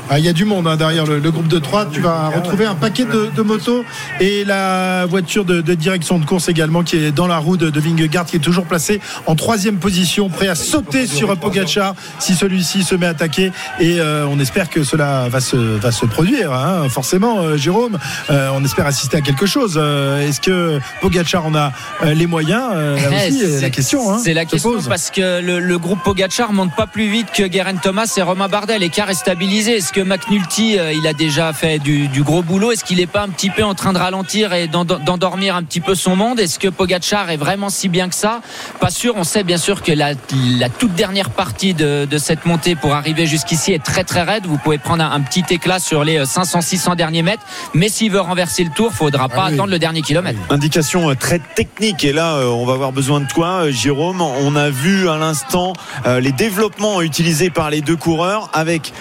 Ah, 0.10 0.20
Il 0.20 0.26
y 0.26 0.28
a 0.28 0.34
du 0.34 0.46
monde 0.46 0.68
hein, 0.68 0.76
derrière 0.76 1.06
le, 1.06 1.20
groupe 1.32 1.48
de 1.48 1.60
3. 1.60 1.86
Tu 1.86 2.02
vas 2.02 2.30
retrouver 2.30 2.66
un 2.66 2.76
paquet 2.76 3.06
de, 3.06 3.42
motos 3.42 3.84
et 4.20 4.44
la 4.44 5.06
voiture 5.06 5.46
de, 5.46 5.62
direction 5.74 6.20
de 6.20 6.26
course 6.26 6.50
également 6.50 6.84
qui 6.84 6.98
est 6.98 7.12
dans 7.12 7.28
la 7.28 7.38
roue 7.38 7.58
de, 7.58 7.80
Vingegaard 7.80 8.26
qui 8.26 8.36
est 8.36 8.40
toujours 8.40 8.66
placé 8.66 9.00
en 9.26 9.36
troisième 9.36 9.78
position, 9.78 10.30
prêt 10.30 10.48
à 10.48 10.56
sauter 10.56 11.08
sur 11.08 11.36
Pogacar 11.38 11.96
si 12.20 12.36
celui-ci 12.36 12.84
se 12.84 12.96
met 12.96 13.06
à 13.06 13.10
attaquer. 13.10 13.52
Et 13.80 14.00
euh, 14.00 14.28
on 14.28 14.40
espère 14.40 14.70
que 14.70 14.84
cela 14.84 15.28
va 15.30 15.40
se, 15.40 15.56
va 15.56 15.92
se 15.92 16.06
produire, 16.06 16.52
hein, 16.52 16.90
forcément, 16.90 17.58
Jérôme. 17.58 17.98
On 18.30 18.64
espère 18.64 18.86
assister 18.86 19.18
à 19.18 19.22
quelque 19.22 19.46
chose. 19.46 19.78
Est-ce 19.78 20.42
que 20.42 20.80
Pogacar 21.02 21.46
en 21.46 21.51
a 21.56 21.72
euh, 22.04 22.14
les 22.14 22.28
moyens 22.28 22.64
Euh, 22.74 22.96
Là 22.96 23.18
Eh, 23.26 23.30
aussi, 23.30 23.40
c'est- 23.40 23.62
la 23.62 23.70
question. 23.70 24.12
hein, 24.14 24.20
c'est 24.24 24.34
la 24.34 24.46
question 24.46 24.72
pose. 24.74 24.88
parce 24.88 25.10
que 25.12 25.42
le, 25.42 25.60
le 25.60 25.78
groupe 25.80 26.02
Pogachar 26.04 26.54
monte 26.54 26.76
pas 26.76 26.88
plus 26.88 27.08
vite 27.10 27.28
que 27.34 27.44
Guerin 27.44 27.76
Thomas 27.76 28.12
et 28.18 28.22
Romain 28.22 28.48
Bardet. 28.48 28.78
L'écart 28.80 29.10
est 29.10 29.14
stabilisé. 29.16 29.78
Est-ce 29.78 29.92
que 29.94 30.02
McNulty, 30.02 30.78
euh, 30.80 30.94
il 30.94 31.06
a 31.08 31.14
déjà 31.14 31.54
fait 31.54 31.80
du, 31.80 32.08
du 32.08 32.24
gros 32.24 32.44
boulot? 32.44 32.72
Est-ce 32.72 32.84
qu'il 32.84 33.00
est 33.00 33.08
pas 33.08 33.22
un 33.24 33.30
petit 33.30 33.50
peu 33.50 33.64
en 33.64 33.74
train 33.76 33.94
de 33.94 33.98
ralentir 33.98 34.54
et 34.54 34.68
d'en- 34.68 34.86
d'endormir 34.86 35.56
un 35.56 35.64
petit 35.64 35.80
peu 35.82 35.96
son 35.96 36.16
monde? 36.16 36.40
Est-ce 36.40 36.60
que 36.60 36.68
Pogachar 36.68 37.30
est 37.30 37.38
vraiment 37.38 37.70
si 37.70 37.90
bien 37.90 38.10
que 38.10 38.16
ça? 38.16 38.42
Pas 38.80 38.90
sûr. 38.90 39.14
On 39.18 39.24
sait 39.24 39.44
bien 39.44 39.58
sûr 39.58 39.82
que 39.84 39.92
la, 39.92 40.14
la 40.60 40.70
toute 40.70 40.94
dernière 40.94 41.30
partie 41.30 41.74
de, 41.74 42.06
de 42.10 42.18
cette 42.18 42.46
montée 42.46 42.76
pour 42.76 42.94
arriver 42.94 43.26
jusqu'ici 43.26 43.74
est 43.74 43.84
très 43.84 44.04
très 44.04 44.24
raide. 44.24 44.46
Vous 44.46 44.58
pouvez 44.58 44.78
prendre 44.78 45.04
un, 45.04 45.12
un 45.12 45.22
petit 45.22 45.44
éclat 45.50 45.80
sur 45.80 46.04
les 46.04 46.20
500-600 46.24 46.96
derniers 46.96 47.22
mètres. 47.24 47.44
Mais 47.74 47.90
s'il 47.90 48.12
veut 48.12 48.20
renverser 48.22 48.64
le 48.64 48.70
tour, 48.72 48.92
faudra 48.94 49.28
pas 49.30 49.36
Ah 49.44 49.48
oui. 49.50 49.54
attendre 49.56 49.72
le 49.72 49.80
dernier 49.80 50.02
kilomètre. 50.02 50.40
Indication 50.50 51.10
euh, 51.10 51.16
technique 51.56 52.04
et 52.04 52.14
là 52.14 52.36
euh, 52.36 52.48
on 52.48 52.66
va 52.66 52.74
avoir 52.74 52.92
besoin 52.92 53.20
de 53.20 53.28
toi 53.28 53.66
euh, 53.66 53.72
Jérôme. 53.72 54.22
On 54.22 54.56
a 54.56 54.70
vu 54.70 55.10
à 55.10 55.18
l'instant 55.18 55.74
euh, 56.06 56.20
les 56.20 56.32
développements 56.32 57.02
utilisés 57.02 57.50
par 57.50 57.70
les 57.70 57.82
deux 57.82 57.96
coureurs 57.96 58.50
avec 58.54 58.94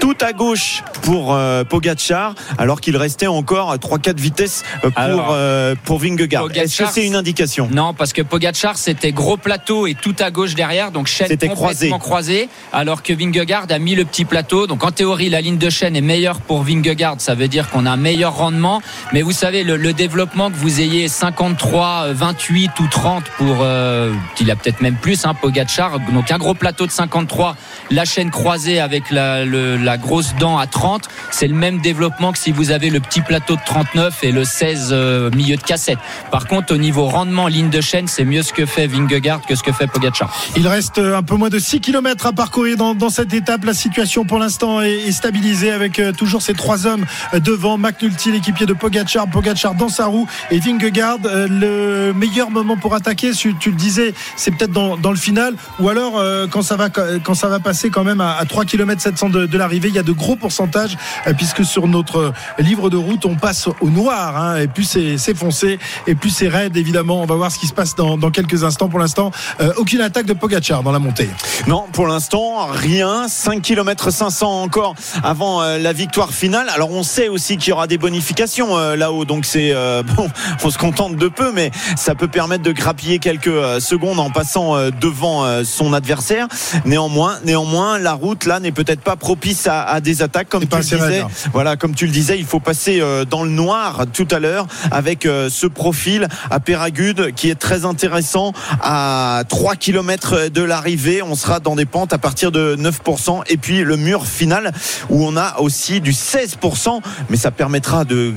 tout 0.00 0.16
à 0.20 0.32
gauche 0.32 0.82
pour 1.02 1.38
Pogacar 1.68 2.34
alors 2.56 2.80
qu'il 2.80 2.96
restait 2.96 3.26
encore 3.26 3.74
3-4 3.76 4.16
vitesses 4.16 4.62
pour, 4.80 4.92
Alors, 4.96 5.36
pour 5.84 5.98
Vingegaard. 5.98 6.48
Est-ce 6.54 6.84
que 6.84 6.88
c'est 6.90 7.06
une 7.06 7.16
indication? 7.16 7.68
Non, 7.70 7.92
parce 7.92 8.12
que 8.12 8.22
Pogachar 8.22 8.78
c'était 8.78 9.12
gros 9.12 9.36
plateau 9.36 9.86
et 9.86 9.94
tout 9.94 10.16
à 10.18 10.30
gauche 10.30 10.54
derrière, 10.54 10.90
donc 10.90 11.06
chaîne 11.06 11.28
complètement 11.36 11.98
croisée, 11.98 12.48
alors 12.72 13.02
que 13.02 13.12
Vingegaard 13.12 13.66
a 13.68 13.78
mis 13.78 13.94
le 13.94 14.04
petit 14.04 14.24
plateau. 14.24 14.66
Donc 14.66 14.84
en 14.84 14.90
théorie, 14.90 15.28
la 15.28 15.40
ligne 15.40 15.58
de 15.58 15.70
chaîne 15.70 15.96
est 15.96 16.00
meilleure 16.00 16.40
pour 16.40 16.62
Vingegaard, 16.62 17.16
ça 17.18 17.34
veut 17.34 17.48
dire 17.48 17.70
qu'on 17.70 17.86
a 17.86 17.90
un 17.90 17.96
meilleur 17.96 18.36
rendement. 18.36 18.80
Mais 19.12 19.22
vous 19.22 19.32
savez, 19.32 19.64
le, 19.64 19.76
le 19.76 19.92
développement 19.92 20.50
que 20.50 20.56
vous 20.56 20.80
ayez 20.80 21.08
53, 21.08 21.83
euh, 22.04 22.12
28 22.14 22.70
ou 22.80 22.86
30 22.86 23.24
pour, 23.38 23.58
euh, 23.60 24.12
qu'il 24.36 24.50
a 24.50 24.56
peut-être 24.56 24.80
même 24.80 24.96
plus, 24.96 25.24
hein, 25.24 25.34
Pogachar. 25.34 25.98
Donc 26.12 26.30
un 26.30 26.38
gros 26.38 26.54
plateau 26.54 26.86
de 26.86 26.90
53, 26.90 27.56
la 27.90 28.04
chaîne 28.04 28.30
croisée 28.30 28.80
avec 28.80 29.10
la, 29.10 29.44
le- 29.44 29.78
grosse 30.00 30.34
dent 30.40 30.58
à 30.58 30.66
30, 30.66 31.08
c'est 31.30 31.46
le 31.46 31.54
même 31.54 31.80
développement 31.80 32.32
que 32.32 32.38
si 32.38 32.50
vous 32.50 32.70
avez 32.72 32.90
le 32.90 32.98
petit 33.00 33.20
plateau 33.20 33.54
de 33.54 33.60
39 33.64 34.24
et 34.24 34.32
le 34.32 34.44
16 34.44 34.88
euh, 34.92 35.30
milieu 35.30 35.56
de 35.56 35.62
cassette. 35.62 35.98
Par 36.32 36.46
contre, 36.46 36.74
au 36.74 36.76
niveau 36.76 37.04
rendement, 37.06 37.46
ligne 37.46 37.70
de 37.70 37.80
chaîne, 37.80 38.08
c'est 38.08 38.24
mieux 38.24 38.42
ce 38.42 38.52
que 38.52 38.66
fait 38.66 38.86
Vingegaard 38.86 39.42
que 39.46 39.54
ce 39.54 39.62
que 39.62 39.72
fait 39.72 39.86
Pogacar. 39.86 40.34
Il 40.56 40.66
reste 40.66 40.98
un 40.98 41.22
peu 41.22 41.36
moins 41.36 41.48
de 41.48 41.58
6 41.58 41.80
km 41.80 42.26
à 42.26 42.32
parcourir 42.32 42.76
dans, 42.76 43.10
cette 43.10 43.32
étape. 43.34 43.64
La 43.64 43.74
situation 43.74 44.24
pour 44.24 44.38
l'instant 44.38 44.80
est, 44.80 45.12
stabilisée 45.12 45.70
avec 45.70 45.98
euh, 46.00 46.12
toujours 46.12 46.42
ces 46.42 46.54
trois 46.54 46.86
hommes 46.86 47.04
euh, 47.34 47.40
devant 47.40 47.78
McNulty, 47.78 48.32
l'équipier 48.32 48.66
de 48.66 48.72
Pogachar, 48.72 49.28
Pogachar 49.28 49.74
dans 49.74 49.88
sa 49.88 50.06
roue 50.06 50.26
et 50.50 50.58
Vingegaard. 50.58 51.18
euh, 51.26 51.46
le 51.74 52.12
meilleur 52.12 52.50
moment 52.50 52.76
pour 52.76 52.94
attaquer, 52.94 53.32
tu, 53.32 53.54
le 53.64 53.76
disais, 53.76 54.14
c'est 54.36 54.50
peut-être 54.50 54.72
dans, 54.72 55.10
le 55.10 55.16
final 55.16 55.54
ou 55.80 55.88
alors 55.88 56.18
euh, 56.18 56.46
quand 56.48 56.62
ça 56.62 56.76
va 56.76 56.88
quand 56.90 57.34
ça 57.34 57.48
va 57.48 57.60
passer 57.60 57.90
quand 57.90 58.04
même 58.04 58.20
à, 58.20 58.36
à 58.36 58.44
3 58.44 58.64
km 58.64 59.00
700 59.00 59.28
de, 59.30 59.58
l'arrivée, 59.58 59.88
il 59.88 59.94
y 59.94 59.98
a 59.98 60.02
de 60.02 60.12
gros 60.12 60.36
pourcentages 60.36 60.96
euh, 61.26 61.32
puisque 61.34 61.64
sur 61.64 61.86
notre 61.86 62.32
livre 62.58 62.90
de 62.90 62.96
route 62.96 63.24
on 63.26 63.36
passe 63.36 63.68
au 63.80 63.90
noir 63.90 64.36
hein, 64.36 64.56
et 64.56 64.66
plus 64.66 64.84
c'est 64.84 65.34
foncé 65.34 65.78
et 66.06 66.14
plus 66.14 66.30
c'est 66.30 66.48
raide 66.48 66.76
évidemment. 66.76 67.22
On 67.22 67.26
va 67.26 67.36
voir 67.36 67.50
ce 67.50 67.58
qui 67.58 67.66
se 67.66 67.72
passe 67.72 67.94
dans, 67.94 68.18
quelques 68.30 68.64
instants. 68.64 68.88
Pour 68.88 68.98
l'instant, 68.98 69.30
euh, 69.60 69.72
aucune 69.76 70.00
attaque 70.00 70.26
de 70.26 70.32
Pogachar 70.32 70.82
dans 70.82 70.92
la 70.92 70.98
montée. 70.98 71.28
Non, 71.66 71.84
pour 71.92 72.06
l'instant, 72.06 72.66
rien. 72.66 73.28
5 73.28 73.62
km 73.62 74.10
500 74.10 74.62
encore 74.62 74.94
avant 75.22 75.62
la 75.62 75.92
victoire 75.92 76.32
finale. 76.32 76.68
Alors 76.74 76.90
on 76.90 77.02
sait 77.02 77.28
aussi 77.28 77.56
qu'il 77.56 77.70
y 77.70 77.72
aura 77.72 77.86
des 77.86 77.98
bonifications 77.98 78.76
là-haut, 78.94 79.24
donc 79.24 79.44
c'est 79.44 79.72
bon, 80.16 80.28
on 80.62 80.70
se 80.70 80.78
contente 80.78 81.16
de 81.16 81.28
peu, 81.28 81.52
mais 81.52 81.63
ça 81.96 82.14
peut 82.14 82.28
permettre 82.28 82.62
de 82.62 82.72
grappiller 82.72 83.18
quelques 83.18 83.48
euh, 83.48 83.80
secondes 83.80 84.18
en 84.20 84.30
passant 84.30 84.76
euh, 84.76 84.90
devant 85.00 85.44
euh, 85.44 85.62
son 85.64 85.92
adversaire. 85.92 86.48
Néanmoins, 86.84 87.38
néanmoins, 87.44 87.98
la 87.98 88.12
route 88.14 88.46
là 88.46 88.60
n'est 88.60 88.72
peut-être 88.72 89.00
pas 89.00 89.16
propice 89.16 89.66
à, 89.66 89.82
à 89.82 90.00
des 90.00 90.22
attaques 90.22 90.48
comme 90.48 90.66
tu 90.66 90.76
le 90.76 90.82
disais. 90.82 91.20
hein. 91.20 91.28
Voilà, 91.52 91.76
comme 91.76 91.94
tu 91.94 92.06
le 92.06 92.12
disais, 92.12 92.38
il 92.38 92.44
faut 92.44 92.60
passer 92.60 93.02
dans 93.30 93.42
le 93.44 93.50
noir 93.50 94.04
tout 94.12 94.28
à 94.30 94.38
l'heure 94.38 94.66
avec 94.90 95.22
ce 95.24 95.66
profil 95.66 96.28
à 96.50 96.60
Péragude 96.60 97.32
qui 97.34 97.50
est 97.50 97.54
très 97.54 97.84
intéressant 97.84 98.52
à 98.82 99.42
3 99.48 99.76
km 99.76 100.48
de 100.48 100.62
l'arrivée. 100.62 101.22
On 101.22 101.34
sera 101.34 101.60
dans 101.60 101.76
des 101.76 101.86
pentes 101.86 102.12
à 102.12 102.18
partir 102.18 102.52
de 102.52 102.76
9% 102.76 103.42
et 103.48 103.56
puis 103.56 103.82
le 103.84 103.96
mur 103.96 104.26
final 104.26 104.72
où 105.10 105.24
on 105.24 105.36
a 105.36 105.58
aussi 105.58 106.00
du 106.00 106.12
16%, 106.12 107.00
mais 107.30 107.36
ça 107.36 107.50
permettra 107.50 108.04
de, 108.04 108.32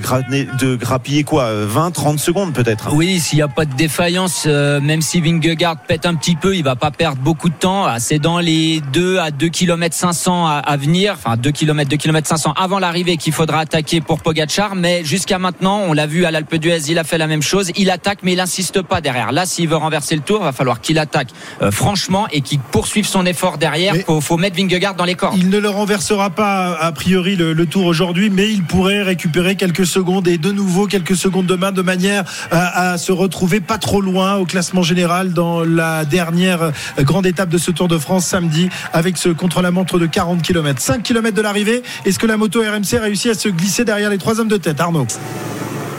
de 0.60 0.76
grappiller 0.76 1.24
quoi 1.24 1.50
20, 1.66 1.92
30 1.92 2.20
secondes 2.20 2.54
peut-être. 2.54 2.94
Oui, 2.94 3.17
s'il 3.20 3.38
n'y 3.38 3.42
a 3.42 3.48
pas 3.48 3.66
de 3.66 3.74
défaillance, 3.76 4.44
euh, 4.48 4.80
même 4.82 5.02
si 5.02 5.22
Vingegaard 5.22 5.78
pète 5.88 6.06
un 6.06 6.16
petit 6.16 6.36
peu, 6.36 6.56
il 6.56 6.64
va 6.64 6.76
pas 6.76 6.92
perdre 6.92 7.22
beaucoup 7.22 7.50
de 7.50 7.56
temps. 7.56 7.86
C'est 8.00 8.20
dans 8.20 8.40
les 8.40 8.82
2 8.94 9.18
à 9.20 9.32
2 9.32 9.48
km 9.50 9.96
500 9.96 10.48
à, 10.48 10.52
à 10.60 10.78
venir, 10.78 11.14
enfin 11.14 11.38
2 11.38 11.52
km, 11.52 11.90
2 11.90 11.98
km 11.98 12.28
500 12.28 12.54
avant 12.56 12.80
l'arrivée 12.80 13.18
qu'il 13.18 13.34
faudra 13.34 13.60
attaquer 13.60 14.02
pour 14.02 14.20
Pogachar. 14.22 14.76
Mais 14.76 15.04
jusqu'à 15.04 15.40
maintenant, 15.40 15.82
on 15.88 15.94
l'a 15.94 16.06
vu 16.08 16.26
à 16.26 16.32
l'Alpe 16.32 16.56
d'Huez, 16.56 16.90
il 16.90 17.00
a 17.00 17.04
fait 17.04 17.18
la 17.18 17.28
même 17.28 17.42
chose. 17.42 17.72
Il 17.76 17.90
attaque, 17.90 18.20
mais 18.24 18.34
il 18.34 18.40
insiste 18.40 18.82
pas 18.82 19.02
derrière. 19.02 19.32
Là, 19.32 19.46
s'il 19.46 19.68
veut 19.68 19.76
renverser 19.76 20.16
le 20.16 20.22
tour, 20.22 20.44
va 20.44 20.52
falloir 20.52 20.82
qu'il 20.82 21.00
attaque 21.00 21.30
euh, 21.62 21.72
franchement 21.72 22.28
et 22.32 22.42
qu'il 22.42 22.60
poursuive 22.60 23.08
son 23.08 23.26
effort 23.26 23.58
derrière. 23.58 23.94
Mais- 23.94 24.04
Faut, 24.04 24.22
faut 24.22 24.38
mettre 24.38 24.56
Vingegaard 24.58 24.96
dans 24.96 25.06
les 25.06 25.16
cordes. 25.16 25.36
Il 25.38 25.50
ne 25.50 25.58
le 25.58 25.70
renversera 25.70 26.30
pas 26.30 26.76
a 26.76 26.92
priori 26.92 27.36
le, 27.36 27.54
le 27.54 27.66
tour 27.66 27.86
aujourd'hui, 27.86 28.30
mais 28.30 28.50
il 28.52 28.64
pourrait 28.64 29.02
récupérer 29.04 29.56
quelques 29.56 29.86
secondes 29.86 30.28
et 30.28 30.38
de 30.38 30.52
nouveau 30.52 30.88
quelques 30.88 31.16
secondes 31.16 31.46
demain 31.46 31.72
de 31.72 31.82
manière 31.82 32.24
à, 32.52 32.92
à 32.94 32.98
se 33.08 33.14
retrouver 33.14 33.62
pas 33.62 33.78
trop 33.78 34.02
loin 34.02 34.36
au 34.36 34.44
classement 34.44 34.82
général 34.82 35.32
dans 35.32 35.64
la 35.64 36.04
dernière 36.04 36.62
euh, 36.62 36.72
grande 37.00 37.26
étape 37.26 37.48
de 37.48 37.58
ce 37.58 37.72
Tour 37.72 37.88
de 37.88 37.98
France 37.98 38.26
samedi 38.26 38.68
avec 38.92 39.16
ce 39.16 39.30
contre-la-montre 39.30 39.98
de 39.98 40.08
40 40.08 40.42
km. 40.42 40.82
5 40.82 41.04
km 41.04 41.34
de 41.34 41.42
l'arrivée. 41.42 41.84
Est-ce 42.04 42.20
que 42.20 42.28
la 42.28 42.36
moto 42.36 42.60
RMC 42.60 43.00
réussit 43.00 43.32
à 43.32 43.36
se 43.36 43.48
glisser 43.48 43.86
derrière 43.86 44.10
les 44.10 44.18
trois 44.18 44.42
hommes 44.42 44.50
de 44.50 44.58
tête, 44.58 44.82
Arnaud? 44.82 45.08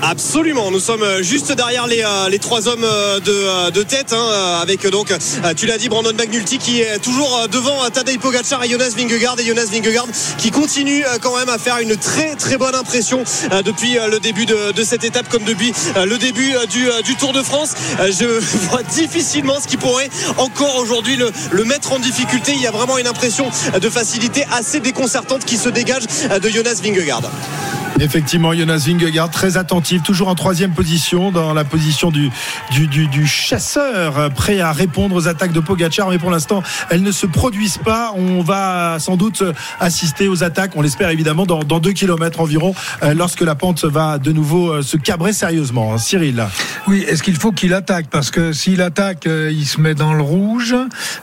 Absolument, 0.02 0.70
nous 0.70 0.78
sommes 0.78 1.02
euh, 1.02 1.22
juste 1.24 1.50
derrière 1.52 1.88
les, 1.88 2.04
euh, 2.04 2.38
trois 2.40 2.68
hommes 2.68 2.84
euh, 2.84 3.18
de, 3.18 3.82
tête, 3.82 4.12
hein, 4.12 4.60
avec 4.62 4.86
donc, 4.88 5.12
tu 5.56 5.66
l'as 5.66 5.76
dit, 5.76 5.88
Brandon 5.88 6.12
McNulty 6.12 6.58
qui 6.58 6.80
est 6.80 6.98
toujours 7.00 7.48
devant 7.50 7.88
Tadej 7.90 8.18
Pogacar 8.18 8.62
et 8.62 8.68
Jonas 8.68 8.90
Vingegaard 8.96 9.38
et 9.40 9.44
Jonas 9.44 9.66
Vingegaard 9.72 10.06
qui 10.36 10.50
continue 10.50 11.04
quand 11.20 11.36
même 11.36 11.48
à 11.48 11.58
faire 11.58 11.78
une 11.78 11.96
très 11.96 12.36
très 12.36 12.56
bonne 12.56 12.74
impression 12.74 13.24
depuis 13.64 13.96
le 14.10 14.20
début 14.20 14.46
de, 14.46 14.82
cette 14.84 15.04
étape 15.04 15.28
comme 15.28 15.44
depuis 15.44 15.72
le 15.96 16.16
début 16.18 16.54
du, 16.70 17.16
Tour 17.16 17.32
de 17.32 17.42
France. 17.42 17.74
Je 17.98 18.24
vois 18.70 18.82
difficilement 18.82 19.60
ce 19.60 19.66
qui 19.66 19.76
pourrait 19.76 20.10
encore 20.36 20.76
aujourd'hui 20.76 21.16
le, 21.16 21.30
le 21.50 21.64
mettre 21.64 21.92
en 21.92 21.98
difficulté. 21.98 22.52
Il 22.54 22.62
y 22.62 22.66
a 22.66 22.70
vraiment 22.70 22.98
une 22.98 23.06
impression 23.06 23.50
de 23.80 23.90
facilité 23.90 24.44
assez 24.52 24.80
déconcertante 24.80 25.44
qui 25.44 25.56
se 25.56 25.68
dégage 25.68 26.04
de 26.40 26.48
Jonas 26.48 26.80
Vingegaard. 26.82 27.22
Effectivement, 28.00 28.54
Jonas 28.54 28.84
Vingegaard 28.86 29.28
très 29.30 29.56
attentif, 29.56 29.87
toujours 29.96 30.28
en 30.28 30.34
troisième 30.34 30.72
position, 30.72 31.32
dans 31.32 31.54
la 31.54 31.64
position 31.64 32.10
du, 32.10 32.30
du, 32.70 32.86
du, 32.86 33.06
du 33.06 33.26
chasseur, 33.26 34.18
euh, 34.18 34.28
prêt 34.28 34.60
à 34.60 34.72
répondre 34.72 35.14
aux 35.14 35.28
attaques 35.28 35.52
de 35.52 35.60
Pogacar, 35.60 36.10
mais 36.10 36.18
pour 36.18 36.30
l'instant, 36.30 36.62
elles 36.90 37.02
ne 37.02 37.12
se 37.12 37.26
produisent 37.26 37.78
pas. 37.78 38.12
On 38.16 38.42
va 38.42 38.98
sans 38.98 39.16
doute 39.16 39.42
assister 39.80 40.28
aux 40.28 40.44
attaques, 40.44 40.72
on 40.76 40.82
l'espère 40.82 41.10
évidemment, 41.10 41.46
dans, 41.46 41.64
dans 41.64 41.78
deux 41.78 41.92
kilomètres 41.92 42.40
environ, 42.40 42.74
euh, 43.02 43.14
lorsque 43.14 43.40
la 43.40 43.54
pente 43.54 43.84
va 43.84 44.18
de 44.18 44.32
nouveau 44.32 44.70
euh, 44.70 44.82
se 44.82 44.96
cabrer 44.96 45.32
sérieusement. 45.32 45.96
Cyril. 45.98 46.46
Oui, 46.86 47.04
est-ce 47.08 47.22
qu'il 47.22 47.36
faut 47.36 47.52
qu'il 47.52 47.72
attaque? 47.74 48.06
Parce 48.10 48.30
que 48.30 48.52
s'il 48.52 48.82
attaque, 48.82 49.26
il 49.26 49.66
se 49.66 49.80
met 49.80 49.94
dans 49.94 50.12
le 50.14 50.22
rouge. 50.22 50.74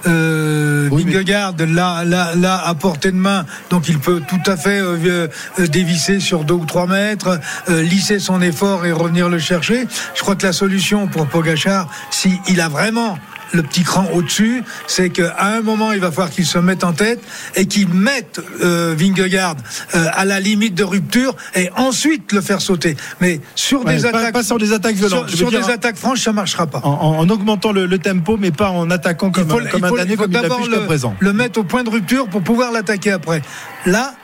Euh, 0.07 0.89
Vingegaard, 0.91 1.53
là, 1.67 2.03
là, 2.05 2.35
là, 2.35 2.61
à 2.65 2.73
portée 2.75 3.11
de 3.11 3.17
main, 3.17 3.45
donc 3.69 3.89
il 3.89 3.99
peut 3.99 4.21
tout 4.27 4.41
à 4.49 4.57
fait 4.57 4.79
euh, 4.79 5.27
dévisser 5.57 6.19
sur 6.19 6.43
deux 6.43 6.53
ou 6.53 6.65
trois 6.65 6.87
mètres, 6.87 7.39
euh, 7.69 7.81
lisser 7.83 8.19
son 8.19 8.41
effort 8.41 8.54
et 8.85 8.91
revenir 8.91 9.29
le 9.29 9.39
chercher. 9.39 9.87
Je 10.15 10.21
crois 10.21 10.35
que 10.35 10.45
la 10.45 10.53
solution 10.53 11.07
pour 11.07 11.27
Pogachar, 11.27 11.87
s'il 12.11 12.61
a 12.61 12.69
vraiment 12.69 13.17
le 13.53 13.61
petit 13.61 13.83
cran 13.83 14.07
au-dessus, 14.13 14.63
c'est 14.87 15.11
qu'à 15.11 15.35
un 15.39 15.61
moment, 15.61 15.93
il 15.93 15.99
va 15.99 16.09
falloir 16.11 16.29
qu'il 16.31 16.45
se 16.45 16.57
mette 16.57 16.83
en 16.83 16.91
tête 16.93 17.21
et 17.55 17.67
qu'il 17.67 17.87
mette 17.87 18.41
euh, 18.63 18.95
Vingegaard 18.97 19.55
euh, 19.93 20.05
à 20.13 20.25
la 20.25 20.39
limite 20.39 20.73
de 20.75 20.83
rupture 20.83 21.35
et 21.53 21.69
ensuite 21.77 22.31
le 22.33 22.41
faire 22.41 22.59
sauter. 22.59 22.97
Mais 23.21 23.39
sur 23.53 23.85
Ouais, 23.85 23.95
des 23.95 24.01
pas- 24.01 24.09
attaques, 24.17 24.33
pas 24.33 24.43
sur 24.43 24.57
des 24.57 24.73
attaques 24.73 24.95
violentes, 24.95 25.29
sur, 25.29 25.37
sur 25.37 25.51
des 25.51 25.69
attaques 25.69 25.95
franches, 25.95 26.21
ça 26.21 26.33
marchera 26.33 26.65
pas. 26.67 26.79
En, 26.83 26.89
en- 26.89 27.19
en 27.19 27.29
augmentant 27.29 27.71
le, 27.71 27.85
le 27.85 27.97
tempo, 27.99 28.35
mais 28.37 28.51
pas 28.51 28.71
en 28.71 28.89
attaquant 28.89 29.31
comme, 29.31 29.49
un- 29.51 29.65
comme 29.67 29.83
un 29.85 29.91
damné, 29.91 30.17
comme 30.17 30.31
il 30.31 30.33
l'a 30.33 30.39
fait 30.41 30.47
d'abord 30.49 30.63
jusqu'à 30.63 30.79
le, 30.81 30.85
présent. 30.85 31.15
le 31.19 31.31
mettre 31.31 31.59
au 31.59 31.63
point 31.63 31.83
de 31.83 31.89
rupture 31.91 32.27
pour 32.27 32.41
pouvoir 32.41 32.71
l'attaquer 32.73 33.11
après. 33.11 33.41
Là, 33.85 34.15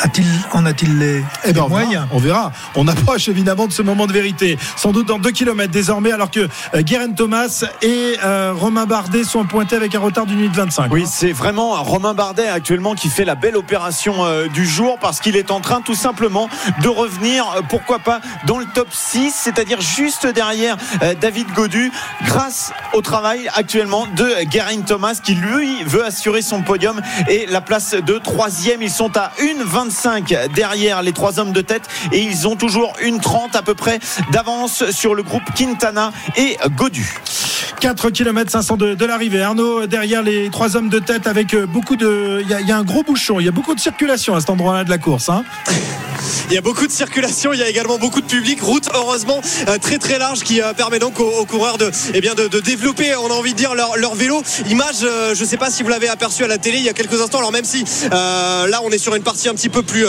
a-t-il, 0.00 0.26
en 0.52 0.66
a-t-il 0.66 0.98
les, 0.98 1.24
Eh 1.44 1.52
ben, 1.52 1.54
les 1.54 1.60
on, 1.60 1.68
verra, 1.68 1.68
moyens 1.68 2.06
on 2.12 2.18
verra. 2.18 2.52
On 2.74 2.88
approche 2.88 3.28
évidemment 3.28 3.66
de 3.66 3.72
ce 3.72 3.82
moment 3.82 4.06
de 4.06 4.12
vérité. 4.12 4.58
Sans 4.76 4.92
doute 4.92 5.08
dans 5.08 5.18
2 5.18 5.30
km 5.30 5.70
désormais, 5.70 6.12
alors 6.12 6.30
que 6.30 6.48
euh, 6.74 6.82
Guérin 6.82 7.12
Thomas 7.12 7.64
et 7.82 8.16
euh, 8.24 8.52
Romain 8.54 8.86
Bardet 8.86 9.24
sont 9.24 9.44
pointés 9.44 9.76
avec 9.76 9.94
un 9.94 10.00
retard 10.00 10.26
d'une 10.26 10.36
minute 10.36 10.54
25. 10.54 10.92
Oui, 10.92 11.04
c'est 11.08 11.32
vraiment 11.32 11.82
Romain 11.82 12.14
Bardet 12.14 12.48
actuellement 12.48 12.94
qui 12.94 13.08
fait 13.08 13.24
la 13.24 13.34
belle 13.34 13.56
opération 13.56 14.24
euh, 14.24 14.48
du 14.48 14.66
jour 14.66 14.98
parce 15.00 15.20
qu'il 15.20 15.36
est 15.36 15.50
en 15.50 15.60
train 15.60 15.80
tout 15.80 15.94
simplement 15.94 16.48
de 16.82 16.88
revenir, 16.88 17.44
euh, 17.56 17.60
pourquoi 17.68 17.98
pas, 17.98 18.20
dans 18.46 18.58
le 18.58 18.66
top 18.66 18.88
6, 18.90 19.32
c'est-à-dire 19.34 19.80
juste 19.80 20.26
derrière 20.26 20.76
euh, 21.02 21.14
David 21.20 21.52
Godu, 21.52 21.90
grâce 22.24 22.72
au 22.92 23.00
travail 23.00 23.48
actuellement 23.54 24.06
de 24.16 24.44
Guerin 24.44 24.82
Thomas 24.82 25.20
qui 25.22 25.34
lui 25.34 25.82
veut 25.84 26.04
assurer 26.04 26.42
son 26.42 26.62
podium 26.62 27.00
et 27.28 27.46
la 27.46 27.60
place 27.60 27.94
de 27.94 28.18
troisième. 28.18 28.82
Ils 28.82 28.90
sont 28.90 29.16
à 29.16 29.32
1,25 29.40 29.87
derrière 30.54 31.02
les 31.02 31.12
trois 31.12 31.38
hommes 31.38 31.52
de 31.52 31.60
tête 31.60 31.82
et 32.12 32.20
ils 32.20 32.46
ont 32.46 32.56
toujours 32.56 32.92
une 33.02 33.20
30 33.20 33.56
à 33.56 33.62
peu 33.62 33.74
près 33.74 33.98
d'avance 34.32 34.90
sur 34.90 35.14
le 35.14 35.22
groupe 35.22 35.42
Quintana 35.54 36.12
et 36.36 36.56
Godu. 36.76 37.20
4 37.80 38.10
km 38.10 38.50
500 38.50 38.76
de, 38.76 38.94
de 38.94 39.04
l'arrivée. 39.06 39.42
Arnaud 39.42 39.86
derrière 39.86 40.22
les 40.22 40.50
trois 40.50 40.76
hommes 40.76 40.88
de 40.88 40.98
tête 40.98 41.26
avec 41.26 41.54
euh, 41.54 41.66
beaucoup 41.66 41.96
de. 41.96 42.42
Il 42.42 42.48
y, 42.66 42.72
a- 42.72 42.76
un 42.78 42.82
gros 42.84 43.02
bouchon, 43.02 43.40
il 43.40 43.46
y 43.46 43.48
a 43.48 43.52
beaucoup 43.52 43.74
de 43.74 43.80
circulation 43.80 44.34
à 44.34 44.40
cet 44.40 44.50
endroit-là 44.50 44.84
de 44.84 44.90
la 44.90 44.98
course. 44.98 45.28
hein. 45.28 45.44
Il 46.50 46.54
y 46.54 46.58
a 46.58 46.62
beaucoup 46.62 46.86
de 46.86 46.92
circulation, 46.92 47.52
il 47.52 47.58
y 47.60 47.62
a 47.62 47.68
également 47.68 47.98
beaucoup 47.98 48.22
de 48.22 48.26
public. 48.26 48.58
Route, 48.62 48.88
heureusement, 48.94 49.40
euh, 49.68 49.76
très 49.78 49.98
très 49.98 50.18
large 50.18 50.40
qui 50.40 50.62
euh, 50.62 50.72
permet 50.72 50.98
donc 50.98 51.20
aux, 51.20 51.44
coureurs 51.44 51.76
de, 51.76 51.90
eh 52.14 52.20
bien, 52.22 52.34
de, 52.34 52.48
développer, 52.60 53.14
on 53.16 53.26
a 53.30 53.34
envie 53.34 53.52
de 53.52 53.58
dire, 53.58 53.74
leur, 53.74 54.14
vélo. 54.14 54.42
Image, 54.68 54.96
je 55.00 55.38
ne 55.40 55.46
sais 55.46 55.58
pas 55.58 55.70
si 55.70 55.82
vous 55.82 55.90
l'avez 55.90 56.08
aperçu 56.08 56.44
à 56.44 56.46
la 56.46 56.56
télé 56.56 56.78
il 56.78 56.84
y 56.84 56.88
a 56.88 56.94
quelques 56.94 57.20
instants. 57.20 57.38
Alors 57.38 57.52
même 57.52 57.64
si 57.66 57.84
là 58.10 58.80
on 58.82 58.90
est 58.90 58.98
sur 58.98 59.14
une 59.14 59.22
partie 59.22 59.48
un 59.50 59.54
petit 59.54 59.68
peu 59.68 59.82
plus 59.82 60.06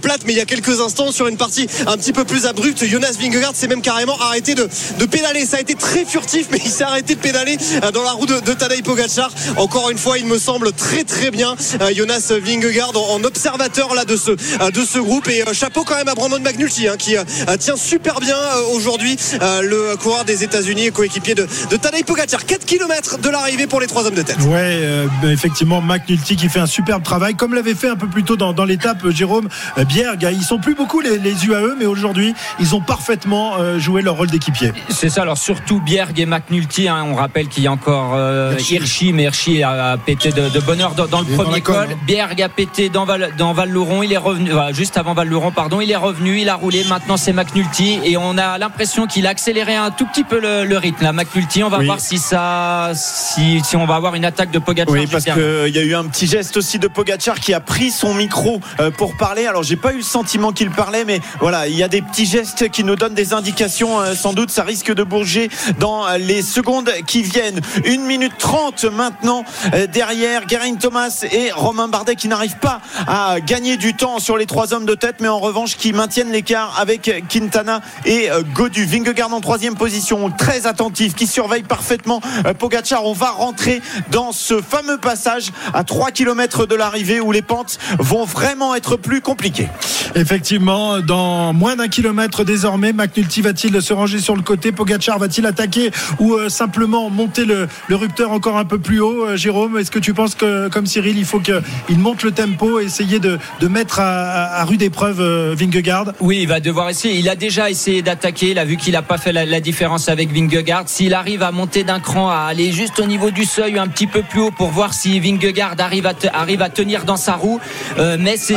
plate, 0.00 0.22
mais 0.26 0.32
il 0.32 0.38
y 0.38 0.40
a 0.40 0.46
quelques 0.46 0.80
instants 0.80 1.12
sur 1.12 1.26
une 1.28 1.36
partie 1.36 1.66
un 1.86 1.96
petit 1.98 2.12
peu 2.14 2.24
plus 2.24 2.46
abrupte, 2.46 2.82
Jonas 2.84 3.16
Vingegaard 3.20 3.54
s'est 3.54 3.68
même 3.68 3.82
carrément 3.82 4.18
arrêté 4.20 4.54
de, 4.54 4.68
de 4.98 5.04
pédaler. 5.04 5.44
Ça 5.44 5.58
a 5.58 5.60
été 5.60 5.74
très 5.74 6.04
furtif, 6.06 6.46
mais 6.50 6.58
il 6.64 6.70
s'est 6.70 6.84
arrêté 6.92 7.14
de 7.14 7.20
pédaler 7.20 7.56
euh, 7.82 7.90
dans 7.90 8.02
la 8.02 8.12
roue 8.12 8.26
de, 8.26 8.40
de 8.40 8.52
Tadej 8.52 8.82
Pogacar. 8.82 9.30
Encore 9.56 9.90
une 9.90 9.98
fois, 9.98 10.18
il 10.18 10.26
me 10.26 10.38
semble 10.38 10.72
très 10.72 11.04
très 11.04 11.30
bien 11.30 11.54
euh, 11.80 11.90
Jonas 11.94 12.32
Vingegaard 12.42 12.92
en, 12.96 13.22
observateur 13.24 13.94
là 13.94 14.04
de 14.04 14.16
ce 14.16 14.30
euh, 14.30 14.70
de 14.70 14.84
ce 14.84 14.98
groupe 14.98 15.28
et 15.28 15.42
chapeau 15.52 15.84
quand 15.84 15.96
même 15.96 16.08
à 16.08 16.14
Brandon 16.14 16.40
McNulty 16.40 16.88
hein, 16.88 16.96
qui 16.98 17.14
tient 17.58 17.76
super 17.76 18.20
bien 18.20 18.36
aujourd'hui 18.74 19.16
le 19.40 19.96
coureur 19.96 20.24
des 20.24 20.44
États-Unis 20.44 20.86
et 20.86 20.90
coéquipier 20.90 21.34
de, 21.34 21.46
de 21.70 21.76
Tadej 21.76 22.04
Pogacar. 22.04 22.44
4 22.44 22.64
km 22.64 23.18
de 23.18 23.28
l'arrivée 23.28 23.66
pour 23.66 23.80
les 23.80 23.86
trois 23.86 24.06
hommes 24.06 24.14
de 24.14 24.22
tête. 24.22 24.38
Ouais, 24.42 24.80
euh, 24.82 25.06
ben, 25.22 25.30
effectivement, 25.30 25.80
McNulty 25.80 26.36
qui 26.36 26.48
fait 26.48 26.60
un 26.60 26.66
superbe 26.66 27.02
travail, 27.02 27.34
comme 27.34 27.54
l'avait 27.54 27.74
fait 27.74 27.88
un 27.88 27.96
peu 27.96 28.06
plus 28.06 28.24
tôt 28.24 28.36
dans, 28.36 28.52
dans 28.52 28.64
l'étape 28.64 29.08
Jérôme 29.10 29.48
Bierg. 29.88 30.26
Ils 30.32 30.42
sont 30.42 30.58
plus 30.58 30.74
beaucoup 30.74 31.00
les, 31.00 31.18
les 31.18 31.46
UAE, 31.46 31.74
mais 31.78 31.86
aujourd'hui, 31.86 32.34
ils 32.60 32.74
ont 32.74 32.80
parfaitement 32.80 33.56
euh, 33.58 33.78
joué 33.78 34.02
leur 34.02 34.16
rôle 34.16 34.30
d'équipier. 34.30 34.72
C'est 34.90 35.08
ça, 35.08 35.22
alors 35.22 35.38
surtout 35.38 35.80
Bierg 35.80 36.18
et 36.18 36.26
McNulty. 36.26 36.81
Hein, 36.88 37.04
on 37.06 37.14
rappelle 37.14 37.48
qu'il 37.48 37.62
y 37.62 37.66
a 37.66 37.72
encore 37.72 38.12
euh, 38.14 38.54
Hirschi, 38.58 39.12
mais 39.12 39.24
Hirschi 39.24 39.62
a, 39.62 39.92
a 39.92 39.96
pété 39.96 40.30
de, 40.32 40.48
de 40.48 40.60
bonheur 40.60 40.94
dans, 40.94 41.06
dans 41.06 41.20
le 41.20 41.36
dans 41.36 41.42
premier 41.44 41.60
col. 41.60 41.88
hein. 41.90 41.96
Bierg 42.06 42.40
a 42.42 42.48
pété 42.48 42.88
dans 42.88 43.04
Val, 43.04 43.32
dans 43.38 43.52
Val-Louron. 43.52 44.02
Il 44.02 44.12
est 44.12 44.16
revenu, 44.18 44.50
juste 44.72 44.96
avant 44.96 45.14
Val-Louron, 45.14 45.50
pardon. 45.50 45.80
Il 45.80 45.90
est 45.90 45.96
revenu, 45.96 46.40
il 46.40 46.48
a 46.48 46.54
roulé. 46.54 46.84
Maintenant, 46.84 47.16
c'est 47.16 47.32
McNulty. 47.32 48.00
Et 48.04 48.16
on 48.16 48.38
a 48.38 48.58
l'impression 48.58 49.06
qu'il 49.06 49.26
a 49.26 49.30
accéléré 49.30 49.74
un 49.74 49.90
tout 49.90 50.06
petit 50.06 50.24
peu 50.24 50.40
le, 50.40 50.64
le 50.64 50.78
rythme. 50.78 51.04
Là, 51.04 51.12
McNulty, 51.12 51.62
on 51.62 51.68
va 51.68 51.78
Oui. 51.78 51.86
voir 51.86 52.00
si 52.00 52.18
ça, 52.18 52.90
si, 52.94 53.60
si 53.64 53.76
on 53.76 53.86
va 53.86 53.96
avoir 53.96 54.14
une 54.14 54.24
attaque 54.24 54.50
de 54.50 54.58
Pogacar. 54.58 54.92
Oui, 54.94 55.06
parce 55.10 55.24
qu'il 55.24 55.74
y 55.74 55.78
a 55.78 55.82
eu 55.82 55.94
un 55.94 56.04
petit 56.04 56.26
geste 56.26 56.56
aussi 56.56 56.78
de 56.78 56.88
Pogachar 56.88 57.40
qui 57.40 57.54
a 57.54 57.60
pris 57.60 57.90
son 57.90 58.14
micro 58.14 58.60
euh, 58.80 58.90
pour 58.90 59.16
parler. 59.16 59.46
Alors, 59.46 59.62
j'ai 59.62 59.76
pas 59.76 59.92
eu 59.92 59.98
le 59.98 60.02
sentiment 60.02 60.52
qu'il 60.52 60.70
parlait, 60.70 61.04
mais 61.04 61.20
voilà, 61.40 61.66
il 61.68 61.76
y 61.76 61.82
a 61.82 61.88
des 61.88 62.02
petits 62.02 62.26
gestes 62.26 62.70
qui 62.70 62.84
nous 62.84 62.96
donnent 62.96 63.14
des 63.14 63.32
indications. 63.32 64.00
Euh, 64.00 64.14
Sans 64.14 64.32
doute, 64.32 64.50
ça 64.50 64.62
risque 64.64 64.92
de 64.94 65.02
bouger 65.02 65.48
dans 65.78 66.06
euh, 66.06 66.18
les 66.18 66.42
secondes 66.42 66.71
qui 67.06 67.22
viennent. 67.22 67.60
Une 67.84 68.02
minute 68.04 68.38
trente 68.38 68.84
maintenant 68.84 69.44
euh, 69.74 69.86
derrière 69.86 70.46
Guerin 70.46 70.76
Thomas 70.76 71.24
et 71.30 71.50
Romain 71.52 71.88
Bardet 71.88 72.16
qui 72.16 72.28
n'arrivent 72.28 72.58
pas 72.58 72.80
à 73.06 73.40
gagner 73.40 73.76
du 73.76 73.94
temps 73.94 74.18
sur 74.18 74.36
les 74.36 74.46
trois 74.46 74.72
hommes 74.72 74.86
de 74.86 74.94
tête, 74.94 75.16
mais 75.20 75.28
en 75.28 75.38
revanche 75.38 75.76
qui 75.76 75.92
maintiennent 75.92 76.32
l'écart 76.32 76.78
avec 76.80 77.24
Quintana 77.28 77.80
et 78.06 78.30
euh, 78.30 78.42
Godu. 78.54 78.84
Vingegaard 78.84 79.32
en 79.32 79.40
troisième 79.40 79.74
position, 79.74 80.30
très 80.30 80.66
attentif, 80.66 81.14
qui 81.14 81.26
surveille 81.26 81.62
parfaitement 81.62 82.20
euh, 82.46 82.54
Pogacar. 82.54 83.04
On 83.04 83.12
va 83.12 83.30
rentrer 83.30 83.82
dans 84.10 84.32
ce 84.32 84.62
fameux 84.62 84.98
passage 84.98 85.52
à 85.74 85.84
3 85.84 86.10
km 86.10 86.66
de 86.66 86.74
l'arrivée 86.74 87.20
où 87.20 87.32
les 87.32 87.42
pentes 87.42 87.78
vont 87.98 88.24
vraiment 88.24 88.74
être 88.74 88.96
plus 88.96 89.20
compliquées. 89.20 89.68
Effectivement, 90.14 91.00
dans 91.00 91.52
moins 91.52 91.76
d'un 91.76 91.88
kilomètre 91.88 92.44
désormais, 92.44 92.92
McNulty 92.92 93.42
va-t-il 93.42 93.80
se 93.82 93.92
ranger 93.92 94.20
sur 94.20 94.36
le 94.36 94.42
côté? 94.42 94.72
Pogacar 94.72 95.18
va-t-il 95.18 95.46
attaquer 95.46 95.90
ou 96.18 96.36
simplement 96.62 97.10
monter 97.10 97.44
le, 97.44 97.66
le 97.88 97.96
rupteur 97.96 98.30
encore 98.30 98.56
un 98.56 98.64
peu 98.64 98.78
plus 98.78 99.00
haut 99.00 99.24
Euh, 99.26 99.36
Jérôme, 99.36 99.78
est-ce 99.78 99.90
que 99.90 99.98
tu 99.98 100.14
penses 100.14 100.36
que, 100.36 100.68
comme 100.68 100.86
Cyril, 100.86 101.18
il 101.18 101.24
faut 101.24 101.40
qu'il 101.40 101.98
monte 101.98 102.22
le 102.22 102.30
tempo 102.30 102.78
et 102.78 102.84
essayer 102.84 103.18
de, 103.18 103.38
de 103.60 103.68
mettre 103.68 103.98
à, 103.98 104.64
rude 104.64 104.82
épreuve 104.82 105.20
euh, 105.20 105.54
Vingegaard? 105.58 106.12
Oui, 106.20 106.38
il 106.42 106.48
va 106.48 106.60
devoir 106.60 106.88
essayer. 106.88 107.18
Il 107.18 107.28
a 107.28 107.34
déjà 107.34 107.68
essayé 107.68 108.00
d'attaquer. 108.02 108.50
Il 108.52 108.58
a 108.60 108.64
vu 108.64 108.76
qu'il 108.76 108.92
n'a 108.92 109.02
pas 109.02 109.18
fait 109.18 109.32
la, 109.32 109.44
la 109.44 109.60
différence 109.60 110.08
avec 110.08 110.32
Vingegaard. 110.32 110.84
S'il 110.86 111.14
arrive 111.14 111.42
à 111.42 111.50
monter 111.50 111.82
d'un 111.82 111.98
cran, 111.98 112.28
à 112.30 112.46
aller 112.52 112.70
juste 112.70 113.00
au 113.00 113.06
niveau 113.06 113.30
du 113.32 113.44
seuil, 113.44 113.76
un 113.78 113.88
petit 113.88 114.06
peu 114.06 114.22
plus 114.22 114.40
haut 114.40 114.52
pour 114.52 114.68
voir 114.70 114.94
si 114.94 115.18
Vingegaard 115.18 115.74
arrive 115.78 116.06
à, 116.06 116.14
te- 116.14 116.28
arrive 116.32 116.62
à 116.62 116.68
tenir 116.70 117.04
dans 117.04 117.16
sa 117.16 117.34
roue. 117.34 117.58
Euh, 117.98 118.16
mais 118.20 118.36
c'est 118.36 118.54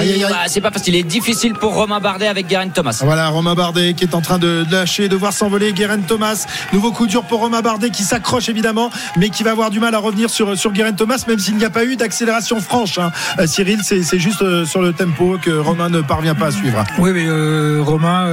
c'est 0.47 0.61
pas 0.61 0.71
facile. 0.71 0.93
Il 0.95 0.99
est 0.99 1.03
difficile 1.03 1.53
pour 1.53 1.73
Romain 1.73 1.99
Bardet 1.99 2.27
avec 2.27 2.45
Garen 2.47 2.71
Thomas. 2.71 2.99
Voilà, 3.03 3.29
Romain 3.29 3.55
Bardet 3.55 3.93
qui 3.95 4.03
est 4.03 4.13
en 4.13 4.21
train 4.21 4.37
de 4.37 4.63
lâcher, 4.71 5.09
de 5.09 5.15
voir 5.15 5.33
s'envoler 5.33 5.73
Guérin 5.73 5.99
Thomas. 5.99 6.45
Nouveau 6.73 6.91
coup 6.91 7.07
dur 7.07 7.23
pour 7.23 7.39
Romain 7.39 7.61
Bardet 7.61 7.89
qui 7.95 8.03
s'accroche 8.03 8.49
évidemment, 8.49 8.89
mais 9.17 9.29
qui 9.29 9.43
va 9.43 9.51
avoir 9.51 9.69
du 9.69 9.79
mal 9.79 9.95
à 9.95 9.99
revenir 9.99 10.29
sur, 10.29 10.57
sur 10.57 10.71
Guérin 10.71 10.93
Thomas, 10.93 11.23
même 11.27 11.39
s'il 11.39 11.55
n'y 11.57 11.65
a 11.65 11.69
pas 11.69 11.85
eu 11.85 11.95
d'accélération 11.95 12.59
franche. 12.59 12.97
hein. 12.97 13.11
Euh, 13.39 13.47
Cyril, 13.47 13.79
c'est 13.83 14.19
juste 14.19 14.41
euh, 14.41 14.65
sur 14.65 14.81
le 14.81 14.93
tempo 14.93 15.37
que 15.41 15.49
Romain 15.51 15.89
ne 15.89 16.01
parvient 16.01 16.35
pas 16.35 16.47
à 16.47 16.51
suivre. 16.51 16.83
Oui, 16.99 17.11
mais 17.13 17.25
euh, 17.27 17.79
Romain, 17.81 18.27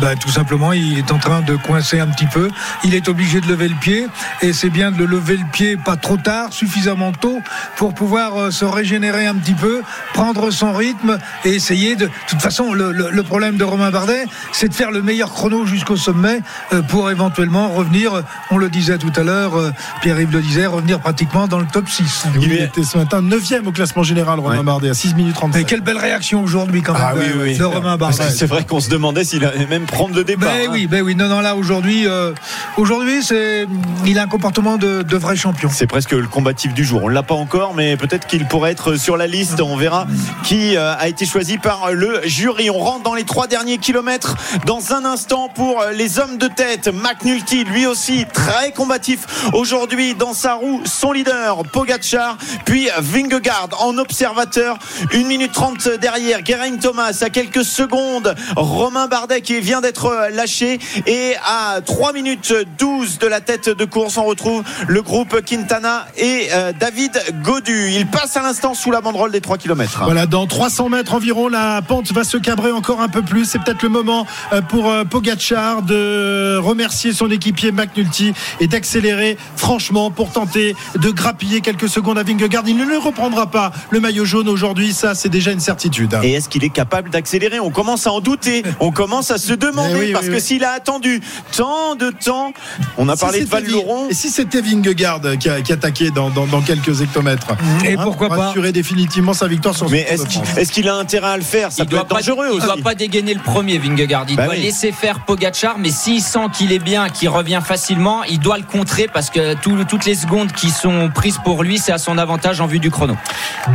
bah, 0.00 0.16
tout 0.16 0.30
simplement, 0.30 0.72
il 0.72 0.98
est 0.98 1.12
en 1.12 1.18
train 1.18 1.40
de 1.42 1.56
coincer 1.56 2.00
un 2.00 2.06
petit 2.08 2.26
peu. 2.26 2.50
Il 2.84 2.94
est 2.94 3.08
obligé 3.08 3.40
de 3.40 3.46
lever 3.46 3.68
le 3.68 3.74
pied 3.76 4.06
et 4.42 4.52
c'est 4.52 4.70
bien 4.70 4.90
de 4.90 4.98
le 4.98 5.06
lever 5.06 5.36
le 5.36 5.46
pied 5.52 5.76
pas 5.76 5.96
trop 5.96 6.16
tard, 6.16 6.52
suffisamment 6.52 7.12
tôt 7.12 7.40
pour 7.76 7.94
pouvoir 7.94 8.52
se 8.52 8.64
régénérer 8.64 9.26
un 9.26 9.34
petit 9.34 9.54
peu, 9.54 9.82
prendre 10.14 10.50
son 10.50 10.72
rythme 10.72 11.18
et 11.44 11.50
essayer 11.54 11.94
de. 11.96 12.06
De 12.06 12.10
toute 12.28 12.40
façon, 12.42 12.72
le, 12.72 12.92
le- 12.92 13.10
le 13.10 13.22
problème 13.22 13.56
de 13.56 13.64
Romain 13.64 13.90
Bardet, 13.90 14.26
c'est 14.52 14.68
de 14.68 14.74
faire 14.74 14.90
le 14.90 15.02
meilleur 15.02 15.32
chrono 15.32 15.66
jusqu'au 15.66 15.96
sommet 15.96 16.40
pour 16.88 17.10
éventuellement 17.10 17.68
revenir. 17.68 18.22
On 18.50 18.58
le 18.58 18.68
disait 18.68 18.85
tout 18.98 19.12
à 19.16 19.22
l'heure, 19.22 19.56
euh, 19.56 19.70
Pierre-Yves 20.02 20.32
le 20.32 20.40
disait, 20.40 20.66
revenir 20.66 21.00
pratiquement 21.00 21.46
dans 21.48 21.58
le 21.58 21.66
top 21.66 21.88
6. 21.88 22.26
Il 22.40 22.52
était 22.52 22.84
ce 22.84 22.96
matin 22.96 23.20
9 23.22 23.42
au 23.66 23.72
classement 23.72 24.02
général, 24.02 24.40
Romain 24.40 24.58
Ouais. 24.58 24.62
Bardet, 24.64 24.90
à 24.90 24.94
6 24.94 25.14
minutes 25.14 25.34
37. 25.34 25.60
Mais 25.62 25.66
quelle 25.68 25.80
belle 25.80 25.98
réaction 25.98 26.42
aujourd'hui 26.42 26.82
quand 26.82 26.92
même 26.94 27.02
Ah 27.04 27.12
oui, 27.16 27.28
de, 27.28 27.42
oui. 27.42 27.58
de 27.58 27.64
Romain 27.64 27.98
Parce 27.98 28.18
Bardet. 28.18 28.32
que 28.32 28.38
C'est 28.38 28.46
vrai 28.46 28.64
qu'on 28.64 28.80
se 28.80 28.88
demandait 28.88 29.24
s'il 29.24 29.44
allait 29.44 29.66
même 29.66 29.84
prendre 29.86 30.14
le 30.14 30.24
départ. 30.24 30.48
Ben 30.52 30.66
hein. 30.66 30.70
oui, 30.72 30.86
ben 30.86 31.02
oui, 31.02 31.14
non, 31.14 31.28
non, 31.28 31.40
là 31.40 31.56
aujourd'hui, 31.56 32.06
euh, 32.06 32.32
aujourd'hui, 32.76 33.22
c'est, 33.22 33.66
il 34.06 34.18
a 34.18 34.22
un 34.22 34.26
comportement 34.28 34.76
de, 34.76 35.02
de 35.02 35.16
vrai 35.16 35.36
champion. 35.36 35.68
C'est 35.72 35.86
presque 35.86 36.12
le 36.12 36.26
combatif 36.26 36.74
du 36.74 36.84
jour. 36.84 37.02
On 37.04 37.08
l'a 37.08 37.22
pas 37.22 37.34
encore, 37.34 37.74
mais 37.74 37.96
peut-être 37.96 38.26
qu'il 38.26 38.46
pourrait 38.46 38.72
être 38.72 38.96
sur 38.96 39.16
la 39.16 39.26
liste. 39.26 39.60
On 39.60 39.76
verra 39.76 40.06
qui 40.44 40.76
euh, 40.76 40.94
a 40.96 41.08
été 41.08 41.26
choisi 41.26 41.58
par 41.58 41.92
le 41.92 42.20
jury. 42.24 42.70
On 42.70 42.78
rentre 42.78 43.02
dans 43.02 43.14
les 43.14 43.24
trois 43.24 43.46
derniers 43.46 43.78
kilomètres 43.78 44.36
dans 44.66 44.92
un 44.92 45.04
instant 45.04 45.48
pour 45.54 45.80
euh, 45.82 45.92
les 45.92 46.18
hommes 46.18 46.38
de 46.38 46.46
tête. 46.48 46.88
McNulty, 46.92 47.64
lui 47.64 47.86
aussi 47.86 48.26
très 48.32 48.72
combatif 48.76 49.50
aujourd'hui 49.52 50.14
dans 50.14 50.34
sa 50.34 50.54
roue. 50.54 50.82
Son 50.84 51.12
leader, 51.12 51.64
Pogacar, 51.72 52.36
puis 52.64 52.88
Vingegaard 52.98 53.70
en 53.80 53.98
observateur. 53.98 54.78
1 55.12 55.24
minute 55.24 55.52
30 55.52 55.88
derrière. 56.00 56.44
Geraint 56.44 56.76
Thomas 56.76 57.18
à 57.20 57.30
quelques 57.30 57.64
secondes. 57.64 58.34
Romain 58.54 59.08
Bardet 59.08 59.40
qui 59.40 59.58
vient 59.60 59.80
d'être 59.80 60.28
lâché 60.32 60.78
et 61.06 61.34
à 61.44 61.80
3 61.84 62.12
minutes 62.12 62.54
12 62.78 63.18
de 63.18 63.26
la 63.26 63.40
tête 63.40 63.68
de 63.68 63.84
course, 63.84 64.16
on 64.16 64.24
retrouve 64.24 64.62
le 64.86 65.02
groupe 65.02 65.40
Quintana 65.44 66.06
et 66.16 66.48
euh, 66.52 66.72
David 66.78 67.18
Godu. 67.42 67.90
Il 67.90 68.06
passe 68.06 68.36
à 68.36 68.42
l'instant 68.42 68.74
sous 68.74 68.90
la 68.90 69.00
banderole 69.00 69.32
des 69.32 69.40
3 69.40 69.58
km. 69.58 70.02
Voilà, 70.04 70.26
dans 70.26 70.46
300 70.46 70.90
mètres 70.90 71.14
environ, 71.14 71.48
la 71.48 71.80
pente 71.82 72.12
va 72.12 72.24
se 72.24 72.36
cabrer 72.36 72.72
encore 72.72 73.00
un 73.00 73.08
peu 73.08 73.22
plus. 73.22 73.46
C'est 73.46 73.58
peut-être 73.58 73.82
le 73.82 73.88
moment 73.88 74.26
euh, 74.52 74.60
pour 74.60 74.90
euh, 74.90 75.04
Pogacar 75.04 75.82
de 75.82 76.58
remercier 76.58 77.12
son 77.12 77.30
équipier 77.30 77.72
McNulty 77.72 78.34
d'accélérer 78.68 79.36
franchement 79.56 80.10
pour 80.10 80.30
tenter 80.30 80.74
de 80.98 81.10
grappiller 81.10 81.60
quelques 81.60 81.88
secondes 81.88 82.18
à 82.18 82.22
Vingegaard. 82.22 82.64
Il 82.66 82.76
ne 82.76 82.84
le 82.84 82.98
reprendra 82.98 83.50
pas 83.50 83.72
le 83.90 84.00
maillot 84.00 84.24
jaune 84.24 84.48
aujourd'hui, 84.48 84.92
ça 84.92 85.14
c'est 85.14 85.28
déjà 85.28 85.52
une 85.52 85.60
certitude. 85.60 86.18
Et 86.22 86.32
est-ce 86.32 86.48
qu'il 86.48 86.64
est 86.64 86.70
capable 86.70 87.10
d'accélérer? 87.10 87.60
On 87.60 87.70
commence 87.70 88.06
à 88.06 88.12
en 88.12 88.20
douter. 88.20 88.62
On 88.80 88.90
commence 88.92 89.30
à 89.30 89.38
se 89.38 89.52
demander 89.52 89.94
Eh 89.96 89.98
oui, 89.98 90.12
parce 90.12 90.24
oui, 90.26 90.30
que 90.30 90.36
oui. 90.36 90.40
s'il 90.40 90.64
a 90.64 90.72
attendu 90.72 91.20
tant 91.56 91.94
de 91.94 92.10
temps, 92.10 92.52
on 92.98 93.08
a 93.08 93.14
Si 93.16 93.20
parlé 93.20 93.40
de. 93.40 93.46
Vi- 93.66 94.10
Et 94.10 94.14
si 94.14 94.30
c'était 94.30 94.60
Vingegaard 94.60 95.20
qui, 95.38 95.48
a- 95.48 95.60
qui 95.60 95.72
attaquait 95.72 96.10
dans, 96.10 96.30
dans- 96.30 96.46
dans 96.46 96.60
quelques 96.60 97.00
hectomètres 97.00 97.48
Et 97.84 97.94
Hein, 97.94 98.00
pourquoi 98.02 98.28
pour 98.28 98.36
pas 98.36 98.48
assurer 98.50 98.72
définitivement 98.72 99.32
sa 99.32 99.46
victoire 99.48 99.74
sur 99.74 99.86
ce 99.88 99.92
Mais 99.92 100.00
est-ce 100.08 100.26
qu'il 100.26 100.42
est-ce 100.56 100.72
qu'il 100.72 100.88
a 100.88 100.94
intérêt 100.96 101.28
à 101.30 101.36
le 101.36 101.42
faire? 101.42 101.72
Ça 101.72 101.82
il 101.82 101.86
peut 101.86 101.92
doit 101.92 102.00
être 102.02 102.08
pas, 102.08 102.16
dangereux 102.16 102.46
il 102.50 102.56
aussi. 102.56 102.66
doit 102.66 102.76
pas 102.82 102.94
dégainer 102.94 103.34
le 103.34 103.40
premier 103.40 103.78
Vingegaard. 103.78 104.26
Il 104.28 104.36
Bah 104.36 104.44
doit 104.46 104.54
oui. 104.54 104.62
laisser 104.62 104.92
faire 104.92 105.24
Pogachar, 105.24 105.78
mais 105.78 105.90
s'il 105.90 106.20
sent 106.20 106.46
qu'il 106.52 106.72
est 106.72 106.78
bien, 106.78 107.08
qu'il 107.08 107.28
revient 107.28 107.60
facilement, 107.64 108.22
il 108.24 108.38
doit 108.38 108.55
le 108.56 108.64
contrer 108.64 109.08
parce 109.12 109.30
que 109.30 109.54
tout- 109.54 109.84
toutes 109.88 110.04
les 110.04 110.14
secondes 110.14 110.52
qui 110.52 110.70
sont 110.70 111.10
prises 111.14 111.38
pour 111.44 111.62
lui, 111.62 111.78
c'est 111.78 111.92
à 111.92 111.98
son 111.98 112.18
avantage 112.18 112.60
en 112.60 112.66
vue 112.66 112.78
du 112.78 112.90
chrono. 112.90 113.16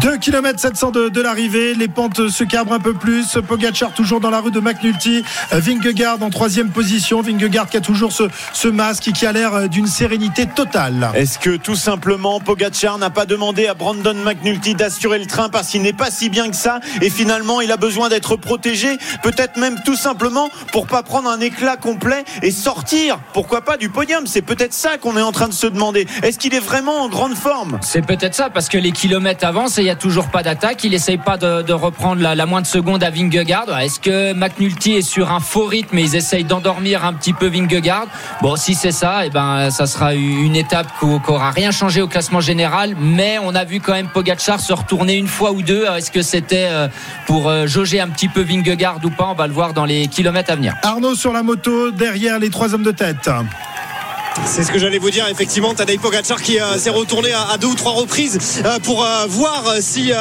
2 0.02 0.18
km 0.18 0.60
700 0.60 0.92
de, 0.92 1.10
de 1.10 1.22
l'arrivée, 1.22 1.74
les 1.76 1.88
pentes 1.88 2.30
se 2.30 2.44
cabrent 2.44 2.74
un 2.74 2.80
peu 2.80 2.94
plus. 2.94 3.38
Pogacar 3.48 3.94
toujours 3.94 4.20
dans 4.20 4.30
la 4.30 4.40
rue 4.40 4.52
de 4.52 4.60
McNulty, 4.60 5.24
Euh, 5.54 5.60
Vingegaard 5.60 6.22
en 6.22 6.30
troisième 6.30 6.70
position. 6.70 7.22
Vingegaard 7.22 7.70
qui 7.70 7.78
a 7.78 7.82
toujours 7.82 8.12
ce, 8.12 8.24
ce 8.54 8.68
masque 8.68 9.08
et 9.08 9.12
qui 9.12 9.26
a 9.26 9.32
l'air 9.32 9.70
d'une 9.70 9.88
sérénité 9.88 10.46
totale. 10.46 11.12
Est-ce 11.14 11.38
que 11.40 11.58
tout 11.58 11.76
simplement 11.76 12.40
Pogacar 12.40 12.98
n'a 12.98 13.10
pas 13.10 13.26
demandé 13.26 13.68
à 13.68 13.74
Brandon 13.74 14.14
McNulty 14.16 14.76
d'assurer 14.76 15.20
le 15.20 15.26
train 15.26 15.50
parce 15.50 15.70
qu'il 15.70 15.82
n'est 15.82 15.94
pas 15.94 16.12
si 16.12 16.30
bien 16.30 16.50
que 16.50 16.56
ça 16.56 16.80
et 17.02 17.10
finalement 17.10 17.62
il 17.62 17.72
a 17.72 17.78
besoin 17.78 18.10
d'être 18.10 18.36
protégé 18.36 18.98
peut-être 19.24 19.58
même 19.58 19.80
tout 19.84 19.96
simplement 19.96 20.50
pour 20.72 20.88
pas 20.88 21.04
prendre 21.04 21.30
un 21.30 21.40
éclat 21.40 21.78
complet 21.78 22.24
et 22.42 22.52
sortir 22.52 23.20
pourquoi 23.34 23.62
pas 23.62 23.78
du 23.78 23.90
podium? 23.90 24.26
C'est 24.28 24.42
peut-être 24.42 24.71
ça 24.74 24.98
qu'on 24.98 25.18
est 25.18 25.22
en 25.22 25.32
train 25.32 25.48
de 25.48 25.54
se 25.54 25.68
demander 25.68 26.08
est-ce 26.24 26.40
qu'il 26.40 26.54
est 26.54 26.60
vraiment 26.60 27.04
en 27.04 27.10
grande 27.10 27.36
forme? 27.36 27.80
C'est 27.82 28.06
peut-être 28.06 28.36
ça, 28.36 28.50
parce 28.50 28.70
que 28.70 28.78
les 28.78 28.92
kilomètres 28.92 29.46
avancent 29.46 29.78
et 29.78 29.82
il 29.82 29.86
n'y 29.86 29.92
a 29.92 29.96
toujours 29.96 30.28
pas 30.28 30.44
d'attaque. 30.44 30.84
Il 30.84 30.94
essaye 30.94 31.18
pas 31.18 31.38
de, 31.38 31.62
de 31.62 31.74
reprendre 31.74 32.22
la, 32.22 32.36
la 32.36 32.46
moindre 32.46 32.68
seconde 32.68 33.04
à 33.04 33.10
Vingegaard. 33.10 33.80
Est-ce 33.80 34.00
que 34.00 34.34
McNulty 34.34 34.94
est 34.94 35.02
sur 35.02 35.32
un 35.32 35.40
faux 35.40 35.66
rythme 35.66 35.98
et 35.98 36.04
ils 36.04 36.16
essayent 36.16 36.44
d'endormir 36.44 37.06
un 37.06 37.14
petit 37.14 37.34
peu 37.34 37.48
Vingegaard? 37.48 38.08
Bon, 38.42 38.56
si 38.56 38.76
c'est 38.76 38.92
ça, 38.92 39.26
eh 39.26 39.30
ben, 39.30 39.70
ça 39.70 39.86
sera 39.86 40.14
une 40.14 40.56
étape 40.56 40.88
qui 41.00 41.06
n'aura 41.06 41.52
rien 41.52 41.72
changé 41.72 42.02
au 42.02 42.08
classement 42.08 42.42
général. 42.42 42.96
Mais 43.00 43.38
on 43.42 43.56
a 43.56 43.64
vu 43.64 43.80
quand 43.80 43.94
même 43.94 44.08
Pogacar 44.08 44.60
se 44.60 44.74
retourner 44.74 45.16
une 45.16 45.28
fois 45.28 45.52
ou 45.52 45.62
deux. 45.62 45.86
Est-ce 45.86 46.12
que 46.12 46.22
c'était 46.22 46.68
euh, 46.70 46.88
pour 47.28 47.50
euh, 47.50 47.68
jauger 47.68 48.00
un 48.00 48.08
petit 48.10 48.28
peu 48.28 48.42
Vingegaard 48.42 49.00
ou 49.04 49.10
pas? 49.10 49.28
On 49.28 49.36
va 49.36 49.48
le 49.48 49.54
voir 49.54 49.74
dans 49.74 49.86
les 49.86 50.08
kilomètres 50.08 50.52
à 50.52 50.56
venir. 50.56 50.76
Arnaud 50.84 51.16
sur 51.16 51.34
la 51.34 51.44
moto, 51.44 51.92
derrière 51.92 52.40
les 52.40 52.50
trois 52.50 52.74
hommes 52.74 52.84
de 52.84 52.92
tête. 52.92 53.30
C'est 54.46 54.64
ce 54.64 54.72
que 54.72 54.80
j'allais 54.80 54.98
vous 54.98 55.12
dire, 55.12 55.28
effectivement. 55.28 55.74
Tadej 55.74 56.00
Pogacar 56.00 56.42
qui 56.42 56.60
euh, 56.60 56.78
s'est 56.78 56.90
retourné 56.90 57.32
à, 57.34 57.58
deux 57.58 57.68
ou 57.68 57.76
trois 57.76 57.92
reprises 57.92 58.62
euh, 58.66 58.80
pour 58.80 59.04
euh, 59.04 59.26
voir 59.28 59.76
si 59.82 60.12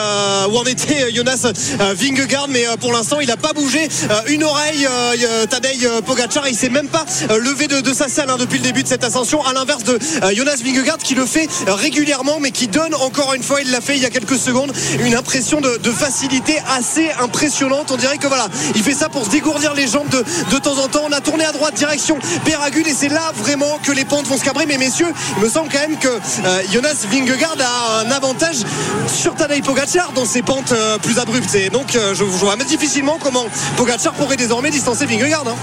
où 0.51 0.57
en 0.57 0.65
était 0.65 1.13
Jonas 1.13 1.47
Vingegaard, 1.95 2.49
mais 2.49 2.65
pour 2.81 2.93
l'instant 2.93 3.21
il 3.21 3.29
n'a 3.29 3.37
pas 3.37 3.53
bougé 3.53 3.89
une 4.29 4.45
oreille. 4.45 4.87
Tadej 5.49 5.87
Pogacar, 6.07 6.49
il 6.49 6.55
s'est 6.55 6.69
même 6.69 6.89
pas 6.89 7.05
levé 7.31 7.67
de, 7.67 7.93
sa 7.93 8.09
selle 8.09 8.31
hein, 8.31 8.37
depuis 8.39 8.59
le 8.59 8.65
début 8.65 8.83
de 8.83 8.89
cette 8.89 9.05
ascension, 9.05 9.45
à 9.45 9.53
l'inverse 9.53 9.85
de 9.85 9.99
Jonas 10.35 10.61
Vingegaard 10.65 10.99
qui 10.99 11.15
le 11.15 11.27
fait 11.27 11.49
régulièrement, 11.67 12.39
mais 12.41 12.51
qui 12.51 12.69
donne 12.69 12.95
encore 12.95 13.35
une 13.35 13.43
fois, 13.43 13.61
il 13.61 13.71
l'a 13.71 13.81
fait 13.81 13.97
il 13.97 14.03
y 14.03 14.07
a 14.07 14.11
quelques 14.11 14.39
secondes, 14.39 14.73
une 15.01 15.15
impression 15.15 15.61
de, 15.61 15.91
facilité 15.91 16.59
assez 16.77 17.11
impressionnante. 17.21 17.91
On 17.91 17.97
dirait 17.97 18.19
que 18.19 18.27
voilà, 18.27 18.49
il 18.75 18.83
fait 18.83 18.95
ça 18.95 19.09
pour 19.09 19.25
se 19.25 19.31
dégourdir 19.31 19.75
les 19.75 19.87
jambes 19.87 20.09
de, 20.09 20.25
de 20.53 20.59
temps 20.59 20.79
en 20.79 20.89
temps. 20.89 21.05
On 21.09 21.13
a 21.13 21.21
tourné 21.21 21.45
à 21.45 21.53
droite 21.53 21.75
direction 21.75 22.19
Péragude 22.45 22.87
et 22.87 22.95
c'est 22.95 23.09
là 23.09 23.33
vraiment 23.37 23.79
que 23.83 23.93
les 23.93 24.00
pentes 24.05 24.27
vont 24.27 24.37
se 24.39 24.45
cabrer. 24.45 24.67
Mais 24.67 24.79
messieurs, 24.79 25.13
il 25.39 25.43
me 25.45 25.49
semble 25.49 25.69
quand 25.73 25.81
même 25.81 25.99
que 25.99 26.09
euh, 26.09 26.63
Jonas 26.73 27.07
Vingegaard 27.11 27.57
a 27.61 28.01
un 28.07 28.11
avantage 28.11 28.57
sur 29.07 29.35
Tadej 29.35 29.63
Pogacar 29.63 30.13
dans 30.13 30.25
ses 30.25 30.43
pentes 30.43 30.73
euh, 30.73 30.99
plus 30.99 31.19
abruptes. 31.19 31.55
Et 31.55 31.69
donc, 31.71 31.95
euh, 31.97 32.15
je, 32.15 32.25
vois 32.25 32.57
difficilement 32.57 33.19
comment 33.23 33.47
Pogacar 33.77 34.13
pourrait 34.15 34.37
désormais 34.37 34.71
distancer 34.71 35.07
Vingegaard. 35.07 35.45
hein. 35.47 35.55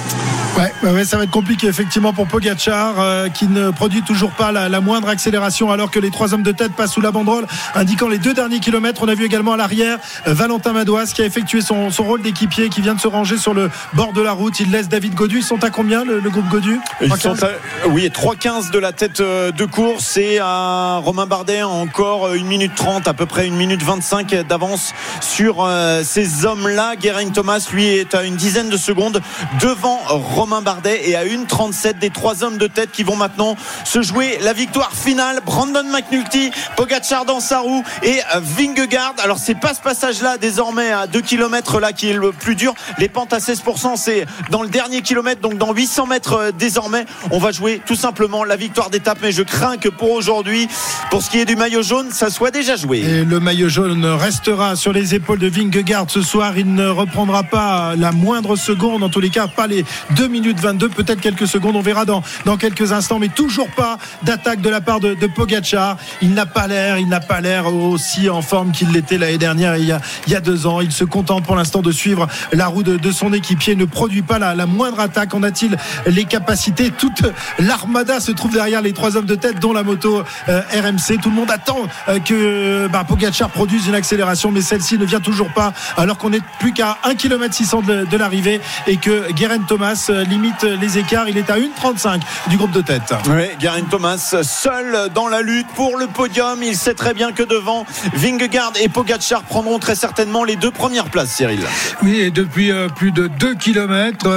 Ouais, 0.83 1.05
ça 1.05 1.17
va 1.17 1.23
être 1.25 1.29
compliqué 1.31 1.67
effectivement 1.67 2.13
pour 2.13 2.25
Pogacar 2.27 2.95
euh, 2.99 3.29
qui 3.29 3.47
ne 3.47 3.69
produit 3.69 4.01
toujours 4.01 4.31
pas 4.31 4.51
la, 4.51 4.69
la 4.69 4.81
moindre 4.81 5.07
accélération 5.07 5.71
alors 5.71 5.91
que 5.91 5.99
les 5.99 6.09
trois 6.09 6.33
hommes 6.33 6.41
de 6.41 6.51
tête 6.51 6.73
passent 6.73 6.93
sous 6.93 7.01
la 7.01 7.11
banderole 7.11 7.45
indiquant 7.75 8.07
les 8.07 8.17
deux 8.17 8.33
derniers 8.33 8.59
kilomètres. 8.59 9.01
On 9.03 9.07
a 9.07 9.13
vu 9.13 9.23
également 9.25 9.53
à 9.53 9.57
l'arrière 9.57 9.99
euh, 10.27 10.33
Valentin 10.33 10.73
Madouas 10.73 11.11
qui 11.13 11.21
a 11.21 11.25
effectué 11.25 11.61
son, 11.61 11.91
son 11.91 12.03
rôle 12.03 12.23
d'équipier 12.23 12.69
qui 12.69 12.81
vient 12.81 12.95
de 12.95 12.99
se 12.99 13.07
ranger 13.07 13.37
sur 13.37 13.53
le 13.53 13.69
bord 13.93 14.13
de 14.13 14.21
la 14.21 14.31
route. 14.31 14.59
Il 14.59 14.71
laisse 14.71 14.89
David 14.89 15.13
Godu. 15.13 15.37
Ils 15.37 15.43
sont 15.43 15.63
à 15.63 15.69
combien 15.69 16.03
le, 16.03 16.19
le 16.19 16.29
groupe 16.31 16.47
Godu? 16.49 16.79
Ils 17.01 17.09
3,15? 17.11 17.19
sont 17.21 17.43
à- 17.43 17.87
oui, 17.89 18.05
3-15 18.27 18.71
de 18.71 18.79
la 18.79 18.91
tête 18.91 19.21
euh, 19.21 19.53
de 19.53 19.63
course 19.63 20.17
et 20.17 20.39
à 20.39 20.97
Romain 20.97 21.27
Bardet 21.27 21.63
encore 21.63 22.27
1 22.27 22.43
minute 22.43 22.75
30, 22.75 23.07
à 23.07 23.13
peu 23.13 23.25
près 23.25 23.47
1 23.47 23.51
minute 23.51 23.81
25 23.81 24.45
d'avance 24.45 24.93
sur 25.21 25.63
euh, 25.63 26.03
ces 26.03 26.45
hommes-là. 26.45 26.97
Guérin 26.97 27.29
Thomas, 27.29 27.65
lui, 27.71 27.87
est 27.87 28.15
à 28.15 28.23
une 28.23 28.35
dizaine 28.35 28.67
de 28.67 28.75
secondes 28.75 29.21
devant 29.61 29.97
Romain 30.07 30.61
Bardet 30.61 31.07
et 31.09 31.15
à 31.15 31.23
1,37 31.23 31.99
des 31.99 32.09
trois 32.09 32.43
hommes 32.43 32.57
de 32.57 32.67
tête 32.67 32.91
qui 32.91 33.03
vont 33.03 33.15
maintenant 33.15 33.55
se 33.85 34.01
jouer 34.01 34.37
la 34.41 34.51
victoire 34.51 34.91
finale. 34.91 35.39
Brandon 35.45 35.85
McNulty, 35.85 36.51
Pogacar 36.75 37.23
dans 37.23 37.39
sa 37.39 37.59
roue 37.59 37.85
et 38.03 38.19
euh, 38.35 38.41
Vingegaard. 38.41 39.13
Alors, 39.23 39.37
c'est 39.37 39.57
pas 39.57 39.73
ce 39.73 39.79
passage-là 39.79 40.37
désormais 40.37 40.91
à 40.91 41.07
2 41.07 41.21
km 41.21 41.79
là 41.79 41.93
qui 41.93 42.09
est 42.09 42.13
le 42.13 42.33
plus 42.33 42.55
dur. 42.55 42.73
Les 42.97 43.07
pentes 43.07 43.31
à 43.31 43.37
16%, 43.37 43.95
c'est 43.95 44.25
dans 44.49 44.63
le 44.63 44.67
dernier 44.67 45.01
kilomètre, 45.01 45.39
donc 45.39 45.57
dans 45.57 45.71
800 45.71 46.07
mètres 46.07 46.33
euh, 46.33 46.51
désormais. 46.51 47.05
On 47.31 47.39
va 47.39 47.53
jouer 47.53 47.81
tout 47.85 47.95
simplement 47.95 48.16
la 48.47 48.55
victoire 48.55 48.89
d'étape, 48.89 49.19
mais 49.21 49.31
je 49.31 49.43
crains 49.43 49.77
que 49.77 49.89
pour 49.89 50.11
aujourd'hui, 50.11 50.67
pour 51.11 51.21
ce 51.21 51.29
qui 51.29 51.39
est 51.39 51.45
du 51.45 51.55
maillot 51.55 51.83
jaune, 51.83 52.07
ça 52.11 52.29
soit 52.29 52.51
déjà 52.51 52.75
joué. 52.75 52.99
Et 52.99 53.25
le 53.25 53.39
maillot 53.39 53.69
jaune 53.69 54.05
restera 54.05 54.75
sur 54.75 54.93
les 54.93 55.13
épaules 55.13 55.39
de 55.39 55.47
Vingegaard 55.47 56.05
ce 56.07 56.21
soir. 56.21 56.57
Il 56.57 56.73
ne 56.73 56.87
reprendra 56.87 57.43
pas 57.43 57.95
la 57.95 58.11
moindre 58.11 58.55
seconde, 58.55 59.03
en 59.03 59.09
tous 59.09 59.19
les 59.19 59.29
cas 59.29 59.47
pas 59.47 59.67
les 59.67 59.85
deux 60.11 60.27
minutes 60.27 60.37
minutes 60.47 60.59
22, 60.59 60.89
peut-être 60.89 61.19
quelques 61.19 61.47
secondes, 61.47 61.75
on 61.75 61.81
verra 61.81 62.05
dans, 62.05 62.21
dans 62.45 62.57
quelques 62.57 62.91
instants, 62.91 63.17
mais 63.17 63.27
toujours 63.27 63.69
pas 63.69 63.97
d'attaque 64.23 64.61
de 64.61 64.69
la 64.69 64.81
part 64.81 64.99
de, 64.99 65.13
de 65.15 65.27
Pogacar. 65.27 65.97
Il 66.21 66.35
n'a 66.35 66.45
pas 66.45 66.67
l'air, 66.67 66.99
il 66.99 67.09
n'a 67.09 67.19
pas 67.19 67.41
l'air 67.41 67.73
aussi 67.73 68.29
en 68.29 68.41
forme 68.41 68.71
qu'il 68.71 68.91
l'était 68.91 69.17
l'année 69.17 69.37
dernière 69.37 69.75
il 69.77 69.85
y, 69.85 69.91
a, 69.91 69.99
il 70.25 70.33
y 70.33 70.35
a 70.35 70.39
deux 70.39 70.67
ans. 70.67 70.79
Il 70.79 70.91
se 70.91 71.03
contente 71.03 71.43
pour 71.43 71.55
l'instant 71.55 71.81
de 71.81 71.91
suivre 71.91 72.27
la 72.53 72.67
roue 72.67 72.83
de, 72.83 73.11
son 73.11 73.33
équipier, 73.33 73.75
ne 73.75 73.85
produit 73.85 74.21
pas 74.21 74.37
la, 74.39 74.53
la 74.53 74.67
moindre 74.67 74.99
attaque. 74.99 75.33
En 75.33 75.43
a-t-il 75.43 75.75
les 76.05 76.25
capacités 76.25 76.91
Toute 76.91 77.23
l'armada 77.57 78.06
se 78.19 78.31
trouve 78.31 78.53
derrière 78.53 78.81
les 78.81 78.93
trois 78.93 79.17
hommes 79.17 79.25
de 79.25 79.35
tête, 79.35 79.59
dont 79.59 79.73
la 79.73 79.83
moto 79.83 80.23
euh, 80.49 80.61
RMC. 80.73 81.19
Tout 81.21 81.29
le 81.29 81.35
monde 81.35 81.51
attend 81.51 81.87
euh, 82.07 82.19
que 82.19 82.87
bah, 82.87 83.03
Pogacar 83.07 83.49
produise 83.49 83.87
une 83.87 83.95
accélération, 83.95 84.51
mais 84.51 84.61
celle-ci 84.61 84.97
ne 84.97 85.05
vient 85.05 85.19
toujours 85.19 85.49
pas, 85.53 85.73
alors 85.97 86.17
qu'on 86.17 86.29
n'est 86.29 86.41
plus 86.59 86.73
qu'à 86.73 86.97
1 87.03 87.15
km 87.15 87.53
600 87.53 87.81
de, 87.81 88.05
de 88.05 88.17
l'arrivée 88.17 88.61
et 88.87 88.97
que 88.97 89.31
Guerin 89.33 89.59
Thomas 89.59 90.07
euh, 90.09 90.23
limite 90.23 90.63
les 90.63 90.97
écarts. 90.97 91.29
Il 91.29 91.37
est 91.37 91.49
à 91.49 91.57
1,35 91.57 92.21
du 92.49 92.57
groupe 92.57 92.71
de 92.71 92.81
tête. 92.81 93.13
Oui, 93.29 93.43
Garin 93.59 93.83
Thomas 93.89 94.35
seul 94.41 95.09
dans 95.13 95.27
la 95.27 95.41
lutte 95.41 95.67
pour 95.75 95.97
le 95.97 96.07
podium. 96.07 96.61
Il 96.63 96.75
sait 96.75 96.93
très 96.93 97.13
bien 97.13 97.31
que 97.31 97.43
devant 97.43 97.85
Vingegaard 98.13 98.73
et 98.81 98.89
Pogacar 98.89 99.43
prendront 99.43 99.79
très 99.79 99.95
certainement 99.95 100.43
les 100.43 100.55
deux 100.55 100.71
premières 100.71 101.09
places, 101.09 101.31
Cyril. 101.31 101.59
Oui, 102.03 102.19
et 102.19 102.31
depuis 102.31 102.71
euh, 102.71 102.87
plus 102.89 103.11
de 103.11 103.27
2 103.27 103.55
km, 103.55 104.27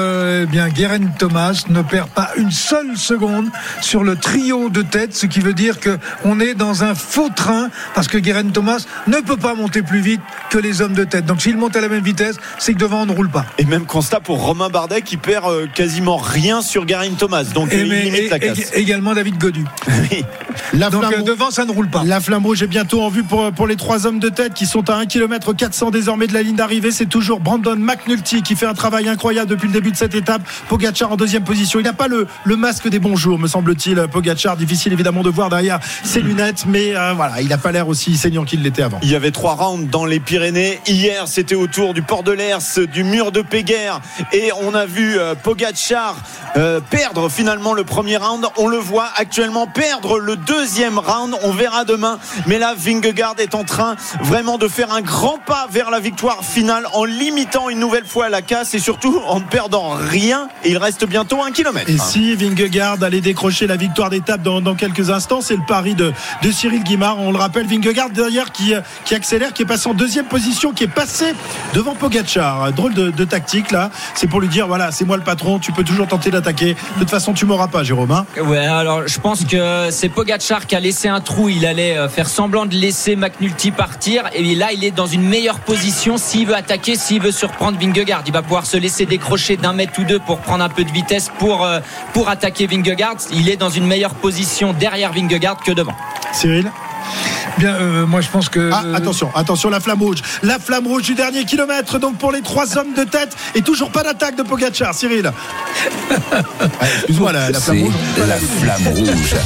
eh 0.42 0.46
bien 0.46 0.68
Guerin 0.68 1.06
Thomas 1.18 1.64
ne 1.68 1.82
perd 1.82 2.08
pas 2.08 2.30
une 2.36 2.50
seule 2.50 2.96
seconde 2.96 3.48
sur 3.80 4.02
le 4.04 4.16
trio 4.16 4.68
de 4.70 4.82
tête, 4.82 5.14
ce 5.14 5.26
qui 5.26 5.40
veut 5.40 5.54
dire 5.54 5.76
qu'on 5.80 6.40
est 6.40 6.54
dans 6.54 6.84
un 6.84 6.94
faux 6.94 7.28
train 7.34 7.68
parce 7.94 8.08
que 8.08 8.18
Guerin 8.18 8.48
Thomas 8.50 8.84
ne 9.06 9.16
peut 9.18 9.36
pas 9.36 9.54
monter 9.54 9.82
plus 9.82 10.00
vite 10.00 10.20
que 10.50 10.58
les 10.58 10.82
hommes 10.82 10.94
de 10.94 11.04
tête. 11.04 11.26
Donc 11.26 11.40
s'il 11.42 11.56
monte 11.56 11.76
à 11.76 11.80
la 11.80 11.88
même 11.88 12.02
vitesse, 12.04 12.36
c'est 12.58 12.74
que 12.74 12.78
devant 12.78 13.02
on 13.02 13.06
ne 13.06 13.12
roule 13.12 13.28
pas. 13.30 13.46
Et 13.58 13.64
même 13.64 13.86
constat 13.86 14.20
pour 14.20 14.42
Romain 14.42 14.68
Bardet 14.68 15.02
qui 15.02 15.16
perd 15.16 15.46
euh, 15.48 15.66
quasiment 15.74 16.16
rien 16.16 16.62
sur 16.62 16.84
Garin 16.86 17.10
Thomas. 17.18 17.44
Donc 17.44 17.72
Et 17.72 17.80
il 17.82 17.88
mais- 17.90 18.02
limite 18.02 18.30
la 18.30 18.38
casse. 18.38 18.58
et- 18.74 18.80
également 18.80 19.14
David 19.14 19.38
Godu. 19.38 19.64
Oui. 19.88 20.24
La 20.72 20.90
Donc 20.90 21.04
flamme 21.04 21.20
euh, 21.20 21.24
devant 21.24 21.50
ça 21.50 21.64
ne 21.64 21.70
roule 21.72 21.88
pas. 21.88 22.02
La 22.04 22.20
flamme 22.20 22.44
rouge 22.44 22.62
est 22.62 22.66
bientôt 22.66 23.02
en 23.02 23.08
vue 23.08 23.22
pour, 23.22 23.50
pour 23.52 23.66
les 23.66 23.76
trois 23.76 24.06
hommes 24.06 24.18
de 24.18 24.28
tête 24.28 24.54
qui 24.54 24.66
sont 24.66 24.88
à 24.90 24.94
1 24.96 25.06
km 25.06 25.52
400 25.52 25.90
désormais 25.90 26.26
de 26.26 26.34
la 26.34 26.42
ligne 26.42 26.56
d'arrivée. 26.56 26.90
C'est 26.90 27.06
toujours 27.06 27.40
Brandon 27.40 27.76
McNulty 27.76 28.42
qui 28.42 28.56
fait 28.56 28.66
un 28.66 28.74
travail 28.74 29.08
incroyable 29.08 29.48
depuis 29.50 29.66
le 29.68 29.72
début 29.72 29.90
de 29.92 29.96
cette 29.96 30.14
étape. 30.14 30.42
Pogacar 30.68 31.12
en 31.12 31.16
deuxième 31.16 31.44
position. 31.44 31.80
Il 31.80 31.84
n'a 31.84 31.92
pas 31.92 32.08
le, 32.08 32.26
le 32.44 32.56
masque 32.56 32.88
des 32.88 32.98
bons 32.98 33.16
jours, 33.16 33.38
me 33.38 33.46
semble-t-il. 33.50 34.06
Pogacar, 34.10 34.56
difficile 34.56 34.92
évidemment 34.92 35.22
de 35.22 35.28
voir 35.28 35.50
derrière 35.50 35.80
ses 36.04 36.20
lunettes, 36.20 36.64
mais 36.66 36.96
euh, 36.96 37.12
voilà, 37.14 37.40
il 37.40 37.48
n'a 37.48 37.58
pas 37.58 37.72
l'air 37.72 37.88
aussi 37.88 38.16
saignant 38.16 38.44
qu'il 38.44 38.62
l'était 38.62 38.82
avant. 38.82 38.98
Il 39.02 39.10
y 39.10 39.14
avait 39.14 39.30
trois 39.30 39.54
rounds 39.54 39.90
dans 39.90 40.06
les 40.06 40.20
Pyrénées. 40.20 40.80
Hier, 40.86 41.26
c'était 41.26 41.54
autour 41.54 41.92
du 41.92 42.02
port 42.02 42.22
de 42.22 42.32
l'Ers, 42.32 42.78
du 42.92 43.04
mur 43.04 43.32
de 43.32 43.42
Péguerre. 43.42 44.00
Et 44.32 44.50
on 44.62 44.74
a 44.74 44.86
vu 44.86 45.18
euh, 45.18 45.34
Pogacar 45.34 46.16
euh, 46.56 46.80
perdre 46.80 47.28
finalement 47.28 47.74
le 47.74 47.84
premier 47.84 48.16
round. 48.16 48.46
On 48.56 48.68
le 48.68 48.78
voit 48.78 49.08
actuellement 49.16 49.66
perdre 49.66 50.18
le 50.18 50.36
deuxième 50.36 50.98
round. 50.98 51.34
On 51.42 51.52
verra 51.52 51.84
demain. 51.84 52.18
Mais 52.46 52.58
là, 52.58 52.74
Vingegaard 52.76 53.34
est 53.38 53.54
en 53.54 53.64
train 53.64 53.96
vraiment 54.22 54.58
de 54.58 54.68
faire 54.68 54.92
un 54.92 55.00
grand 55.00 55.38
pas 55.38 55.66
vers 55.70 55.90
la 55.90 56.00
victoire 56.00 56.44
finale 56.44 56.86
en 56.92 57.04
limitant 57.04 57.68
une 57.68 57.80
nouvelle 57.80 58.06
fois 58.06 58.28
la 58.28 58.42
casse 58.42 58.74
et 58.74 58.78
surtout 58.78 59.20
en 59.26 59.40
ne 59.40 59.44
perdant 59.44 59.90
rien. 59.90 60.48
Et 60.64 60.70
il 60.70 60.78
reste 60.78 61.04
bientôt 61.06 61.42
un 61.42 61.50
kilomètre. 61.50 61.90
Et 61.90 61.98
si 61.98 62.34
Vingegaard 62.34 63.02
allait 63.02 63.20
décrocher 63.30 63.68
la 63.68 63.76
victoire 63.76 64.10
d'étape 64.10 64.42
dans, 64.42 64.60
dans 64.60 64.74
quelques 64.74 65.08
instants, 65.08 65.40
c'est 65.40 65.54
le 65.54 65.62
pari 65.64 65.94
de, 65.94 66.12
Cyril 66.50 66.82
Guimard. 66.82 67.20
On 67.20 67.30
le 67.30 67.38
rappelle, 67.38 67.64
Vingegaard 67.64 68.10
derrière 68.10 68.50
qui, 68.50 68.74
euh, 68.74 68.80
qui 69.04 69.14
accélère, 69.14 69.52
qui 69.52 69.62
est 69.62 69.66
passé 69.66 69.88
en 69.88 69.94
deuxième 69.94 70.24
position, 70.24 70.72
qui 70.72 70.82
est 70.82 70.88
passé 70.88 71.32
devant 71.72 71.94
Pogacar. 71.94 72.72
Drôle 72.72 72.92
de, 72.92 73.24
tactique 73.24 73.70
là. 73.70 73.90
C'est 74.16 74.26
pour 74.26 74.40
lui 74.40 74.48
dire 74.48 74.66
voilà, 74.66 74.90
c'est 74.90 75.04
moi 75.04 75.16
le 75.16 75.22
patron, 75.22 75.60
tu 75.60 75.70
peux 75.70 75.84
toujours 75.84 76.08
tenter 76.08 76.32
d'attaquer. 76.32 76.74
De 76.74 77.00
toute 77.00 77.10
façon, 77.10 77.32
tu 77.32 77.46
m'auras 77.46 77.68
pas, 77.68 77.84
Jérôme. 77.84 78.10
hein. 78.10 78.26
Ouais, 78.42 78.66
alors 78.66 79.06
je 79.06 79.20
pense 79.20 79.44
que 79.44 79.90
c'est 79.92 80.08
Pogacar 80.08 80.66
qui 80.66 80.74
a 80.74 80.80
laissé 80.80 81.06
un 81.06 81.20
trou. 81.20 81.48
Il 81.48 81.64
allait 81.66 81.96
euh, 81.96 82.08
faire 82.08 82.28
semblant 82.28 82.66
de 82.66 82.74
laisser 82.74 83.14
McNulty 83.14 83.70
partir. 83.70 84.24
Et 84.34 84.56
là, 84.56 84.72
il 84.72 84.82
est 84.82 84.90
dans 84.90 85.06
une 85.06 85.22
meilleure 85.22 85.60
position 85.60 86.16
s'il 86.16 86.48
veut 86.48 86.56
attaquer, 86.56 86.96
s'il 86.96 87.22
veut 87.22 87.30
surprendre 87.30 87.78
Vingegaard. 87.78 88.24
Il 88.26 88.32
va 88.32 88.42
pouvoir 88.42 88.66
se 88.66 88.76
laisser 88.76 89.06
décrocher 89.06 89.56
d'un 89.56 89.72
mètre 89.72 90.00
ou 90.00 90.04
deux 90.04 90.18
pour 90.18 90.38
prendre 90.40 90.64
un 90.64 90.68
peu 90.68 90.82
de 90.82 90.90
vitesse 90.90 91.30
pour, 91.38 91.64
euh, 91.64 91.78
pour 92.12 92.28
attaquer 92.28 92.66
Vingegaard. 92.66 93.19
Il 93.32 93.48
est 93.48 93.56
dans 93.56 93.70
une 93.70 93.86
meilleure 93.86 94.14
position 94.14 94.72
derrière 94.72 95.12
Vingegaard 95.12 95.58
que 95.58 95.72
devant. 95.72 95.94
Cyril 96.32 96.70
Bien, 97.58 97.74
euh, 97.74 98.06
moi 98.06 98.20
je 98.20 98.28
pense 98.28 98.48
que. 98.48 98.70
Ah, 98.72 98.84
attention, 98.94 99.30
attention, 99.34 99.70
la 99.70 99.80
flamme 99.80 100.00
rouge. 100.00 100.18
La 100.42 100.58
flamme 100.58 100.86
rouge 100.86 101.02
du 101.02 101.14
dernier 101.14 101.44
kilomètre, 101.44 101.98
donc 101.98 102.16
pour 102.16 102.32
les 102.32 102.40
trois 102.42 102.78
hommes 102.78 102.94
de 102.96 103.04
tête. 103.04 103.36
Et 103.54 103.62
toujours 103.62 103.90
pas 103.90 104.02
d'attaque 104.02 104.36
de 104.36 104.42
Pogacar, 104.42 104.94
Cyril. 104.94 105.30
Ah, 106.32 106.86
Excuse-moi, 106.96 107.32
la, 107.32 107.50
la 107.50 107.60
flamme 107.60 107.82
rouge. 107.82 107.94
la 108.28 108.36
flamme 108.36 108.88
rouge. 108.88 109.34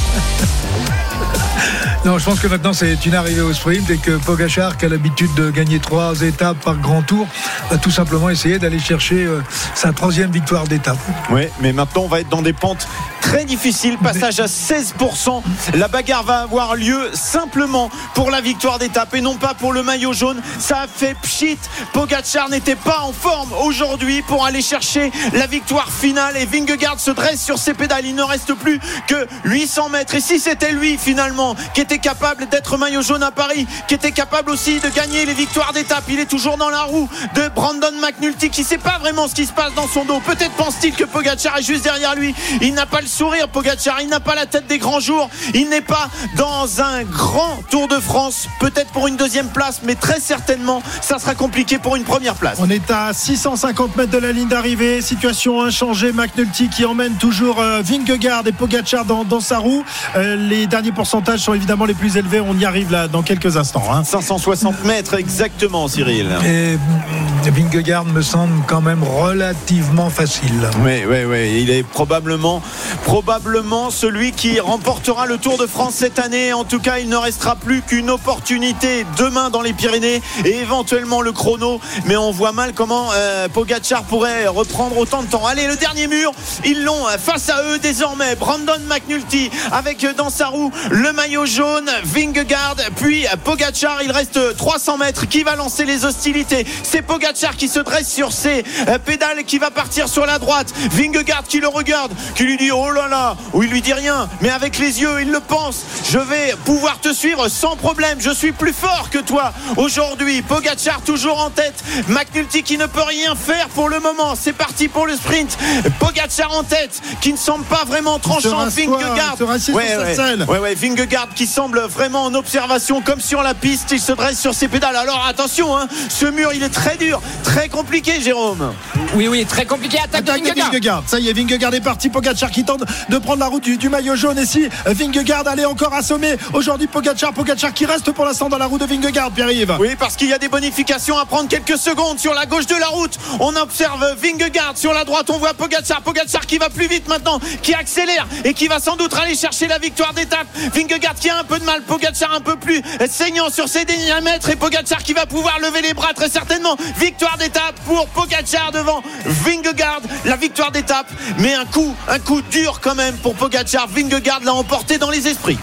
Non, 2.05 2.19
je 2.19 2.25
pense 2.25 2.39
que 2.39 2.45
maintenant 2.45 2.73
c'est 2.73 3.03
une 3.07 3.15
arrivée 3.15 3.41
au 3.41 3.51
sprint 3.51 3.89
et 3.89 3.97
que 3.97 4.11
Pogachar, 4.17 4.77
qui 4.77 4.85
a 4.85 4.89
l'habitude 4.89 5.33
de 5.33 5.49
gagner 5.49 5.79
trois 5.79 6.21
étapes 6.21 6.57
par 6.63 6.75
grand 6.77 7.01
tour, 7.01 7.27
va 7.71 7.77
tout 7.79 7.89
simplement 7.89 8.29
essayer 8.29 8.59
d'aller 8.59 8.77
chercher 8.77 9.25
euh, 9.25 9.41
sa 9.73 9.91
troisième 9.91 10.29
victoire 10.29 10.65
d'étape. 10.67 10.99
Oui, 11.31 11.47
mais 11.61 11.73
maintenant 11.73 12.03
on 12.03 12.07
va 12.07 12.19
être 12.19 12.29
dans 12.29 12.43
des 12.43 12.53
pentes 12.53 12.87
très 13.35 13.43
difficiles. 13.43 13.97
Passage 13.97 14.39
à 14.39 14.45
16%. 14.45 15.43
La 15.73 15.89
bagarre 15.89 16.23
va 16.23 16.39
avoir 16.39 16.73
lieu 16.75 17.09
simplement 17.13 17.89
pour 18.13 18.31
la 18.31 18.39
victoire 18.39 18.79
d'étape 18.79 19.13
et 19.13 19.19
non 19.19 19.35
pas 19.35 19.53
pour 19.53 19.73
le 19.73 19.83
maillot 19.83 20.13
jaune. 20.13 20.41
Ça 20.57 20.83
a 20.83 20.87
fait 20.87 21.15
pchit. 21.15 21.57
Pogacar 21.91 22.47
n'était 22.47 22.77
pas 22.77 23.01
en 23.01 23.11
forme 23.11 23.51
aujourd'hui 23.61 24.21
pour 24.21 24.45
aller 24.45 24.61
chercher 24.61 25.11
la 25.33 25.47
victoire 25.47 25.91
finale 25.91 26.37
et 26.37 26.45
Vingegaard 26.45 26.97
se 26.97 27.11
dresse 27.11 27.43
sur 27.43 27.59
ses 27.59 27.73
pédales. 27.73 28.05
Il 28.05 28.15
ne 28.15 28.23
reste 28.23 28.53
plus 28.53 28.79
que 29.05 29.27
800 29.43 29.89
mètres. 29.89 30.15
Et 30.15 30.21
si 30.21 30.39
c'était 30.39 30.71
lui 30.71 30.97
finalement 30.97 31.57
qui 31.73 31.81
était 31.81 31.99
capable 31.99 32.47
d'être 32.47 32.77
maillot 32.77 33.01
jaune 33.01 33.23
à 33.23 33.31
Paris, 33.31 33.67
qui 33.89 33.95
était 33.95 34.13
capable 34.13 34.49
aussi 34.49 34.79
de 34.79 34.87
gagner 34.87 35.25
les 35.25 35.33
victoires 35.33 35.73
d'étape, 35.73 36.05
il 36.07 36.19
est 36.19 36.29
toujours 36.29 36.55
dans 36.55 36.69
la 36.69 36.83
roue 36.83 37.09
de 37.35 37.49
Brandon 37.49 37.91
McNulty 37.99 38.49
qui 38.49 38.63
sait 38.63 38.77
pas 38.77 38.97
vraiment 38.99 39.27
ce 39.27 39.35
qui 39.35 39.45
se 39.45 39.51
passe 39.51 39.73
dans 39.73 39.89
son 39.89 40.05
dos. 40.05 40.21
Peut-être 40.21 40.53
pense-t-il 40.53 40.93
que 40.93 41.03
Pogacar 41.03 41.57
est 41.57 41.63
juste 41.63 41.83
derrière 41.83 42.15
lui. 42.15 42.33
Il 42.61 42.73
n'a 42.73 42.85
pas 42.85 43.01
le 43.01 43.07
sourire, 43.07 43.24
Pogacar. 43.51 44.01
Il 44.01 44.09
n'a 44.09 44.19
pas 44.19 44.35
la 44.35 44.45
tête 44.45 44.67
des 44.67 44.77
grands 44.77 44.99
jours. 44.99 45.29
Il 45.53 45.69
n'est 45.69 45.81
pas 45.81 46.09
dans 46.35 46.81
un 46.81 47.03
grand 47.03 47.59
Tour 47.69 47.87
de 47.87 47.99
France. 47.99 48.47
Peut-être 48.59 48.91
pour 48.91 49.07
une 49.07 49.15
deuxième 49.17 49.47
place, 49.47 49.81
mais 49.83 49.95
très 49.95 50.19
certainement, 50.19 50.81
ça 51.01 51.19
sera 51.19 51.35
compliqué 51.35 51.77
pour 51.79 51.95
une 51.95 52.03
première 52.03 52.35
place. 52.35 52.57
On 52.59 52.69
est 52.69 52.89
à 52.91 53.13
650 53.13 53.95
mètres 53.95 54.11
de 54.11 54.17
la 54.17 54.31
ligne 54.31 54.47
d'arrivée. 54.47 55.01
Situation 55.01 55.61
inchangée. 55.63 56.11
McNulty 56.11 56.69
qui 56.69 56.85
emmène 56.85 57.13
toujours 57.15 57.59
euh, 57.59 57.81
Vingegaard 57.83 58.43
et 58.47 58.51
Pogacar 58.51 59.05
dans, 59.05 59.23
dans 59.23 59.39
sa 59.39 59.57
roue. 59.59 59.83
Euh, 60.15 60.35
les 60.35 60.67
derniers 60.67 60.91
pourcentages 60.91 61.39
sont 61.39 61.53
évidemment 61.53 61.85
les 61.85 61.93
plus 61.93 62.17
élevés. 62.17 62.39
On 62.39 62.57
y 62.57 62.65
arrive 62.65 62.91
là 62.91 63.07
dans 63.07 63.21
quelques 63.23 63.57
instants. 63.57 63.83
hein. 63.91 64.03
560 64.03 64.83
mètres 64.85 65.13
exactement, 65.15 65.87
Cyril. 65.87 66.27
Et 66.45 66.77
mm, 66.77 67.49
Vingegaard 67.51 68.05
me 68.05 68.21
semble 68.21 68.63
quand 68.67 68.81
même 68.81 69.03
relativement 69.03 70.09
facile. 70.09 70.69
Oui, 70.83 71.03
oui, 71.09 71.23
oui. 71.25 71.61
Il 71.61 71.69
est 71.69 71.83
probablement, 71.83 72.61
probablement 73.05 73.91
celui 73.91 74.31
qui 74.31 74.59
remportera 74.59 75.27
le 75.27 75.37
Tour 75.37 75.59
de 75.59 75.67
France 75.67 75.93
cette 75.93 76.17
année. 76.17 76.53
En 76.53 76.63
tout 76.63 76.79
cas, 76.79 76.97
il 76.97 77.07
ne 77.07 77.15
restera 77.15 77.55
plus 77.55 77.83
qu'une 77.83 78.09
opportunité 78.09 79.05
demain 79.17 79.51
dans 79.51 79.61
les 79.61 79.73
Pyrénées 79.73 80.23
et 80.43 80.55
éventuellement 80.57 81.21
le 81.21 81.31
chrono. 81.31 81.79
Mais 82.05 82.17
on 82.17 82.31
voit 82.31 82.51
mal 82.51 82.73
comment 82.73 83.09
euh, 83.13 83.47
Pogacar 83.47 84.03
pourrait 84.03 84.47
reprendre 84.47 84.97
autant 84.97 85.21
de 85.21 85.27
temps. 85.27 85.45
Allez, 85.45 85.67
le 85.67 85.75
dernier 85.75 86.07
mur, 86.07 86.31
ils 86.65 86.83
l'ont 86.83 87.05
face 87.19 87.49
à 87.49 87.63
eux 87.65 87.77
désormais. 87.77 88.35
Brandon 88.35 88.79
McNulty 88.89 89.51
avec 89.71 90.03
euh, 90.03 90.13
dans 90.13 90.31
sa 90.31 90.47
roue 90.47 90.71
le 90.89 91.13
maillot 91.13 91.45
jaune, 91.45 91.89
Vingegaard, 92.03 92.77
puis 92.95 93.25
Pogacar. 93.43 94.01
Il 94.01 94.11
reste 94.11 94.57
300 94.57 94.97
mètres. 94.97 95.27
Qui 95.27 95.43
va 95.43 95.55
lancer 95.55 95.85
les 95.85 96.05
hostilités? 96.05 96.65
C'est 96.81 97.03
Pogacar 97.03 97.55
qui 97.55 97.67
se 97.67 97.79
dresse 97.79 98.11
sur 98.11 98.33
ses 98.33 98.63
euh, 98.87 98.97
pédales, 98.97 99.43
qui 99.43 99.59
va 99.59 99.69
partir 99.69 100.09
sur 100.09 100.25
la 100.25 100.39
droite. 100.39 100.73
Vingegaard 100.91 101.43
qui 101.43 101.59
le 101.59 101.67
regarde, 101.67 102.11
qui 102.33 102.45
lui 102.45 102.57
dit 102.57 102.71
oh 102.71 102.94
là 102.95 103.07
là, 103.07 103.35
ou 103.53 103.61
il 103.63 103.69
lui 103.69 103.81
dit 103.81 103.93
rien, 103.93 104.27
mais 104.41 104.49
avec 104.49 104.79
les 104.79 105.01
yeux, 105.01 105.21
il 105.21 105.31
le 105.31 105.39
pense. 105.39 105.81
Je 106.09 106.17
vais 106.17 106.55
pouvoir 106.65 106.99
te 106.99 107.13
suivre 107.13 107.47
sans 107.49 107.75
problème. 107.75 108.17
Je 108.19 108.31
suis 108.31 108.51
plus 108.51 108.73
fort 108.73 109.09
que 109.11 109.19
toi 109.19 109.53
aujourd'hui. 109.77 110.41
Pogacar 110.41 111.01
toujours 111.01 111.39
en 111.39 111.49
tête. 111.49 111.83
McNulty 112.07 112.63
qui 112.63 112.77
ne 112.77 112.85
peut 112.87 113.03
rien 113.03 113.35
faire 113.35 113.67
pour 113.69 113.89
le 113.89 113.99
moment. 113.99 114.35
C'est 114.39 114.53
parti 114.53 114.87
pour 114.87 115.05
le 115.05 115.15
sprint. 115.15 115.57
Pogacar 115.99 116.51
en 116.57 116.63
tête, 116.63 117.01
qui 117.21 117.31
ne 117.33 117.37
semble 117.37 117.65
pas 117.65 117.83
vraiment 117.85 118.17
tranchant. 118.19 118.65
Vingegaard. 118.65 119.35
ouais. 119.73 120.45
Ouais, 120.47 120.59
ouais, 120.59 120.75
Vingegaard 120.75 121.29
qui 121.35 121.45
semble 121.47 121.81
vraiment 121.81 122.23
en 122.23 122.33
observation 122.33 123.01
comme 123.01 123.19
sur 123.19 123.43
la 123.43 123.53
piste. 123.53 123.91
Il 123.91 123.99
se 123.99 124.13
dresse 124.13 124.39
sur 124.39 124.53
ses 124.53 124.67
pédales. 124.67 124.95
Alors 124.95 125.25
attention, 125.27 125.77
hein, 125.77 125.87
ce 126.09 126.25
mur 126.25 126.51
il 126.53 126.63
est 126.63 126.69
très 126.69 126.97
dur, 126.97 127.21
très 127.43 127.67
compliqué, 127.69 128.21
Jérôme. 128.21 128.73
Oui, 129.15 129.27
oui, 129.27 129.45
très 129.45 129.65
compliqué. 129.65 129.97
Attaque 129.97 130.21
Attaque 130.21 130.41
de 130.41 130.47
Vingegaard. 130.47 130.71
Vingegaard. 130.71 131.03
Ça 131.07 131.19
y 131.19 131.29
est, 131.29 131.33
Vingegaard 131.33 131.73
est 131.73 131.81
parti. 131.81 132.09
Pogacar 132.09 132.51
qui 132.51 132.63
tente 132.63 132.83
de 133.09 133.17
prendre 133.17 133.39
la 133.39 133.47
route 133.47 133.63
du, 133.63 133.89
maillot 133.89 134.15
jaune. 134.15 134.39
Et 134.39 134.45
si 134.45 134.67
Vingegaard 134.85 135.47
allait 135.47 135.65
encore 135.65 135.93
assommer 135.93 136.35
aujourd'hui 136.53 136.87
Pogacar, 136.87 137.33
Pogacar 137.33 137.73
qui 137.73 137.85
reste 137.85 138.11
pour 138.11 138.25
l'instant 138.25 138.49
dans 138.49 138.57
la 138.57 138.65
route 138.65 138.81
de 138.81 138.85
Vingegaard, 138.85 139.31
Pierre-Yves. 139.31 139.75
Oui, 139.79 139.95
parce 139.97 140.15
qu'il 140.15 140.29
y 140.29 140.33
a 140.33 140.37
des 140.37 140.49
bonifications 140.49 141.17
à 141.17 141.25
prendre 141.25 141.49
quelques 141.49 141.77
secondes 141.77 142.19
sur 142.19 142.33
la 142.33 142.45
gauche 142.45 142.67
de 142.67 142.75
la 142.75 142.87
route. 142.87 143.17
On 143.39 143.55
observe 143.55 144.15
Vingegaard 144.21 144.77
sur 144.77 144.93
la 144.93 145.03
droite. 145.03 145.29
On 145.29 145.37
voit 145.37 145.53
Pogacar. 145.53 146.01
Pogacar 146.01 146.45
qui 146.45 146.57
va 146.57 146.69
plus 146.69 146.87
vite 146.87 147.07
maintenant, 147.07 147.39
qui 147.61 147.73
accélère 147.73 148.27
et 148.43 148.53
qui 148.53 148.67
va 148.67 148.79
sans 148.79 148.95
doute 148.95 149.13
aller 149.13 149.35
chercher 149.35 149.67
la 149.67 149.79
victoire 149.79 150.13
d'étape. 150.13 150.47
Vingegaard 150.73 151.15
qui 151.15 151.29
a 151.29 151.39
un 151.39 151.43
peu 151.43 151.59
de 151.59 151.65
mal. 151.65 151.81
Pogacar 151.83 152.33
un 152.33 152.41
peu 152.41 152.55
plus 152.55 152.81
saignant 153.09 153.49
sur 153.49 153.67
ses 153.67 153.85
derniers 153.85 154.21
mètres 154.21 154.49
et 154.49 154.55
Pogacar 154.55 155.03
qui 155.03 155.13
va 155.13 155.25
pouvoir 155.25 155.59
lever 155.59 155.81
les 155.81 155.93
bras 155.93 156.13
très 156.13 156.29
certainement. 156.29 156.77
Victoire 156.97 157.37
d'étape 157.37 157.75
pour 157.85 158.07
Pogacar 158.07 158.71
devant 158.71 159.01
Vingegaard. 159.25 160.01
La 160.25 160.35
victoire 160.35 160.71
d'étape, 160.71 161.07
mais 161.39 161.53
un 161.53 161.65
coup, 161.65 161.95
un 162.07 162.19
coup 162.19 162.41
dur 162.41 162.74
quand 162.81 162.95
même 162.95 163.15
pour 163.15 163.35
Pogacar. 163.35 163.87
Vingegaard 163.87 164.41
l'a 164.43 164.53
emporté 164.53 164.97
dans 164.97 165.09
les 165.09 165.27
esprits. 165.27 165.57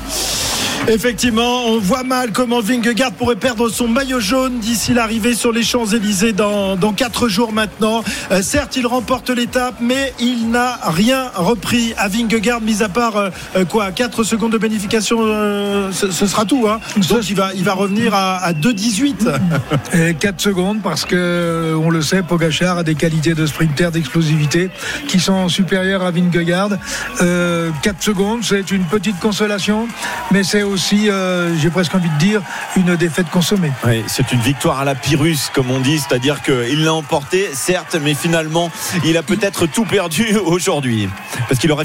Effectivement, 0.88 1.66
on 1.66 1.78
voit 1.78 2.02
mal 2.02 2.32
comment 2.32 2.60
Vingegaard 2.60 3.12
pourrait 3.12 3.36
perdre 3.36 3.68
son 3.68 3.86
maillot 3.86 4.18
jaune 4.18 4.58
d'ici 4.58 4.92
l'arrivée 4.92 5.36
sur 5.36 5.52
les 5.52 5.62
Champs-Élysées 5.62 6.32
dans, 6.32 6.74
dans 6.74 6.92
4 6.92 7.28
jours 7.28 7.52
maintenant. 7.52 8.02
Euh, 8.32 8.42
certes, 8.42 8.76
il 8.76 8.86
remporte 8.88 9.30
l'étape, 9.30 9.76
mais 9.80 10.12
il 10.18 10.50
n'a 10.50 10.80
rien 10.82 11.30
repris 11.36 11.94
à 11.98 12.08
Vingegaard, 12.08 12.60
mis 12.60 12.82
à 12.82 12.88
part 12.88 13.16
euh, 13.16 13.30
euh, 13.54 13.64
quoi 13.64 13.92
4 13.92 14.24
secondes 14.24 14.52
de 14.52 14.58
bénéfication, 14.58 15.18
euh, 15.20 15.92
ce, 15.92 16.10
ce 16.10 16.26
sera 16.26 16.44
tout. 16.44 16.66
Hein. 16.68 16.80
Donc 17.08 17.30
il 17.30 17.36
va, 17.36 17.50
il 17.54 17.62
va 17.62 17.74
revenir 17.74 18.12
à, 18.12 18.38
à 18.38 18.52
2,18. 18.52 19.32
Et 19.94 20.14
4 20.14 20.40
secondes 20.40 20.82
parce 20.82 21.04
que 21.04 21.76
on 21.80 21.90
le 21.90 22.02
sait, 22.02 22.22
Pogachar 22.22 22.78
a 22.78 22.82
des 22.82 22.96
qualités 22.96 23.34
de 23.34 23.46
sprinter, 23.46 23.92
d'explosivité 23.92 24.68
qui 25.06 25.20
sont 25.20 25.48
supérieures 25.48 26.02
à 26.02 26.10
Vingegaard. 26.10 26.70
Euh, 27.20 27.70
4 27.82 28.02
secondes, 28.02 28.40
c'est 28.42 28.70
une 28.70 28.84
petite 28.84 29.18
consolation, 29.18 29.88
mais 30.30 30.44
c'est 30.44 30.62
aussi, 30.62 31.08
euh, 31.10 31.56
j'ai 31.58 31.70
presque 31.70 31.94
envie 31.94 32.08
de 32.08 32.18
dire, 32.18 32.42
une 32.76 32.96
défaite 32.96 33.28
consommée. 33.30 33.72
Oui, 33.84 34.02
c'est 34.06 34.32
une 34.32 34.40
victoire 34.40 34.80
à 34.80 34.84
la 34.84 34.94
Pyrrhus, 34.94 35.50
comme 35.52 35.70
on 35.70 35.80
dit, 35.80 35.98
c'est-à-dire 35.98 36.42
qu'il 36.42 36.84
l'a 36.84 36.94
emporté, 36.94 37.50
certes, 37.52 37.96
mais 38.02 38.14
finalement, 38.14 38.70
il 39.04 39.16
a 39.16 39.22
peut-être 39.22 39.66
tout 39.66 39.84
perdu 39.84 40.36
aujourd'hui. 40.44 41.08
Parce 41.48 41.60
qu'il 41.60 41.70
aurait, 41.72 41.84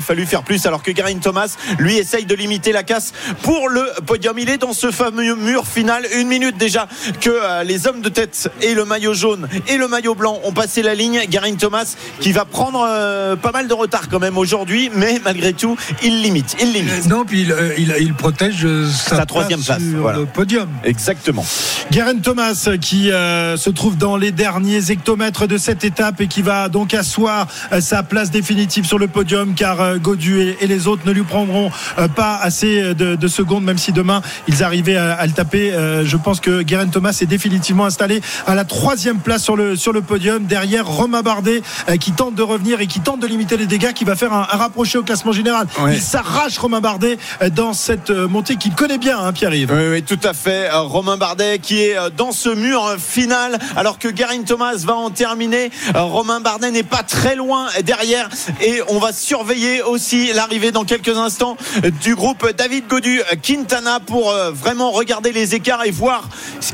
fallu 0.00 0.26
faire 0.26 0.42
plus, 0.42 0.66
alors 0.66 0.82
que 0.82 0.90
Garin 0.90 1.18
Thomas, 1.18 1.56
lui, 1.78 1.96
essaye 1.96 2.24
de 2.24 2.34
limiter 2.34 2.72
la 2.72 2.82
casse 2.82 3.12
pour 3.42 3.68
le 3.68 3.84
podium. 4.06 4.38
Il 4.38 4.48
est 4.48 4.58
dans 4.58 4.72
ce 4.72 4.90
fameux 4.90 5.34
mur 5.34 5.66
final, 5.66 6.06
une 6.16 6.28
minute 6.28 6.56
déjà 6.56 6.88
que 7.20 7.30
euh, 7.30 7.62
les 7.62 7.86
hommes 7.86 8.00
de 8.00 8.08
tête 8.08 8.50
et 8.62 8.74
le 8.74 8.84
maillot 8.84 9.14
jaune 9.14 9.48
et 9.66 9.76
le 9.76 9.88
maillot 9.88 10.14
blanc 10.14 10.40
ont 10.44 10.52
passé 10.52 10.82
la 10.82 10.94
ligne. 10.94 11.20
Garin 11.28 11.54
Thomas 11.54 11.96
qui 12.20 12.32
va 12.32 12.44
prendre 12.44 12.86
euh, 12.88 13.36
pas 13.36 13.52
mal 13.52 13.68
de 13.68 13.74
retard 13.74 14.08
quand 14.10 14.18
même 14.18 14.36
aujourd'hui, 14.36 14.47
mais 14.96 15.20
malgré 15.24 15.52
tout, 15.52 15.76
il 16.02 16.22
limite. 16.22 16.56
Il 16.60 16.72
limite. 16.72 17.06
Non, 17.08 17.24
puis 17.24 17.42
il, 17.42 17.52
euh, 17.52 17.72
il- 17.78 17.94
il 18.00 18.14
protège 18.14 18.64
euh, 18.64 18.88
sa, 18.90 19.16
Sa 19.16 19.26
troisième 19.26 19.60
place, 19.62 19.82
sur 19.82 19.98
voilà. 20.00 20.18
le 20.18 20.26
podium. 20.26 20.68
Exactement. 20.84 21.44
Guerin 21.90 22.18
Thomas 22.18 22.68
qui 22.80 23.10
euh, 23.10 23.56
se 23.56 23.70
trouve 23.70 23.96
dans 23.96 24.16
les 24.16 24.30
derniers 24.32 24.90
hectomètres 24.90 25.46
de 25.46 25.56
cette 25.58 25.84
étape 25.84 26.20
et 26.20 26.26
qui 26.26 26.42
va 26.42 26.68
donc 26.68 26.94
asseoir 26.94 27.46
sa 27.80 28.02
place 28.02 28.30
définitive 28.30 28.84
sur 28.86 28.98
le 28.98 29.08
podium 29.08 29.54
car 29.54 29.80
euh, 29.80 29.96
Godu 29.98 30.40
et, 30.40 30.56
et 30.60 30.66
les 30.66 30.86
autres 30.86 31.02
ne 31.06 31.12
lui 31.12 31.22
prendront 31.22 31.70
euh, 31.98 32.08
pas 32.08 32.36
assez 32.36 32.94
de, 32.94 33.14
de 33.16 33.28
secondes 33.28 33.64
même 33.64 33.78
si 33.78 33.92
demain 33.92 34.22
ils 34.48 34.62
arrivaient 34.62 34.96
à, 34.96 35.14
à 35.14 35.26
le 35.26 35.32
taper. 35.32 35.72
Je 36.04 36.16
pense 36.16 36.40
que 36.40 36.62
Guerin 36.62 36.88
Thomas 36.88 37.16
est 37.20 37.26
définitivement 37.26 37.84
installé 37.86 38.20
à 38.46 38.54
la 38.54 38.64
troisième 38.64 39.18
place 39.18 39.42
sur 39.42 39.56
le, 39.56 39.76
sur 39.76 39.92
le 39.92 40.02
podium 40.02 40.44
derrière 40.44 40.86
Romain 40.86 41.22
Bardet 41.22 41.62
qui 42.00 42.12
tente 42.12 42.34
de 42.34 42.42
revenir 42.42 42.80
et 42.80 42.86
qui 42.86 43.00
tente 43.00 43.20
de 43.20 43.26
limiter 43.26 43.56
les 43.56 43.66
dégâts 43.66 43.92
qui 43.92 44.04
va 44.04 44.16
faire 44.16 44.32
un, 44.32 44.37
un 44.40 44.56
rapproché 44.56 44.98
au 44.98 45.02
classement 45.02 45.32
général. 45.32 45.66
Ouais. 45.80 45.94
Il 45.94 46.02
s'arrache 46.02 46.58
Romain 46.58 46.80
Bardet 46.80 47.18
euh, 47.42 47.50
dans 47.50 47.72
cette 47.72 48.10
euh, 48.10 48.28
montée 48.28 48.56
qu'il 48.56 48.74
connaît 48.74 48.98
bien 48.98 49.18
hein, 49.18 49.32
Pierre-Yves. 49.32 49.72
Oui, 49.72 49.88
oui, 49.90 50.02
tout 50.02 50.20
à 50.22 50.32
fait. 50.32 50.70
Euh, 50.70 50.80
Romain 50.80 51.16
Bardet 51.16 51.58
qui 51.58 51.82
est 51.82 51.96
dans 52.16 52.32
ce 52.32 52.48
mur 52.48 52.96
final, 52.98 53.58
alors 53.76 53.98
que 53.98 54.08
Garin 54.08 54.42
Thomas 54.42 54.76
va 54.76 54.94
en 54.94 55.10
terminer. 55.10 55.70
Romain 55.94 56.40
Bardet 56.40 56.70
n'est 56.70 56.82
pas 56.82 57.02
très 57.02 57.36
loin 57.36 57.66
derrière 57.82 58.28
et 58.60 58.80
on 58.88 58.98
va 58.98 59.12
surveiller 59.12 59.82
aussi 59.82 60.32
l'arrivée 60.32 60.70
dans 60.70 60.84
quelques 60.84 61.16
instants 61.16 61.56
du 62.00 62.14
groupe 62.14 62.48
David 62.56 62.86
Godu 62.88 63.20
Quintana 63.42 64.00
pour 64.00 64.32
vraiment 64.52 64.90
regarder 64.90 65.32
les 65.32 65.54
écarts 65.54 65.84
et 65.84 65.90
voir 65.90 66.28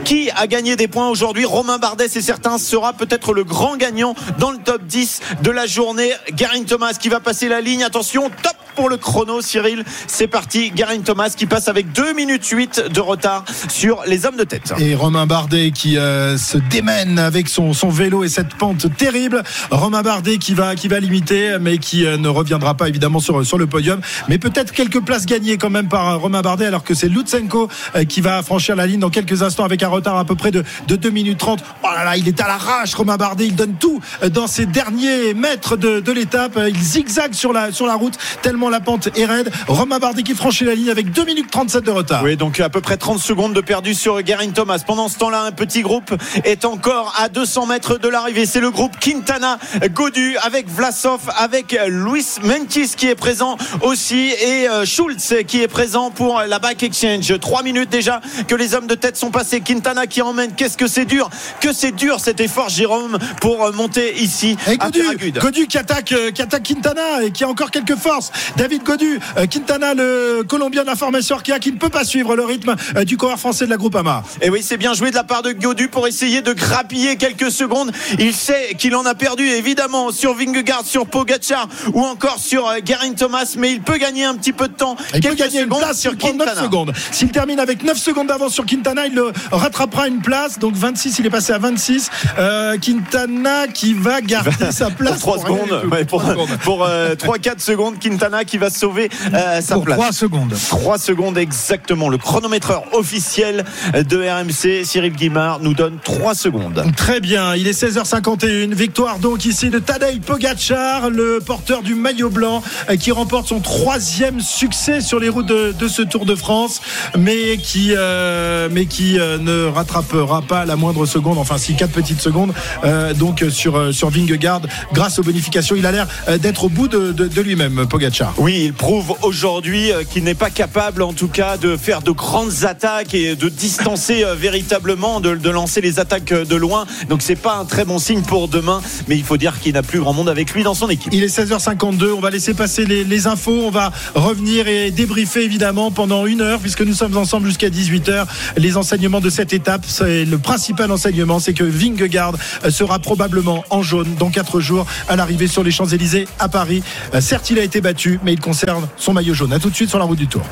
qui 0.04 0.30
a 0.30 0.46
gagné 0.46 0.76
des 0.76 0.88
points 0.88 1.08
aujourd'hui. 1.08 1.44
Romain 1.44 1.78
Bardet, 1.78 2.08
c'est 2.08 2.22
certain, 2.22 2.58
sera 2.58 2.92
peut-être 2.92 3.32
le 3.32 3.44
grand 3.44 3.76
gagnant 3.76 4.14
dans 4.38 4.50
le 4.50 4.58
top 4.58 4.82
10 4.84 5.20
de 5.42 5.50
la 5.50 5.66
journée. 5.66 6.12
Garin 6.32 6.64
Thomas 6.64 6.94
qui 6.94 7.08
va 7.08 7.20
passer 7.20 7.48
la 7.48 7.53
ligne. 7.60 7.84
Attention, 7.84 8.30
top 8.42 8.52
pour 8.74 8.88
le 8.88 8.96
chrono, 8.96 9.40
Cyril. 9.40 9.84
C'est 10.06 10.26
parti. 10.26 10.70
Garin 10.70 11.00
Thomas 11.00 11.32
qui 11.36 11.46
passe 11.46 11.68
avec 11.68 11.92
2 11.92 12.12
minutes 12.14 12.46
8 12.46 12.84
de 12.92 13.00
retard 13.00 13.44
sur 13.68 14.02
les 14.06 14.26
hommes 14.26 14.36
de 14.36 14.44
tête. 14.44 14.72
Et 14.78 14.94
Romain 14.94 15.26
Bardet 15.26 15.70
qui 15.70 15.96
euh, 15.96 16.36
se 16.36 16.58
démène 16.58 17.18
avec 17.18 17.48
son, 17.48 17.72
son 17.72 17.88
vélo 17.88 18.24
et 18.24 18.28
cette 18.28 18.54
pente 18.54 18.86
terrible. 18.96 19.42
Romain 19.70 20.02
Bardet 20.02 20.38
qui 20.38 20.54
va, 20.54 20.74
qui 20.74 20.88
va 20.88 20.98
limiter, 20.98 21.58
mais 21.60 21.78
qui 21.78 22.04
euh, 22.04 22.16
ne 22.16 22.28
reviendra 22.28 22.74
pas 22.74 22.88
évidemment 22.88 23.20
sur, 23.20 23.44
sur 23.46 23.58
le 23.58 23.66
podium. 23.66 24.00
Mais 24.28 24.38
peut-être 24.38 24.72
quelques 24.72 25.00
places 25.00 25.26
gagnées 25.26 25.58
quand 25.58 25.70
même 25.70 25.88
par 25.88 26.08
euh, 26.08 26.16
Romain 26.16 26.42
Bardet, 26.42 26.66
alors 26.66 26.84
que 26.84 26.94
c'est 26.94 27.08
Lutsenko 27.08 27.68
euh, 27.96 28.04
qui 28.04 28.20
va 28.20 28.42
franchir 28.42 28.76
la 28.76 28.86
ligne 28.86 29.00
dans 29.00 29.10
quelques 29.10 29.42
instants 29.42 29.64
avec 29.64 29.82
un 29.82 29.88
retard 29.88 30.16
à 30.16 30.24
peu 30.24 30.34
près 30.34 30.50
de, 30.50 30.64
de 30.86 30.96
2 30.96 31.10
minutes 31.10 31.38
30. 31.38 31.60
Oh 31.82 31.86
là 31.94 32.04
là, 32.04 32.16
il 32.16 32.26
est 32.28 32.40
à 32.40 32.48
l'arrache, 32.48 32.94
Romain 32.94 33.16
Bardet. 33.16 33.46
Il 33.46 33.54
donne 33.54 33.74
tout 33.74 34.00
euh, 34.22 34.28
dans 34.28 34.46
ses 34.46 34.66
derniers 34.66 35.34
mètres 35.34 35.76
de, 35.76 36.00
de 36.00 36.12
l'étape. 36.12 36.58
Il 36.68 36.80
zigzague 36.82 37.34
sur 37.34 37.43
la, 37.52 37.72
sur 37.72 37.86
la 37.86 37.94
route, 37.94 38.14
tellement 38.42 38.70
la 38.70 38.80
pente 38.80 39.08
est 39.16 39.24
raide. 39.24 39.50
Romain 39.68 39.98
Bardet 39.98 40.22
qui 40.22 40.34
franchit 40.34 40.64
la 40.64 40.74
ligne 40.74 40.90
avec 40.90 41.10
2 41.10 41.24
minutes 41.24 41.50
37 41.50 41.84
de 41.84 41.90
retard. 41.90 42.22
Oui, 42.22 42.36
donc 42.36 42.60
à 42.60 42.68
peu 42.68 42.80
près 42.80 42.96
30 42.96 43.18
secondes 43.18 43.52
de 43.52 43.60
perdu 43.60 43.94
sur 43.94 44.20
Garin 44.22 44.50
Thomas. 44.50 44.82
Pendant 44.86 45.08
ce 45.08 45.18
temps-là, 45.18 45.42
un 45.42 45.52
petit 45.52 45.82
groupe 45.82 46.14
est 46.44 46.64
encore 46.64 47.14
à 47.18 47.28
200 47.28 47.66
mètres 47.66 47.98
de 47.98 48.08
l'arrivée. 48.08 48.46
C'est 48.46 48.60
le 48.60 48.70
groupe 48.70 48.98
Quintana 48.98 49.58
Godu 49.92 50.36
avec 50.42 50.68
Vlasov, 50.68 51.20
avec 51.36 51.78
Luis 51.88 52.26
Menkis 52.42 52.92
qui 52.96 53.08
est 53.08 53.14
présent 53.14 53.56
aussi 53.82 54.30
et 54.30 54.68
euh, 54.68 54.84
Schulz 54.84 55.34
qui 55.46 55.62
est 55.62 55.68
présent 55.68 56.10
pour 56.10 56.40
la 56.46 56.58
Bike 56.58 56.82
Exchange. 56.82 57.38
Trois 57.40 57.62
minutes 57.62 57.90
déjà 57.90 58.20
que 58.48 58.54
les 58.54 58.74
hommes 58.74 58.86
de 58.86 58.94
tête 58.94 59.16
sont 59.16 59.30
passés. 59.30 59.60
Quintana 59.60 60.06
qui 60.06 60.22
emmène. 60.22 60.52
Qu'est-ce 60.54 60.76
que 60.76 60.86
c'est 60.86 61.04
dur? 61.04 61.30
Que 61.60 61.72
c'est 61.72 61.92
dur 61.92 62.20
cet 62.20 62.40
effort, 62.40 62.68
Jérôme, 62.68 63.18
pour 63.40 63.72
monter 63.72 64.20
ici 64.20 64.56
Et 64.66 64.72
à 64.80 64.90
Godu. 64.90 65.32
Godu 65.32 65.66
qui 65.66 65.78
attaque, 65.78 66.12
euh, 66.12 66.30
qui 66.30 66.42
attaque 66.42 66.62
Quintana 66.62 67.23
et 67.24 67.30
qui 67.30 67.44
a 67.44 67.48
encore 67.48 67.70
quelques 67.70 67.96
forces. 67.96 68.30
David 68.56 68.82
Godu, 68.82 69.18
euh, 69.36 69.46
Quintana, 69.46 69.94
le 69.94 70.42
Colombien 70.46 70.82
de 70.82 70.86
la 70.86 70.96
formation 70.96 71.36
Arkea, 71.36 71.58
qui 71.60 71.72
ne 71.72 71.78
peut 71.78 71.88
pas 71.88 72.04
suivre 72.04 72.36
le 72.36 72.44
rythme 72.44 72.74
euh, 72.96 73.04
du 73.04 73.16
coureur 73.16 73.38
français 73.38 73.64
de 73.64 73.70
la 73.70 73.76
groupe 73.76 73.96
Ama. 73.96 74.22
Et 74.42 74.50
oui, 74.50 74.62
c'est 74.62 74.76
bien 74.76 74.94
joué 74.94 75.10
de 75.10 75.16
la 75.16 75.24
part 75.24 75.42
de 75.42 75.52
Godu 75.52 75.88
pour 75.88 76.06
essayer 76.06 76.42
de 76.42 76.52
grappiller 76.52 77.16
quelques 77.16 77.50
secondes. 77.50 77.92
Il 78.18 78.34
sait 78.34 78.74
qu'il 78.78 78.94
en 78.96 79.04
a 79.06 79.14
perdu 79.14 79.46
évidemment 79.46 80.12
sur 80.12 80.34
Vingegaard, 80.34 80.84
sur 80.84 81.06
Pogacar 81.06 81.68
ou 81.92 82.02
encore 82.02 82.38
sur 82.38 82.68
euh, 82.68 82.78
Garin 82.84 83.12
Thomas, 83.12 83.54
mais 83.58 83.72
il 83.72 83.80
peut 83.80 83.96
gagner 83.98 84.24
un 84.24 84.34
petit 84.34 84.52
peu 84.52 84.68
de 84.68 84.74
temps. 84.74 84.96
Il 85.14 85.20
peut 85.20 85.34
gagner 85.34 85.60
une 85.60 85.64
secondes 85.66 85.80
place 85.80 86.00
sur 86.00 86.10
s'il 86.10 86.18
prend 86.18 86.32
9 86.34 86.38
Quintana. 86.46 86.62
secondes. 86.62 86.92
S'il 87.10 87.30
termine 87.30 87.60
avec 87.60 87.82
9 87.82 87.96
secondes 87.96 88.26
d'avance 88.28 88.52
sur 88.52 88.66
Quintana, 88.66 89.06
il 89.06 89.14
le 89.14 89.32
rattrapera 89.50 90.08
une 90.08 90.20
place. 90.20 90.58
Donc 90.58 90.74
26, 90.74 91.18
il 91.18 91.26
est 91.26 91.30
passé 91.30 91.52
à 91.52 91.58
26. 91.58 92.10
Euh, 92.38 92.76
Quintana 92.78 93.66
qui 93.68 93.94
va 93.94 94.20
garder 94.20 94.50
sa 94.70 94.90
place. 94.90 95.20
Pour 95.20 95.36
3 95.36 95.44
pour 95.44 95.54
rien 95.56 95.64
secondes, 95.66 95.92
ouais, 95.92 96.04
pour, 96.04 96.22
secondes. 96.22 96.58
pour 96.62 96.84
3-4 97.14 97.60
secondes, 97.60 97.98
Quintana 97.98 98.44
qui 98.44 98.58
va 98.58 98.70
sauver 98.70 99.08
euh, 99.32 99.60
sa 99.60 99.74
Pour 99.74 99.84
place. 99.84 99.96
3 99.96 100.12
secondes. 100.12 100.54
3 100.68 100.98
secondes 100.98 101.38
exactement. 101.38 102.08
Le 102.08 102.18
chronométreur 102.18 102.84
officiel 102.92 103.64
de 103.94 104.18
RMC, 104.18 104.84
Cyril 104.84 105.12
Guimard, 105.12 105.60
nous 105.60 105.74
donne 105.74 105.98
3 106.02 106.34
secondes. 106.34 106.84
Très 106.96 107.20
bien, 107.20 107.54
il 107.54 107.66
est 107.66 107.82
16h51. 107.82 108.74
Victoire 108.74 109.18
donc 109.18 109.44
ici 109.44 109.70
de 109.70 109.78
Tadej 109.78 110.20
Pogacar, 110.20 111.10
le 111.10 111.40
porteur 111.44 111.82
du 111.82 111.94
maillot 111.94 112.30
blanc, 112.30 112.62
euh, 112.90 112.96
qui 112.96 113.12
remporte 113.12 113.48
son 113.48 113.60
troisième 113.60 114.40
succès 114.40 115.00
sur 115.00 115.18
les 115.18 115.28
routes 115.28 115.46
de, 115.46 115.72
de 115.72 115.88
ce 115.88 116.02
Tour 116.02 116.26
de 116.26 116.34
France, 116.34 116.80
mais 117.18 117.56
qui, 117.56 117.92
euh, 117.96 118.68
mais 118.70 118.86
qui 118.86 119.18
euh, 119.18 119.38
ne 119.38 119.66
rattrapera 119.66 120.42
pas 120.42 120.64
la 120.64 120.76
moindre 120.76 121.06
seconde, 121.06 121.38
enfin 121.38 121.58
si 121.58 121.74
quatre 121.74 121.92
petites 121.92 122.20
secondes, 122.20 122.52
euh, 122.84 123.14
donc 123.14 123.44
sur, 123.50 123.94
sur 123.94 124.10
Vingegaard, 124.10 124.62
grâce 124.92 125.18
aux 125.18 125.22
bonifications. 125.22 125.76
Il 125.76 125.86
a 125.86 125.92
l'air 125.92 126.06
d'être 126.40 126.64
au 126.64 126.68
bout 126.68 126.88
de, 126.88 127.03
de- 127.12 127.28
de 127.28 127.40
lui-même, 127.42 127.86
Pogacar. 127.88 128.34
Oui, 128.38 128.62
il 128.66 128.72
prouve 128.72 129.14
aujourd'hui 129.22 129.92
euh, 129.92 130.02
qu'il 130.04 130.24
n'est 130.24 130.34
pas 130.34 130.50
capable, 130.50 131.02
en 131.02 131.12
tout 131.12 131.28
cas, 131.28 131.56
de 131.56 131.76
faire 131.76 132.02
de 132.02 132.10
grandes 132.10 132.64
attaques 132.64 133.14
et 133.14 133.36
de 133.36 133.48
distancer 133.48 134.24
euh, 134.24 134.34
véritablement, 134.34 135.20
de, 135.20 135.34
de 135.34 135.50
lancer 135.50 135.80
les 135.80 135.98
attaques 136.00 136.32
euh, 136.32 136.44
de 136.44 136.56
loin. 136.56 136.86
Donc, 137.08 137.22
c'est 137.22 137.36
pas 137.36 137.56
un 137.56 137.64
très 137.64 137.84
bon 137.84 137.98
signe 137.98 138.22
pour 138.22 138.48
demain, 138.48 138.80
mais 139.08 139.16
il 139.16 139.24
faut 139.24 139.36
dire 139.36 139.60
qu'il 139.60 139.74
n'a 139.74 139.82
plus 139.82 140.00
grand 140.00 140.12
monde 140.12 140.28
avec 140.28 140.52
lui 140.52 140.62
dans 140.62 140.74
son 140.74 140.88
équipe. 140.88 141.12
Il 141.12 141.22
est 141.22 141.36
16h52, 141.38 142.12
on 142.12 142.20
va 142.20 142.30
laisser 142.30 142.54
passer 142.54 142.84
les, 142.86 143.04
les 143.04 143.26
infos, 143.26 143.62
on 143.66 143.70
va 143.70 143.92
revenir 144.14 144.68
et 144.68 144.90
débriefer 144.90 145.42
évidemment 145.44 145.90
pendant 145.90 146.26
une 146.26 146.40
heure 146.40 146.60
puisque 146.60 146.82
nous 146.82 146.94
sommes 146.94 147.16
ensemble 147.16 147.46
jusqu'à 147.46 147.68
18h. 147.68 148.26
Les 148.56 148.76
enseignements 148.76 149.20
de 149.20 149.30
cette 149.30 149.52
étape, 149.52 149.84
c'est 149.86 150.24
le 150.24 150.38
principal 150.38 150.90
enseignement, 150.90 151.38
c'est 151.40 151.54
que 151.54 151.64
Vingegaard 151.64 152.34
sera 152.70 152.98
probablement 152.98 153.64
en 153.70 153.82
jaune 153.82 154.14
dans 154.18 154.30
4 154.30 154.60
jours 154.60 154.86
à 155.08 155.16
l'arrivée 155.16 155.46
sur 155.46 155.62
les 155.62 155.70
Champs-Élysées 155.70 156.26
à 156.38 156.48
Paris. 156.48 156.82
Euh, 157.14 157.20
Certes, 157.20 157.50
il 157.50 157.58
a 157.58 157.62
été 157.62 157.80
battu, 157.80 158.20
mais 158.22 158.32
il 158.32 158.40
conserve 158.40 158.86
son 158.96 159.12
maillot 159.12 159.34
jaune. 159.34 159.52
À 159.52 159.58
tout 159.58 159.70
de 159.70 159.74
suite 159.74 159.88
sur 159.90 159.98
la 159.98 160.04
route 160.04 160.18
du 160.18 160.26
Tour. 160.26 160.42